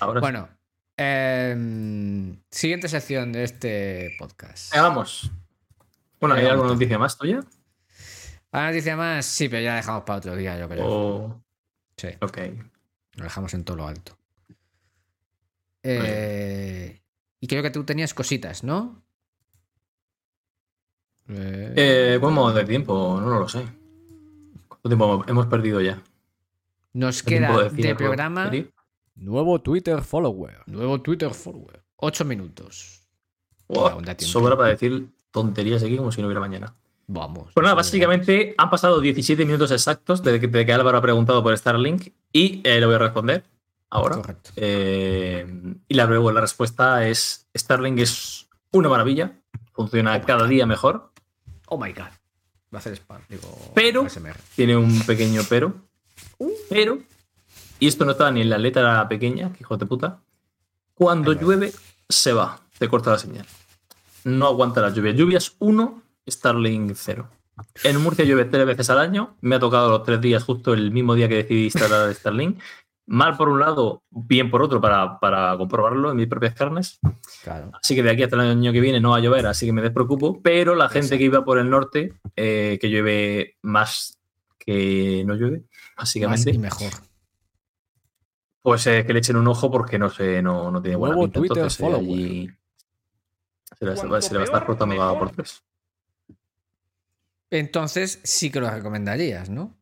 Ahora 0.00 0.20
sí. 0.20 0.22
Bueno, 0.22 0.48
em, 0.96 2.40
siguiente 2.50 2.88
sección 2.88 3.32
de 3.32 3.44
este 3.44 4.16
podcast. 4.18 4.72
Venga, 4.72 4.88
vamos. 4.88 5.30
Bueno, 6.18 6.34
¿hay 6.34 6.46
alguna 6.46 6.70
noticia 6.70 6.98
más 6.98 7.16
tuya? 7.16 7.40
¿Una 8.52 8.66
noticia 8.68 8.96
más? 8.96 9.26
Sí, 9.26 9.48
pero 9.48 9.62
ya 9.62 9.70
la 9.70 9.76
dejamos 9.76 10.02
para 10.04 10.18
otro 10.18 10.36
día, 10.36 10.58
yo 10.58 10.68
creo. 10.68 10.86
O... 10.86 11.42
Sí, 11.96 12.08
Ok. 12.20 12.38
lo 13.16 13.24
dejamos 13.24 13.54
en 13.54 13.64
todo 13.64 13.76
lo 13.76 13.86
alto. 13.86 14.16
Eh, 15.82 17.00
Y 17.40 17.46
creo 17.46 17.62
que 17.62 17.70
tú 17.70 17.84
tenías 17.84 18.12
cositas, 18.12 18.64
¿no? 18.64 19.02
Eh, 21.28 21.72
Eh, 21.76 22.18
¿Cómo 22.20 22.52
de 22.52 22.64
tiempo? 22.64 23.18
No, 23.20 23.38
lo 23.38 23.48
sé. 23.48 23.64
¿Cuánto 24.68 24.88
tiempo 24.88 25.24
hemos 25.26 25.46
perdido 25.46 25.80
ya? 25.80 26.02
Nos 26.92 27.22
¿Qué 27.22 27.38
tiempo 27.38 27.58
queda 27.70 27.88
de 27.88 27.94
programa? 27.94 28.50
Nuevo 29.14 29.60
Twitter 29.60 30.02
follower. 30.02 30.62
nuevo 30.66 31.00
Twitter 31.00 31.32
forward. 31.32 31.80
Ocho 31.96 32.24
minutos. 32.24 33.06
Tiempo. 33.68 34.16
sobra 34.16 34.56
para 34.56 34.70
decir 34.70 35.08
tonterías 35.30 35.82
aquí 35.82 35.96
como 35.96 36.10
si 36.10 36.20
no 36.20 36.26
hubiera 36.26 36.40
mañana. 36.40 36.74
Vamos. 37.12 37.48
Pues 37.52 37.62
nada, 37.64 37.74
básicamente 37.74 38.54
han 38.56 38.70
pasado 38.70 39.00
17 39.00 39.44
minutos 39.44 39.72
exactos 39.72 40.22
desde 40.22 40.38
que, 40.38 40.46
desde 40.46 40.64
que 40.66 40.72
Álvaro 40.72 40.98
ha 40.98 41.02
preguntado 41.02 41.42
por 41.42 41.56
Starlink 41.58 42.08
y 42.32 42.60
eh, 42.62 42.78
le 42.78 42.86
voy 42.86 42.94
a 42.94 42.98
responder 42.98 43.42
ahora. 43.90 44.14
Correcto. 44.16 44.50
Eh, 44.54 45.44
y 45.88 45.94
la, 45.94 46.06
la 46.06 46.40
respuesta 46.40 47.08
es: 47.08 47.48
Starlink 47.56 47.98
es 47.98 48.48
una 48.70 48.88
maravilla, 48.88 49.32
funciona 49.72 50.20
cada 50.22 50.46
día 50.46 50.66
mejor, 50.66 51.10
Oh 51.66 51.78
my 51.78 51.92
god. 51.92 52.10
Va 52.72 52.74
a 52.74 52.78
hacer 52.78 52.92
spam. 52.94 53.22
Digo, 53.28 53.72
Pero- 53.74 54.02
ASMR. 54.04 54.36
tiene 54.54 54.76
un 54.76 55.00
pequeño 55.02 55.42
pero. 55.48 55.74
Pero, 56.68 56.98
y 57.80 57.88
esto 57.88 58.04
no 58.04 58.12
estaba 58.12 58.30
ni 58.30 58.40
en 58.42 58.50
la 58.50 58.58
letra 58.58 59.08
pequeña, 59.08 59.52
que 59.52 59.60
hijo 59.62 59.76
de 59.76 59.86
puta, 59.86 60.20
cuando 60.94 61.32
llueve 61.32 61.72
se 62.08 62.32
va, 62.32 62.60
te 62.78 62.88
corta 62.88 63.10
la 63.10 63.18
señal. 63.18 63.46
No 64.24 64.46
aguanta 64.46 64.80
la 64.80 64.90
lluvia. 64.90 65.12
Lluvias 65.12 65.54
1, 65.58 66.02
Starlink 66.28 66.92
0. 66.94 67.28
En 67.84 68.00
Murcia 68.00 68.24
llueve 68.24 68.46
tres 68.46 68.66
veces 68.66 68.88
al 68.90 68.98
año. 68.98 69.36
Me 69.40 69.56
ha 69.56 69.60
tocado 69.60 69.90
los 69.90 70.02
tres 70.04 70.20
días, 70.20 70.42
justo 70.44 70.72
el 70.72 70.90
mismo 70.92 71.14
día 71.14 71.28
que 71.28 71.36
decidí 71.36 71.64
instalar 71.64 72.12
Starlink. 72.14 72.58
Mal 73.06 73.36
por 73.36 73.48
un 73.48 73.58
lado, 73.58 74.04
bien 74.10 74.50
por 74.50 74.62
otro, 74.62 74.80
para, 74.80 75.18
para 75.18 75.56
comprobarlo 75.56 76.10
en 76.12 76.16
mis 76.16 76.28
propias 76.28 76.54
carnes. 76.54 77.00
Claro. 77.42 77.70
Así 77.82 77.94
que 77.96 78.02
de 78.04 78.10
aquí 78.10 78.22
hasta 78.22 78.36
el 78.36 78.42
año 78.42 78.72
que 78.72 78.80
viene 78.80 79.00
no 79.00 79.10
va 79.10 79.16
a 79.16 79.20
llover, 79.20 79.46
así 79.46 79.66
que 79.66 79.72
me 79.72 79.82
despreocupo. 79.82 80.40
Pero 80.42 80.74
la 80.76 80.88
gente 80.88 81.18
que 81.18 81.24
iba 81.24 81.44
por 81.44 81.58
el 81.58 81.68
norte, 81.68 82.14
eh, 82.36 82.78
que 82.80 82.88
llueve 82.88 83.56
más 83.62 84.16
que 84.58 85.24
no 85.26 85.34
llueve, 85.34 85.64
Más 85.96 85.96
básicamente, 85.96 86.50
y 86.52 86.58
mejor. 86.58 86.92
pues 88.62 88.86
eh, 88.86 89.04
que 89.04 89.12
le 89.12 89.18
echen 89.18 89.36
un 89.36 89.48
ojo 89.48 89.70
porque 89.70 89.98
no 89.98 90.08
sé, 90.08 90.40
no, 90.40 90.70
no 90.70 90.80
tiene 90.80 90.96
buena 90.96 91.16
Nuevo 91.16 91.26
pinta. 91.32 91.40
Twitter 91.40 91.56
Entonces, 91.58 91.80
eh, 91.80 91.82
follower. 91.82 92.04
allí 92.04 92.50
se 93.78 93.84
le, 93.86 93.94
Cuanto 93.94 94.20
se 94.22 94.32
le 94.34 94.38
va 94.38 94.42
a 94.42 94.44
estar 94.44 94.66
cortando 94.66 94.96
cada 94.96 95.18
por 95.18 95.30
tres. 95.32 95.64
Entonces 97.50 98.20
sí 98.22 98.50
que 98.50 98.60
lo 98.60 98.70
recomendarías, 98.70 99.50
¿no? 99.50 99.76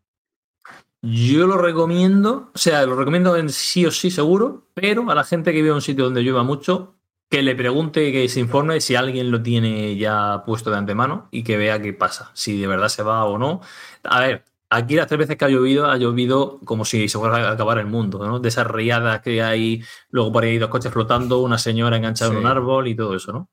Yo 1.00 1.46
lo 1.46 1.58
recomiendo, 1.58 2.50
o 2.54 2.58
sea, 2.58 2.84
lo 2.84 2.96
recomiendo 2.96 3.36
en 3.36 3.50
sí 3.50 3.86
o 3.86 3.90
sí 3.90 4.10
seguro, 4.10 4.68
pero 4.74 5.08
a 5.10 5.14
la 5.14 5.22
gente 5.22 5.52
que 5.52 5.58
vive 5.58 5.68
en 5.68 5.74
un 5.76 5.82
sitio 5.82 6.04
donde 6.04 6.22
llueva 6.22 6.42
mucho, 6.42 6.96
que 7.30 7.42
le 7.42 7.54
pregunte, 7.54 8.10
que 8.10 8.28
se 8.28 8.40
informe 8.40 8.80
si 8.80 8.96
alguien 8.96 9.30
lo 9.30 9.42
tiene 9.42 9.96
ya 9.96 10.42
puesto 10.44 10.70
de 10.70 10.78
antemano 10.78 11.28
y 11.30 11.44
que 11.44 11.56
vea 11.56 11.80
qué 11.80 11.92
pasa, 11.92 12.30
si 12.34 12.58
de 12.60 12.66
verdad 12.66 12.88
se 12.88 13.02
va 13.04 13.24
o 13.26 13.38
no. 13.38 13.60
A 14.02 14.20
ver, 14.20 14.44
aquí 14.70 14.96
las 14.96 15.06
tres 15.06 15.18
veces 15.18 15.36
que 15.36 15.44
ha 15.44 15.48
llovido, 15.48 15.86
ha 15.86 15.96
llovido 15.98 16.58
como 16.64 16.84
si 16.84 17.08
se 17.08 17.18
fuera 17.18 17.48
a 17.48 17.52
acabar 17.52 17.78
el 17.78 17.86
mundo, 17.86 18.26
¿no? 18.26 18.40
De 18.40 18.48
esas 18.48 18.66
riadas 18.66 19.20
que 19.20 19.40
hay, 19.42 19.84
luego 20.10 20.32
por 20.32 20.42
ahí 20.44 20.58
dos 20.58 20.70
coches 20.70 20.90
flotando, 20.92 21.38
una 21.40 21.58
señora 21.58 21.96
enganchada 21.98 22.32
en 22.32 22.38
un 22.38 22.46
árbol 22.46 22.88
y 22.88 22.96
todo 22.96 23.14
eso, 23.14 23.30
¿no? 23.30 23.48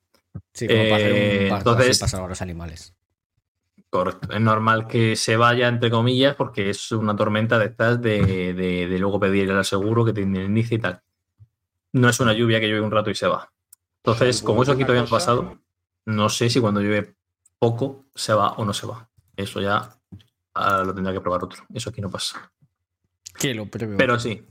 Sí, 0.52 0.66
como 0.66 0.82
para 0.84 0.96
hacer 0.96 1.12
Eh, 1.14 1.40
un 1.44 1.48
parto 1.50 1.70
entonces- 1.70 2.02
así 2.02 2.16
a 2.16 2.26
los 2.26 2.42
animales. 2.42 2.94
Correcto. 3.96 4.28
Es 4.32 4.40
normal 4.40 4.86
que 4.86 5.16
se 5.16 5.36
vaya, 5.36 5.68
entre 5.68 5.90
comillas, 5.90 6.34
porque 6.36 6.70
es 6.70 6.92
una 6.92 7.16
tormenta 7.16 7.58
de 7.58 7.66
estas 7.66 8.00
de, 8.02 8.52
de- 8.54 8.86
de 8.88 8.98
luego 8.98 9.18
pedir 9.18 9.50
el 9.50 9.58
aseguro 9.58 10.04
que 10.04 10.12
te 10.12 10.20
indemnice 10.20 10.74
y 10.74 10.78
tal. 10.78 11.02
No 11.92 12.08
es 12.08 12.20
una 12.20 12.32
lluvia 12.34 12.60
que 12.60 12.66
llueve 12.68 12.84
un 12.84 12.90
rato 12.90 13.10
y 13.10 13.14
se 13.14 13.26
va. 13.26 13.50
Entonces, 14.04 14.42
como 14.42 14.62
eso 14.62 14.72
aquí 14.72 14.82
todavía 14.82 15.02
no 15.02 15.08
ha 15.08 15.10
pasado, 15.10 15.58
no 16.04 16.28
sé 16.28 16.50
si 16.50 16.60
cuando 16.60 16.80
llueve 16.80 17.16
poco 17.58 18.04
se 18.14 18.32
va 18.34 18.52
o 18.52 18.64
no 18.64 18.72
se 18.72 18.86
va. 18.86 19.08
Eso 19.34 19.60
ya 19.60 19.96
lo 20.84 20.94
tendrá 20.94 21.12
que 21.12 21.20
probar 21.20 21.42
otro. 21.44 21.64
Eso 21.72 21.90
aquí 21.90 22.00
no 22.00 22.10
pasa. 22.10 22.52
Que 23.38 23.54
lo 23.54 23.66
pruebe. 23.66 23.96
Pero 23.96 24.18
sí. 24.18 24.46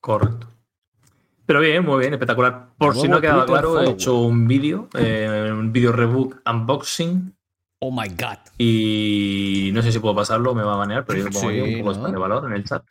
Correcto. 0.00 0.46
Pero 1.46 1.60
bien, 1.60 1.84
muy 1.84 2.00
bien, 2.00 2.12
espectacular. 2.12 2.70
Por 2.76 2.96
si 2.96 3.06
no 3.08 3.20
quedaba 3.20 3.46
claro, 3.46 3.80
he 3.80 3.90
hecho 3.90 4.18
un 4.18 4.48
vídeo, 4.48 4.88
eh, 4.94 5.48
un 5.52 5.72
vídeo 5.72 5.92
rebook 5.92 6.40
unboxing 6.44 7.35
Oh 7.78 7.90
my 7.90 8.08
god. 8.08 8.38
y 8.58 9.70
no 9.74 9.82
sé 9.82 9.92
si 9.92 9.98
puedo 9.98 10.14
pasarlo, 10.14 10.54
me 10.54 10.62
va 10.62 10.74
a 10.74 10.76
banear, 10.76 11.04
pero 11.04 11.18
yo 11.18 11.30
pongo 11.30 11.50
Sí, 11.50 11.56
yo 11.56 11.64
un 11.64 11.78
poco 11.84 11.98
¿no? 11.98 12.10
de 12.12 12.18
valor 12.18 12.46
en 12.46 12.52
el 12.54 12.64
chat. 12.64 12.84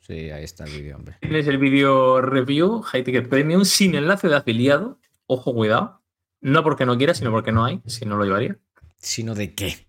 Sí, 0.00 0.30
ahí 0.30 0.42
está 0.44 0.64
el 0.64 0.72
vídeo, 0.72 0.96
hombre. 0.96 1.16
Tienes 1.20 1.46
el 1.46 1.58
vídeo 1.58 2.20
review, 2.20 2.82
High 2.82 3.04
Ticket 3.04 3.28
Premium, 3.28 3.64
sin 3.64 3.94
enlace 3.94 4.28
de 4.28 4.36
afiliado. 4.36 4.98
Ojo, 5.26 5.54
cuidado. 5.54 6.02
No 6.40 6.64
porque 6.64 6.84
no 6.86 6.96
quiera, 6.98 7.14
sino 7.14 7.30
porque 7.30 7.52
no 7.52 7.64
hay, 7.64 7.80
si 7.86 8.04
no 8.04 8.16
lo 8.16 8.24
llevaría. 8.24 8.56
¿Sino 8.98 9.34
de 9.34 9.54
qué? 9.54 9.86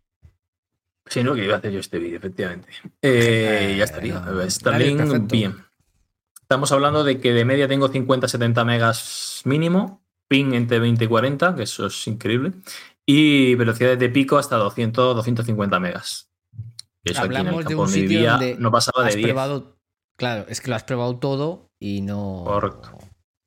Si 1.08 1.24
no, 1.24 1.34
que 1.34 1.44
iba 1.46 1.56
a 1.56 1.58
hacer 1.58 1.72
yo 1.72 1.80
este 1.80 1.98
vídeo, 1.98 2.18
efectivamente. 2.18 2.70
Eh, 3.02 3.76
ya 3.78 3.84
estaría. 3.86 4.20
no, 4.20 4.41
Está 4.41 4.78
bien, 4.78 5.28
bien. 5.28 5.56
Estamos 6.41 6.72
hablando 6.72 7.04
de 7.04 7.20
que 7.20 7.34
de 7.34 7.46
media 7.46 7.68
tengo 7.68 7.89
50-70 7.91 8.66
megas 8.66 9.41
mínimo, 9.46 10.04
ping 10.28 10.54
entre 10.54 10.80
20 10.80 11.06
y 11.06 11.08
40, 11.08 11.56
que 11.56 11.64
eso 11.64 11.88
es 11.88 12.08
increíble, 12.08 12.52
y 13.06 13.56
velocidades 13.56 13.99
de 13.99 14.10
pico 14.10 14.38
hasta 14.38 14.60
200-250 14.60 15.80
megas. 15.80 16.30
Eso 17.04 17.22
aquí 17.22 17.26
en 17.26 17.32
el 17.32 17.38
Hablamos 17.38 17.66
de 17.66 17.70
campo 17.70 17.84
un 17.84 17.89
sitio 17.89 18.10
vivía 18.10 18.32
donde 18.32 18.56
no 18.58 18.72
pasaba 18.72 19.04
de 19.04 19.10
has 19.10 19.16
10. 19.16 19.28
probado. 19.28 19.78
Claro, 20.18 20.45
es 20.47 20.62
que 20.62 20.70
lo 20.70 20.76
has 20.76 20.84
probado 20.84 21.18
todo 21.18 21.72
y 21.80 22.01
no. 22.01 22.43
Correcto. 22.45 22.97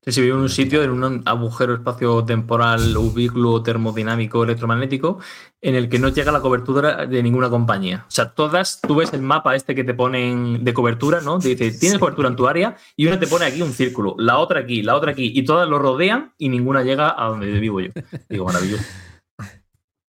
Sí, 0.07 0.13
sí, 0.13 0.21
vive 0.21 0.35
en 0.35 0.41
un 0.41 0.49
sitio, 0.49 0.85
en 0.85 0.91
un 0.91 1.23
agujero 1.25 1.75
espacio-temporal, 1.75 2.97
ubículo 2.97 3.61
termodinámico 3.65 4.45
electromagnético, 4.45 5.19
en 5.61 5.75
el 5.75 5.89
que 5.89 5.99
no 5.99 6.11
llega 6.11 6.31
la 6.31 6.41
cobertura 6.41 7.07
de 7.07 7.21
ninguna 7.25 7.51
compañía. 7.51 8.05
O 8.07 8.11
sea, 8.11 8.33
todas, 8.33 8.81
tú 8.81 8.95
ves 8.95 9.13
el 9.15 9.23
mapa 9.23 9.57
este 9.57 9.75
que 9.75 9.83
te 9.83 9.95
ponen 9.95 10.63
de 10.63 10.73
cobertura, 10.73 11.23
¿no? 11.23 11.41
Te 11.41 11.57
dice, 11.57 11.77
tienes 11.77 11.99
cobertura 11.99 12.29
en 12.29 12.37
tu 12.37 12.47
área, 12.47 12.77
y 12.95 13.09
una 13.09 13.19
te 13.19 13.27
pone 13.27 13.47
aquí 13.47 13.63
un 13.63 13.73
círculo, 13.73 14.15
la 14.17 14.39
otra 14.39 14.61
aquí, 14.61 14.85
la 14.85 14.95
otra 14.95 15.11
aquí, 15.11 15.33
y 15.35 15.45
todas 15.45 15.69
lo 15.69 15.81
rodean 15.81 16.35
y 16.39 16.51
ninguna 16.51 16.85
llega 16.85 17.13
a 17.21 17.27
donde 17.27 17.51
vivo 17.59 17.81
yo. 17.81 17.91
Digo, 18.29 18.45
maravilloso. 18.45 18.85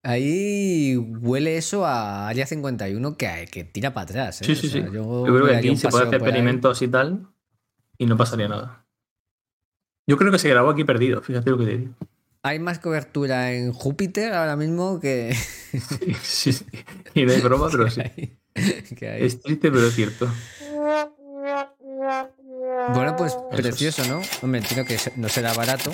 Ahí 0.04 0.96
huele 0.96 1.58
eso 1.58 1.86
a 1.86 2.28
Área 2.30 2.46
51 2.46 3.18
que, 3.18 3.48
que 3.52 3.64
tira 3.64 3.94
para 3.94 4.04
atrás. 4.04 4.42
¿eh? 4.42 4.46
Sí, 4.46 4.56
sí, 4.56 4.68
O 4.68 4.70
sea, 4.70 4.82
sí. 4.88 4.92
Yo, 4.94 5.26
Yo 5.28 5.34
creo 5.34 5.46
que 5.48 5.56
aquí 5.56 5.76
se 5.76 5.90
puede 5.90 6.06
hacer 6.06 6.20
por 6.20 6.28
ahí. 6.28 6.34
experimentos 6.34 6.82
y 6.82 6.88
tal, 6.88 7.28
y 7.98 8.06
no 8.06 8.16
pasaría 8.18 8.48
nada. 8.48 8.86
Yo 10.08 10.18
creo 10.18 10.32
que 10.32 10.40
se 10.40 10.50
grabó 10.50 10.70
aquí 10.70 10.84
perdido, 10.86 11.22
fíjate 11.22 11.50
lo 11.50 11.58
que 11.58 11.66
te 11.66 11.78
digo. 11.78 11.94
Hay 12.44 12.60
más 12.60 12.80
cobertura 12.80 13.52
en 13.52 13.74
Júpiter 13.74 14.34
ahora 14.34 14.56
mismo 14.56 15.00
que, 15.02 15.36
Sí, 16.24 16.54
sí. 16.54 16.66
Y 17.14 17.26
no 17.26 17.34
hay 17.34 17.42
broma, 17.42 17.68
pero 17.70 17.90
sí. 17.92 18.02
hay- 18.02 18.38
hay. 19.02 19.24
Es 19.26 19.42
triste, 19.42 19.70
pero 19.72 19.88
es 19.88 19.94
cierto. 19.96 20.30
Bueno, 22.94 23.16
pues 23.18 23.36
precioso, 23.52 24.06
¿no? 24.08 24.22
Hombre, 24.42 24.62
entiendo 24.62 24.86
que 24.88 24.98
no 25.18 25.28
será 25.28 25.54
barato. 25.54 25.92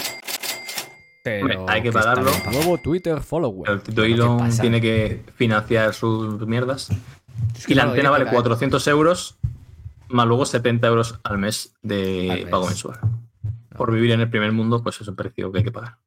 Pero 1.24 1.61
Hombre, 1.61 1.74
hay 1.74 1.82
que 1.82 1.91
pagarlo. 1.91 2.30
Nuevo 2.51 2.78
Twitter 2.80 3.21
follower. 3.21 3.69
El 3.71 3.82
Tito 3.82 4.01
Bueno, 4.01 4.07
¿qué 4.07 4.13
Elon 4.13 4.57
tiene 4.59 4.82
que 4.82 5.24
financiar 5.36 5.93
sus 5.93 6.45
mierdas. 6.45 6.89
Es 7.55 7.65
que 7.65 7.71
Y 7.74 7.76
la 7.76 7.86
no 7.86 7.91
antena 7.91 8.09
vale 8.09 8.26
pagar. 8.26 8.36
400 8.41 8.88
euros, 8.89 9.38
más 10.09 10.28
luego 10.28 10.45
70 10.45 10.86
euros 10.88 11.19
al 11.24 11.38
mes 11.38 11.74
de 11.82 12.30
Al 12.30 12.39
mes. 12.41 12.49
pago 12.49 12.67
mensual. 12.67 12.99
Por 13.76 13.91
vivir 13.93 14.11
en 14.11 14.19
el 14.19 14.30
primer 14.30 14.51
mundo, 14.51 14.84
pues 14.84 14.99
es 15.01 15.07
un 15.07 15.15
precio 15.15 15.51
que 15.51 15.59
hay 15.59 15.63
que 15.63 15.71
pagar. 15.71 15.97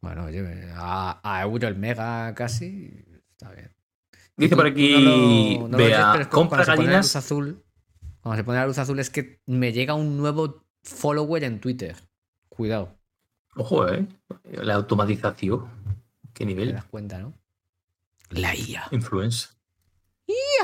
Bueno, 0.00 0.24
oye, 0.26 0.42
a, 0.76 1.20
a 1.22 1.42
euro 1.42 1.66
el 1.66 1.76
mega 1.76 2.32
casi. 2.34 3.04
Está 3.32 3.50
bien. 3.52 3.72
Dice 4.36 4.54
por 4.54 4.66
aquí, 4.66 4.92
No 4.94 5.00
lo- 5.62 5.68
no 5.68 5.78
lo 5.78 5.84
vea, 5.84 6.28
compra 6.30 6.64
se 6.64 6.70
gallinas. 6.70 7.16
azul. 7.16 7.64
Cuando 8.20 8.36
se 8.36 8.44
pone 8.44 8.58
la 8.58 8.66
luz 8.68 8.78
azul 8.78 9.00
es 9.00 9.10
que 9.10 9.40
me 9.46 9.72
llega 9.72 9.94
un 9.94 10.16
nuevo 10.16 10.64
follower 10.84 11.42
en 11.42 11.60
Twitter. 11.60 11.96
Cuidado, 12.48 12.96
Ojo, 13.58 13.88
eh. 13.88 14.06
La 14.52 14.74
automatización. 14.74 15.66
¿Qué 16.32 16.44
te 16.44 16.46
nivel? 16.46 16.72
das 16.72 16.84
cuenta, 16.84 17.18
¿no? 17.18 17.34
La 18.30 18.54
IA. 18.54 18.86
Influencer. 18.92 19.50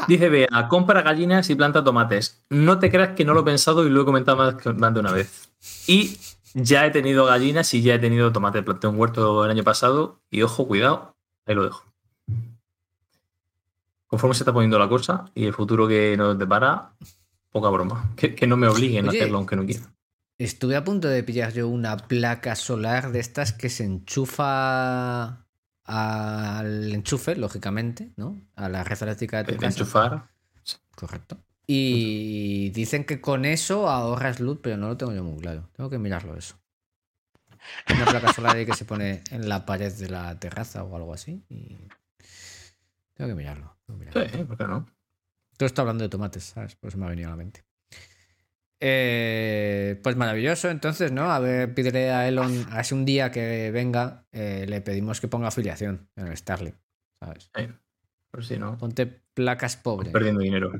Dice 0.07 0.29
Bea, 0.29 0.69
compra 0.69 1.03
gallinas 1.03 1.49
y 1.49 1.55
planta 1.55 1.83
tomates. 1.83 2.45
No 2.51 2.79
te 2.79 2.91
creas 2.91 3.17
que 3.17 3.25
no 3.25 3.33
lo 3.33 3.41
he 3.41 3.45
pensado 3.45 3.87
y 3.87 3.91
lo 3.91 4.03
he 4.03 4.05
comentado 4.05 4.37
más, 4.37 4.95
de 4.95 5.01
una 5.01 5.13
vez. 5.13 5.51
Y 5.87 6.19
ya 6.53 6.85
he 6.87 6.91
tenido 6.91 7.25
gallinas 7.25 7.73
y 7.75 7.81
ya 7.83 7.95
he 7.95 7.99
tenido 7.99 8.31
tomates. 8.31 8.63
Planté 8.63 8.87
un 8.87 8.99
huerto 8.99 9.45
el 9.45 9.51
año 9.51 9.65
pasado 9.65 10.21
y 10.31 10.43
ojo, 10.43 10.67
cuidado, 10.69 11.17
ahí 11.47 11.55
lo 11.55 11.65
dejo. 11.65 11.85
Conforme 14.07 14.35
se 14.35 14.43
está 14.43 14.53
poniendo 14.53 14.79
la 14.79 14.89
cosa 14.89 15.31
y 15.35 15.47
el 15.47 15.55
futuro 15.55 15.89
que 15.89 16.17
nos 16.17 16.39
depara, 16.39 16.93
poca 17.51 17.71
broma. 17.71 18.11
Que, 18.17 18.35
que 18.35 18.47
no 18.47 18.57
me 18.57 18.69
obliguen 18.69 19.09
Oye. 19.09 19.19
a 19.19 19.23
hacerlo 19.23 19.39
aunque 19.39 19.57
no 19.57 19.65
quiera. 19.65 19.91
Estuve 20.39 20.75
a 20.77 20.85
punto 20.85 21.09
de 21.09 21.23
pillar 21.23 21.53
yo 21.53 21.69
una 21.69 21.97
placa 21.97 22.57
solar 22.57 23.13
de 23.13 23.21
estas 23.21 23.53
que 23.53 23.69
se 23.69 23.85
enchufa 23.85 25.47
al 25.85 26.93
enchufe, 26.93 27.37
lógicamente, 27.37 28.13
¿no? 28.17 28.41
A 28.57 28.69
la 28.69 28.83
red 28.83 29.01
eléctrica 29.03 29.43
de 29.43 29.53
tu 29.53 29.59
casa. 29.61 29.79
enchufar. 29.81 30.31
Correcto. 30.97 31.39
Y 31.67 32.71
dicen 32.71 33.05
que 33.05 33.21
con 33.21 33.45
eso 33.45 33.89
ahorras 33.89 34.41
luz, 34.41 34.59
pero 34.63 34.77
no 34.77 34.89
lo 34.89 34.97
tengo 34.97 35.13
yo 35.13 35.23
muy 35.25 35.41
claro. 35.41 35.69
Tengo 35.73 35.89
que 35.89 35.99
mirarlo 35.99 36.37
eso. 36.37 36.57
Una 37.95 38.05
placa 38.05 38.33
solar 38.33 38.57
ahí 38.57 38.67
que 38.67 38.75
se 38.75 38.85
pone 38.85 39.23
en 39.31 39.49
la 39.49 39.65
pared 39.65 39.93
de 39.93 40.11
la 40.11 40.39
terraza 40.39 40.83
o 40.85 40.97
algo 40.97 41.15
así. 41.15 41.45
y 41.49 41.89
Tengo 43.15 43.31
que 43.31 43.35
mirarlo. 43.35 43.77
tengo 43.87 43.99
que 44.01 44.07
mirarlo. 44.07 44.39
Sí, 44.39 44.45
¿por 44.45 44.57
qué 44.59 44.65
no? 44.67 44.87
Todo 45.57 45.67
está 45.67 45.83
hablando 45.83 46.03
de 46.05 46.11
tomates, 46.11 46.45
¿sabes? 46.45 46.75
Por 46.77 46.89
eso 46.89 46.99
me 46.99 47.07
ha 47.07 47.11
venido 47.11 47.29
a 47.29 47.31
la 47.31 47.37
mente. 47.37 47.65
Eh, 48.87 49.99
pues 50.03 50.15
maravilloso, 50.15 50.69
entonces, 50.69 51.11
¿no? 51.11 51.33
A 51.33 51.39
ver, 51.39 51.73
pídele 51.73 52.11
a 52.11 52.29
Elon, 52.29 52.67
a 52.71 52.83
ese 52.83 52.95
un 52.95 53.07
día 53.07 53.31
que 53.31 53.71
venga, 53.71 54.27
eh, 54.31 54.67
le 54.69 54.83
pedimos 54.83 55.23
que 55.23 55.29
ponga 55.29 55.49
afiliación 55.49 56.11
en 56.17 56.27
el 56.27 56.37
Starlink, 56.37 56.75
¿sabes? 57.19 57.51
Sí. 57.57 57.67
Por 58.31 58.45
si 58.45 58.59
no, 58.59 58.77
Ponte 58.77 59.07
placas 59.07 59.79
pobres, 59.79 60.13
perdiendo 60.13 60.43
dinero. 60.43 60.73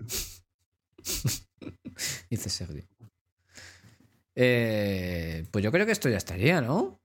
dice 2.31 2.51
Sergio. 2.51 2.85
Eh, 4.35 5.47
pues 5.51 5.65
yo 5.65 5.73
creo 5.73 5.87
que 5.87 5.93
esto 5.93 6.11
ya 6.11 6.19
estaría, 6.19 6.61
¿no? 6.61 7.01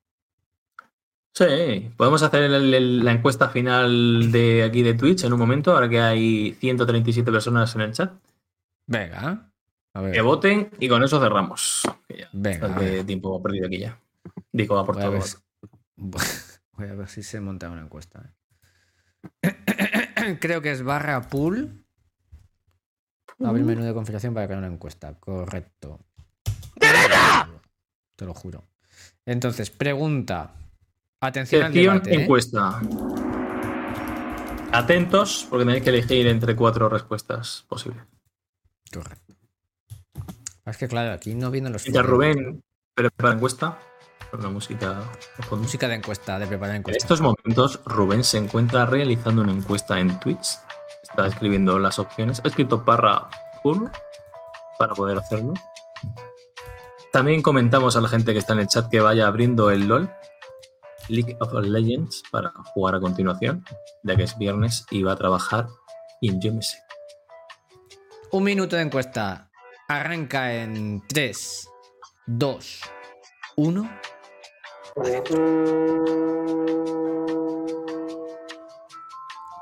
Sí, 1.33 1.91
podemos 1.95 2.21
hacer 2.23 2.43
el- 2.43 2.73
el- 2.73 3.05
la 3.05 3.11
encuesta 3.13 3.47
final 3.49 4.31
de 4.33 4.63
aquí 4.63 4.81
de 4.83 4.95
Twitch 4.95 5.23
en 5.23 5.31
un 5.31 5.39
momento, 5.39 5.71
ahora 5.73 5.87
que 5.87 6.01
hay 6.01 6.57
137 6.59 7.31
personas 7.31 7.73
en 7.75 7.81
el 7.81 7.93
chat. 7.93 8.11
Venga. 8.87 9.48
A 9.99 10.01
ver. 10.01 10.13
Que 10.13 10.21
voten 10.21 10.71
y 10.79 10.87
con 10.87 11.03
eso 11.03 11.19
cerramos. 11.19 11.83
Que 12.07 12.19
ya, 12.19 12.29
Venga, 12.31 13.03
tiempo 13.05 13.43
perdido 13.43 13.67
aquí 13.67 13.79
ya. 13.79 13.99
Digo, 14.49 14.81
Voy 14.85 15.03
a, 15.03 15.21
si, 15.21 15.35
voy 16.71 16.87
a 16.87 16.93
ver 16.93 17.09
si 17.09 17.21
se 17.21 17.41
monta 17.41 17.69
una 17.69 17.81
encuesta. 17.81 18.33
eh. 19.43 20.37
Creo 20.39 20.61
que 20.61 20.71
es 20.71 20.83
barra 20.83 21.21
pool. 21.27 21.83
Abrir 23.43 23.65
menú 23.65 23.83
de 23.83 23.93
configuración 23.93 24.33
para 24.33 24.47
crear 24.47 24.59
una 24.59 24.71
encuesta. 24.73 25.13
Correcto. 25.19 25.99
Te 28.15 28.25
lo 28.25 28.33
juro. 28.33 28.63
Entonces, 29.25 29.69
pregunta. 29.69 30.53
Atención 31.19 31.63
al 31.63 31.73
debate. 31.73 32.13
¿eh? 32.13 32.21
encuesta. 32.23 32.79
Atentos, 34.71 35.45
porque 35.49 35.65
tenéis 35.65 35.83
que 35.83 35.89
elegir 35.89 36.27
entre 36.27 36.55
cuatro 36.55 36.87
respuestas 36.87 37.65
posibles. 37.67 38.01
Correcto. 38.93 39.28
Es 40.65 40.77
que 40.77 40.87
claro, 40.87 41.13
aquí 41.13 41.35
no 41.35 41.51
vienen 41.51 41.73
los 41.73 41.83
foros. 41.83 42.05
Rubén 42.05 42.63
prepara 42.93 43.33
encuesta, 43.33 43.79
con 44.29 44.41
la 44.43 44.49
música 44.49 44.99
de 45.37 45.43
fondo. 45.43 45.63
Música 45.63 45.87
de 45.87 45.95
encuesta, 45.95 46.37
de 46.39 46.47
preparar 46.47 46.75
En 46.75 46.81
encuesta. 46.81 47.03
estos 47.03 47.21
momentos, 47.21 47.79
Rubén 47.85 48.23
se 48.23 48.37
encuentra 48.37 48.85
realizando 48.85 49.41
una 49.41 49.51
encuesta 49.51 49.99
en 49.99 50.19
Twitch. 50.19 50.59
Está 51.03 51.27
escribiendo 51.27 51.79
las 51.79 51.97
opciones. 51.97 52.41
Ha 52.43 52.47
escrito 52.47 52.83
barra 52.83 53.29
1 53.63 53.91
para 54.77 54.93
poder 54.93 55.17
hacerlo. 55.17 55.53
También 57.11 57.41
comentamos 57.41 57.95
a 57.95 58.01
la 58.01 58.07
gente 58.07 58.33
que 58.33 58.39
está 58.39 58.53
en 58.53 58.59
el 58.59 58.67
chat 58.67 58.89
que 58.89 58.99
vaya 58.99 59.25
abriendo 59.25 59.71
el 59.71 59.87
LOL, 59.87 60.11
League 61.07 61.35
of 61.39 61.51
Legends, 61.53 62.21
para 62.29 62.51
jugar 62.73 62.95
a 62.95 62.99
continuación, 62.99 63.65
ya 64.03 64.15
que 64.15 64.23
es 64.23 64.37
viernes 64.37 64.85
y 64.91 65.01
va 65.01 65.13
a 65.13 65.15
trabajar 65.15 65.67
en 66.21 66.39
yo 66.39 66.53
me 66.53 66.61
sé. 66.61 66.77
Un 68.31 68.43
minuto 68.43 68.75
de 68.75 68.83
encuesta. 68.83 69.48
Arranca 69.91 70.53
en 70.53 71.01
3, 71.07 71.67
2, 72.27 72.81
1. 73.57 74.01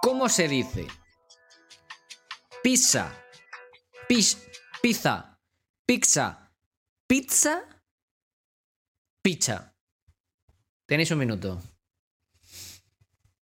¿Cómo 0.02 0.28
se 0.28 0.50
dice? 0.50 0.86
Pizza. 2.62 3.10
Pis, 4.10 4.46
pizza. 4.82 5.40
Pizza. 5.86 6.52
Pizza. 7.08 7.64
Pizza. 9.22 9.76
Tenéis 10.86 11.12
un 11.12 11.20
minuto. 11.20 11.62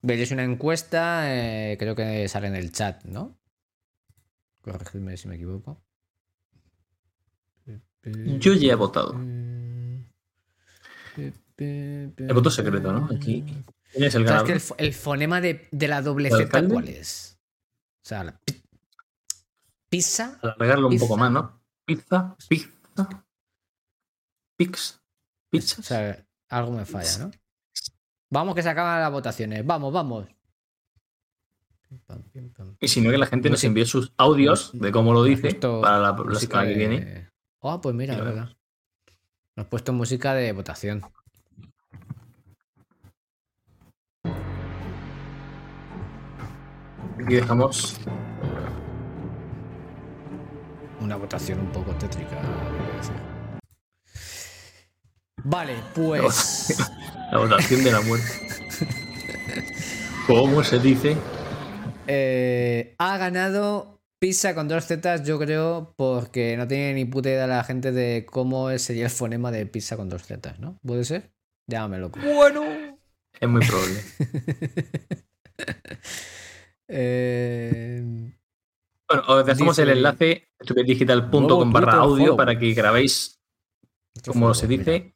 Veréis 0.04 0.30
una 0.30 0.44
encuesta, 0.44 1.34
eh, 1.34 1.78
creo 1.80 1.96
que 1.96 2.28
sale 2.28 2.46
en 2.46 2.56
el 2.56 2.72
chat, 2.72 3.06
¿no? 3.06 3.40
Corregidme 4.62 5.18
si 5.18 5.28
me 5.28 5.38
equivoco. 5.38 5.85
Yo 8.40 8.54
ya 8.54 8.74
he 8.74 8.76
votado. 8.76 9.16
El 11.58 12.34
voto 12.34 12.50
secreto, 12.52 12.92
¿no? 12.92 13.06
Aquí. 13.16 13.44
¿Quién 13.92 14.04
es 14.04 14.16
el 14.16 14.24
es 14.24 14.28
ganador? 14.30 14.48
que 14.48 14.54
el, 14.54 14.60
fo- 14.60 14.76
el 14.78 14.94
fonema 14.94 15.40
de, 15.42 15.68
de 15.72 15.88
la 15.88 16.02
doble 16.02 16.28
¿El 16.30 16.34
Z, 16.36 16.44
alcalde? 16.44 16.74
¿cuál 16.74 16.90
es? 16.90 17.38
O 18.04 18.08
sea, 18.08 18.24
la 18.26 18.38
pi- 18.38 18.62
pizza. 19.90 20.38
Alargarlo 20.42 20.90
un 20.90 21.00
poco 21.00 21.16
más, 21.18 21.32
¿no? 21.32 21.62
Pizza, 21.86 22.36
pizza, 22.50 23.26
pix, 24.58 25.00
pizza. 25.50 25.80
O 25.80 25.84
sea, 25.84 26.26
algo 26.50 26.72
me 26.74 26.86
falla, 26.86 27.18
¿no? 27.20 27.32
Vamos 28.30 28.56
que 28.56 28.64
se 28.64 28.70
acaban 28.70 29.00
las 29.00 29.12
votaciones. 29.12 29.66
Vamos, 29.66 29.94
vamos. 29.94 30.28
Y 32.82 32.88
si 32.90 33.00
no, 33.00 33.12
que 33.12 33.18
la 33.18 33.28
gente 33.28 33.50
nos 33.50 33.64
envíe 33.64 33.86
sus 33.86 34.12
audios 34.18 34.72
de 34.74 34.92
cómo 34.92 35.14
lo 35.14 35.24
dice 35.24 35.54
para 35.56 36.00
la, 36.00 36.12
la 36.28 36.40
semana 36.40 36.64
que 36.64 36.70
de- 36.70 36.76
viene. 36.76 37.30
Ah, 37.68 37.82
pues 37.82 37.96
mira, 37.96 38.14
Y 38.14 38.18
es 38.20 38.24
verdad. 38.24 38.50
Nos 39.56 39.66
has 39.66 39.70
puesto 39.70 39.92
música 39.92 40.36
de 40.36 40.52
votación. 40.52 41.02
Aquí 47.20 47.34
dejamos. 47.34 47.96
Una 51.02 51.16
votación 51.16 51.60
un 51.60 51.72
poco 51.72 51.96
tétrica. 51.96 52.40
Vale, 55.44 55.76
pues. 55.96 56.78
La 57.32 57.40
votación 57.40 57.84
de 57.84 57.92
la 57.92 58.02
muerte. 58.02 58.48
¿Cómo 60.28 60.64
se 60.64 60.78
dice? 60.78 61.18
Eh, 62.06 62.94
ha 63.00 63.18
ganado 63.18 63.95
Pizza 64.26 64.56
con 64.56 64.68
dos 64.68 64.86
Z, 64.88 65.24
yo 65.24 65.38
creo, 65.38 65.94
porque 65.96 66.58
no 66.58 66.68
tiene 66.68 66.96
ni 66.96 67.06
puta 67.06 67.30
idea 67.30 67.46
la 67.46 67.64
gente 67.64 67.92
de 67.92 68.26
cómo 68.26 68.76
sería 68.80 69.04
el 69.04 69.12
fonema 69.12 69.52
de 69.52 69.68
pizza 69.68 69.96
con 69.98 70.10
dos 70.10 70.24
Z, 70.24 70.56
¿no? 70.58 70.80
¿Puede 70.84 71.04
ser? 71.04 71.30
Llámame 71.68 72.00
loco. 72.00 72.20
Bueno. 72.20 72.64
Es 73.40 73.48
muy 73.48 73.62
probable. 73.64 74.02
Eh, 76.88 78.04
Bueno, 79.08 79.24
os 79.28 79.46
dejamos 79.46 79.78
el 79.78 79.90
enlace 79.90 80.48
digital.com 80.86 81.72
barra 81.72 81.94
audio 81.94 82.36
para 82.36 82.58
que 82.58 82.74
grabéis 82.74 83.40
fue- 84.24 84.56
se 84.56 84.66
dice 84.68 85.14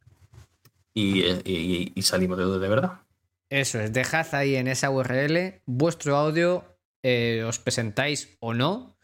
y, 0.94 1.22
y- 1.24 1.42
y- 1.46 1.92
y 1.96 2.02
salimos 2.04 2.38
de 2.38 2.44
duda 2.44 2.60
de 2.60 2.70
verdad. 2.70 3.02
Eso 3.50 3.80
es, 3.80 3.92
dejad 3.92 4.28
ahí 4.36 4.56
en 4.56 4.68
esa 4.68 4.92
URL 4.92 5.62
vuestro 5.66 6.16
audio, 6.16 6.64
eh, 7.04 7.44
os 7.48 7.58
presentáis 7.58 8.38
o 8.40 8.54
no, 8.54 8.99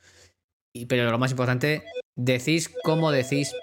y, 0.76 0.86
pero 0.88 1.09
lo 1.09 1.17
más 1.17 1.32
importante, 1.32 1.84
decís 2.15 2.76
cómo 2.84 3.11
decís. 3.11 3.53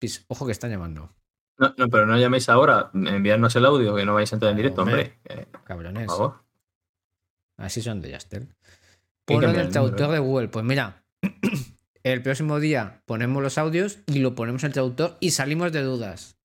pis- 0.00 0.24
Ojo 0.28 0.46
que 0.46 0.52
están 0.52 0.70
llamando, 0.70 1.12
No, 1.58 1.74
no, 1.76 1.88
pero 1.88 2.06
no 2.06 2.18
llaméis 2.18 2.48
ahora, 2.48 2.90
enviadnos 2.94 3.54
el 3.56 3.64
audio, 3.64 3.94
que 3.94 4.04
no 4.04 4.14
vais 4.14 4.32
a 4.32 4.36
entrar 4.36 4.50
en 4.50 4.56
directo, 4.56 4.82
Hombre. 4.82 5.18
hombre. 5.24 5.42
Eh, 5.42 5.46
por 5.50 5.64
cabrones. 5.64 6.06
favor. 6.06 6.42
Así 7.56 7.82
son 7.82 8.00
de 8.00 8.10
Yastel. 8.10 8.48
que 8.48 8.54
Ponlo 9.34 9.42
en 9.42 9.46
cambiar 9.48 9.62
el 9.62 9.66
el 9.68 9.72
traductor 9.72 10.10
de 10.10 10.18
Google. 10.20 10.48
Pues 10.48 10.64
mira, 10.64 11.04
el 12.04 12.22
próximo 12.22 12.60
día 12.60 13.02
ponemos 13.06 13.42
los 13.42 13.58
audios 13.58 13.98
y 14.06 14.18
lo 14.20 14.34
ponemos 14.34 14.62
en 14.64 14.68
el 14.68 14.72
traductor 14.74 15.16
y 15.20 15.30
salimos 15.32 15.72
de 15.72 15.82
dudas. 15.82 16.36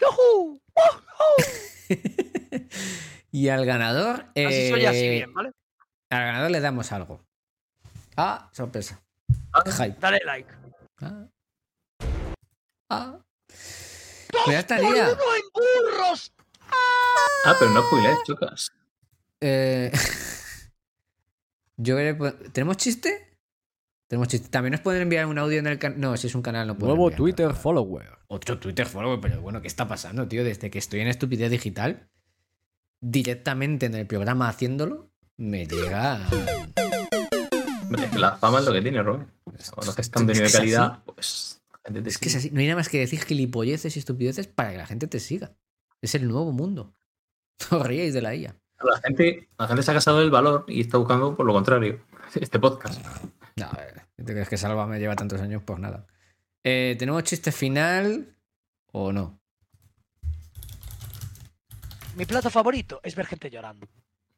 y 3.32 3.48
al 3.48 3.64
ganador. 3.66 4.26
Así 4.34 4.70
soy 4.70 4.86
así 4.86 4.98
eh, 5.04 5.10
bien, 5.10 5.34
¿vale? 5.34 5.50
Al 6.10 6.20
ganador 6.24 6.50
le 6.50 6.60
damos 6.60 6.90
algo. 6.92 7.24
Ah, 8.16 8.48
sorpresa. 8.52 9.00
Ah, 9.52 9.62
Hype. 9.70 9.98
Dale 10.00 10.20
like. 10.24 10.52
Ah. 11.00 11.26
Ah. 12.90 13.18
Pues 13.48 14.46
ya 14.48 14.58
estaría. 14.60 15.08
en 15.10 15.16
burros! 15.54 16.32
Ah, 17.44 17.54
pero 17.58 17.70
no 17.72 17.82
spoiler, 17.86 18.16
chicas. 18.24 18.70
Eh, 19.40 19.90
Yo 21.76 21.96
creo 21.96 22.18
que- 22.18 22.50
¿Tenemos 22.50 22.76
chiste? 22.76 23.38
Tenemos 24.06 24.28
chiste. 24.28 24.48
También 24.50 24.72
nos 24.72 24.80
pueden 24.80 25.02
enviar 25.02 25.26
un 25.26 25.38
audio 25.38 25.58
en 25.58 25.66
el 25.66 25.78
canal. 25.78 25.98
No, 26.00 26.16
si 26.16 26.26
es 26.26 26.34
un 26.34 26.42
canal 26.42 26.66
no 26.66 26.74
pueden 26.76 26.88
Nuevo 26.96 27.08
enviar. 27.10 27.16
Twitter 27.16 27.54
follower. 27.54 28.18
Otro 28.28 28.58
Twitter 28.58 28.86
follower, 28.86 29.18
pero 29.20 29.40
bueno, 29.40 29.60
¿qué 29.62 29.68
está 29.68 29.88
pasando, 29.88 30.28
tío? 30.28 30.44
Desde 30.44 30.70
que 30.70 30.78
estoy 30.78 31.00
en 31.00 31.08
Estupidez 31.08 31.50
Digital, 31.50 32.08
directamente 33.00 33.86
en 33.86 33.94
el 33.94 34.06
programa 34.06 34.48
haciéndolo, 34.48 35.10
me 35.36 35.66
llega. 35.66 36.20
Hombre, 37.90 38.04
es 38.06 38.12
que 38.12 38.18
la 38.20 38.36
fama 38.36 38.60
es 38.60 38.64
lo 38.66 38.72
que 38.72 38.82
tiene, 38.82 39.02
Robert. 39.02 39.28
Cuando 39.74 39.90
haces 39.90 40.10
contenido 40.10 40.44
de 40.44 40.52
calidad, 40.52 41.02
pues 41.04 41.60
la 41.72 41.78
gente 41.86 42.02
te 42.02 42.08
Es 42.08 42.18
que 42.18 42.28
es 42.28 42.32
sigue. 42.34 42.38
así. 42.46 42.50
No 42.54 42.60
hay 42.60 42.66
nada 42.66 42.76
más 42.76 42.88
que 42.88 43.00
decir 43.00 43.20
gilipolleces 43.24 43.96
y 43.96 43.98
estupideces 43.98 44.46
para 44.46 44.70
que 44.70 44.78
la 44.78 44.86
gente 44.86 45.08
te 45.08 45.18
siga. 45.18 45.52
Es 46.00 46.14
el 46.14 46.28
nuevo 46.28 46.52
mundo. 46.52 46.94
No 47.70 47.78
os 47.78 47.86
ríais 47.86 48.14
de 48.14 48.22
la 48.22 48.34
IA. 48.34 48.56
La 48.82 48.98
gente, 49.02 49.48
la 49.58 49.66
gente 49.66 49.82
se 49.82 49.90
ha 49.90 49.94
casado 49.94 50.20
del 50.20 50.30
valor 50.30 50.64
y 50.68 50.80
está 50.80 50.96
buscando 50.98 51.36
por 51.36 51.44
lo 51.44 51.52
contrario. 51.52 52.00
Este 52.40 52.58
podcast. 52.60 53.04
No, 53.56 53.66
a 53.66 53.76
ver, 53.76 54.06
¿te 54.16 54.24
crees 54.24 54.48
que 54.48 54.56
Salva 54.56 54.86
me 54.86 54.98
lleva 55.00 55.16
tantos 55.16 55.40
años? 55.40 55.62
Pues 55.66 55.78
nada. 55.80 56.06
Eh, 56.62 56.94
¿Tenemos 56.98 57.24
chiste 57.24 57.50
final 57.52 58.36
o 58.92 59.12
no? 59.12 59.38
mi 62.16 62.24
plato 62.26 62.50
favorito 62.50 63.00
es 63.02 63.14
ver 63.16 63.26
gente 63.26 63.50
llorando. 63.50 63.88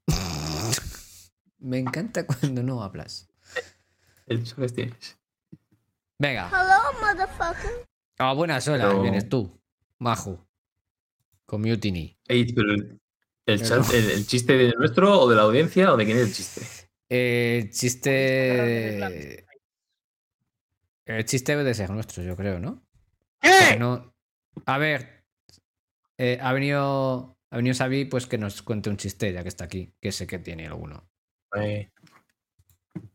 Me 1.59 1.79
encanta 1.79 2.27
cuando 2.27 2.63
no 2.63 2.83
hablas. 2.83 3.29
El 4.33 4.55
que 4.55 4.69
tienes. 4.69 5.19
Venga. 6.19 6.49
Hello, 6.49 7.01
motherfucker. 7.01 7.87
A 8.19 8.33
buenas 8.35 8.67
horas 8.69 8.87
Pero- 8.89 9.03
vienes 9.03 9.29
tú, 9.29 9.61
Majo. 9.99 10.47
Con 11.47 11.63
Mutiny. 11.63 12.17
Pero 12.27 12.73
el, 12.73 13.01
el 13.47 13.59
Pero- 13.61 13.65
chat- 13.83 13.93
el- 13.95 14.11
el 14.11 14.27
chiste 14.27 14.57
de 14.57 14.73
nuestro 14.79 15.21
o 15.21 15.29
de 15.29 15.37
la 15.37 15.43
audiencia 15.43 15.93
o 15.93 15.97
de 15.97 16.05
quién 16.05 16.19
es 16.19 16.25
el 16.29 16.33
chiste. 16.35 16.61
El 17.09 17.71
chiste. 17.71 19.47
El 21.05 21.25
chiste 21.25 21.53
debe 21.53 21.65
de 21.65 21.75
ser 21.75 21.91
nuestro, 21.91 22.23
yo 22.23 22.37
creo, 22.37 22.59
¿no? 22.59 22.83
No- 23.79 24.15
A 24.67 24.79
ver. 24.79 25.25
eh, 26.19 26.39
ha 26.41 26.53
venido. 26.53 27.37
Ha 27.51 27.57
venido 27.57 27.75
Xavi, 27.77 28.07
pues 28.07 28.27
que 28.27 28.39
nos 28.39 28.63
cuente 28.63 28.89
un 28.89 28.97
chiste, 28.97 29.31
ya 29.33 29.43
que 29.43 29.49
está 29.51 29.65
aquí, 29.65 29.93
que 30.01 30.11
sé 30.13 30.27
que 30.27 30.39
tiene 30.39 30.67
alguno. 30.69 31.07
Eh, 31.61 31.91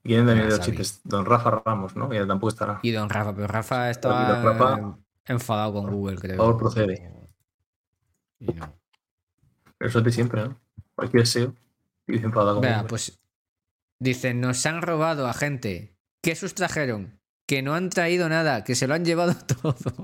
¿Quién 0.04 0.26
también 0.26 0.50
de 0.50 0.58
los 0.58 0.62
chistes? 0.66 1.02
Don 1.04 1.26
Rafa 1.26 1.62
Ramos, 1.66 1.96
¿no? 1.96 2.10
Que 2.10 2.26
tampoco 2.26 2.50
estará. 2.50 2.80
Y 2.82 2.92
don 2.92 3.10
Rafa, 3.10 3.34
pero 3.36 3.48
Rafa 3.48 3.90
estaba 3.90 4.40
Y 4.40 4.44
Rafa- 4.44 4.98
enfadado 5.26 5.74
con 5.74 5.92
Google, 5.92 6.16
Por 6.16 6.22
creo. 6.26 6.38
favor, 6.38 6.58
procede. 6.58 7.12
Y 8.40 8.54
no. 8.54 8.74
Eso 9.80 10.00
es 10.00 10.06
de 10.06 10.12
siempre, 10.12 10.44
¿no? 10.44 10.60
Cualquier 10.96 11.28
SEO. 11.28 11.54
Dice 12.08 12.26
enfadado 12.26 12.56
con 12.56 12.62
Venga, 12.62 12.78
Google. 12.78 12.90
pues. 12.90 13.20
Dicen, 14.00 14.40
nos 14.42 14.66
han 14.66 14.82
robado 14.82 15.28
a 15.28 15.34
gente. 15.34 15.96
¿Qué 16.22 16.36
sustrajeron? 16.36 17.20
Que 17.46 17.62
no 17.62 17.74
han 17.76 17.90
traído 17.90 18.30
nada, 18.30 18.64
que 18.64 18.76
se 18.76 18.88
lo 18.88 18.94
han 18.94 19.06
llevado 19.06 19.34
todo. 19.62 20.04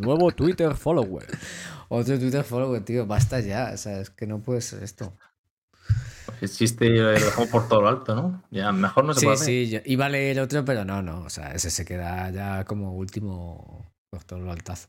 Nuevo 0.00 0.30
Twitter 0.32 0.74
follower. 0.74 1.26
Otro 1.88 2.18
Twitter 2.18 2.42
follower, 2.44 2.84
tío, 2.84 3.06
basta 3.06 3.40
ya. 3.40 3.70
O 3.72 3.76
sea, 3.76 4.00
es 4.00 4.10
que 4.10 4.26
no 4.26 4.40
puede 4.40 4.60
ser 4.60 4.82
esto. 4.82 5.16
El 6.40 6.50
chiste 6.50 6.88
lo 6.90 7.08
dejamos 7.08 7.48
por 7.48 7.68
todo 7.68 7.82
lo 7.82 7.88
alto, 7.88 8.14
¿no? 8.14 8.42
Ya, 8.50 8.72
mejor 8.72 9.04
no 9.04 9.14
se 9.14 9.20
sí, 9.20 9.26
puede 9.26 9.36
hacer. 9.36 9.46
sí, 9.46 9.70
yo 9.70 9.80
iba 9.84 10.06
a 10.06 10.08
leer 10.08 10.40
otro, 10.40 10.64
pero 10.64 10.84
no, 10.84 11.02
no. 11.02 11.22
O 11.22 11.30
sea, 11.30 11.52
ese 11.52 11.70
se 11.70 11.84
queda 11.84 12.30
ya 12.30 12.64
como 12.64 12.94
último 12.94 13.92
por 14.10 14.24
todo 14.24 14.40
lo 14.40 14.52
altazo. 14.52 14.88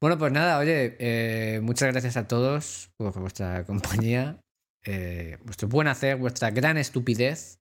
Bueno, 0.00 0.16
pues 0.16 0.32
nada, 0.32 0.58
oye, 0.58 0.96
eh, 1.00 1.60
muchas 1.60 1.90
gracias 1.90 2.16
a 2.16 2.28
todos 2.28 2.90
por 2.96 3.18
vuestra 3.18 3.64
compañía, 3.64 4.38
eh, 4.84 5.38
vuestro 5.44 5.68
buen 5.68 5.88
hacer, 5.88 6.16
vuestra 6.16 6.50
gran 6.50 6.78
estupidez. 6.78 7.58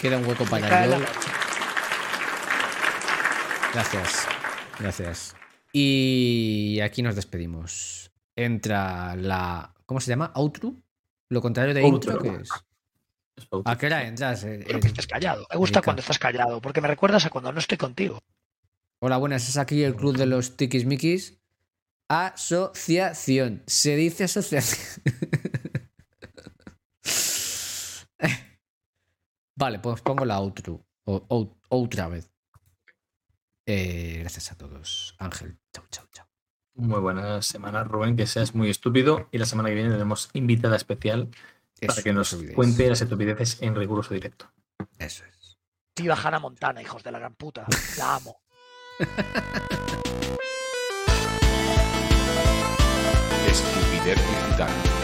Queda 0.00 0.18
un 0.18 0.26
hueco 0.26 0.44
para 0.44 0.86
noche. 0.86 1.06
Gracias, 3.72 4.26
gracias. 4.78 5.36
Y 5.72 6.80
aquí 6.80 7.02
nos 7.02 7.16
despedimos. 7.16 8.12
Entra 8.36 9.16
la. 9.16 9.74
¿Cómo 9.86 10.00
se 10.00 10.10
llama? 10.10 10.32
¿Outro? 10.34 10.83
¿Lo 11.28 11.40
contrario 11.40 11.74
de 11.74 11.82
intro 11.82 12.18
qué 12.18 12.28
es? 12.40 12.50
¿A 13.64 13.76
qué 13.76 13.86
hora 13.86 14.06
entras? 14.06 14.44
Eh, 14.44 14.62
Quiero 14.64 14.80
que 14.80 14.88
estés 14.88 15.06
callado. 15.06 15.46
Me 15.50 15.56
gusta 15.56 15.82
cuando 15.82 16.00
estás 16.00 16.18
callado, 16.18 16.60
porque 16.60 16.80
me 16.80 16.88
recuerdas 16.88 17.24
a 17.26 17.30
cuando 17.30 17.52
no 17.52 17.58
estoy 17.58 17.78
contigo. 17.78 18.20
Hola, 19.00 19.16
buenas. 19.16 19.48
Es 19.48 19.56
aquí 19.56 19.82
el 19.82 19.96
club 19.96 20.16
de 20.16 20.26
los 20.26 20.56
tiquismiquis. 20.56 21.40
Asociación. 22.08 23.62
Se 23.66 23.96
dice 23.96 24.24
asociación. 24.24 25.02
vale, 29.56 29.78
pues 29.80 30.00
pongo 30.02 30.24
la 30.24 30.38
outro. 30.38 30.86
O, 31.06 31.56
otra 31.68 32.08
vez. 32.08 32.30
Eh, 33.66 34.18
gracias 34.20 34.52
a 34.52 34.56
todos. 34.56 35.14
Ángel. 35.18 35.58
Chau, 35.72 35.84
chau, 35.90 36.06
chau. 36.12 36.26
Muy 36.76 37.00
buena 37.00 37.40
semana, 37.40 37.84
Rubén, 37.84 38.16
que 38.16 38.26
seas 38.26 38.54
muy 38.54 38.68
estúpido. 38.68 39.28
Y 39.30 39.38
la 39.38 39.46
semana 39.46 39.68
que 39.68 39.76
viene 39.76 39.90
tenemos 39.90 40.28
invitada 40.32 40.74
especial 40.76 41.30
para 41.86 42.02
que 42.02 42.12
no 42.12 42.18
nos 42.20 42.36
cuente 42.54 42.88
las 42.88 43.00
estupideces 43.00 43.62
en 43.62 43.76
riguroso 43.76 44.12
directo. 44.12 44.50
Eso 44.98 45.24
es. 45.24 45.56
Viva 45.96 46.16
Hannah 46.20 46.40
Montana, 46.40 46.82
hijos 46.82 47.04
de 47.04 47.12
la 47.12 47.20
gran 47.20 47.34
puta. 47.36 47.64
La 47.98 48.16
amo. 48.16 48.40
Estupidez 53.48 54.18
digital. 54.18 55.03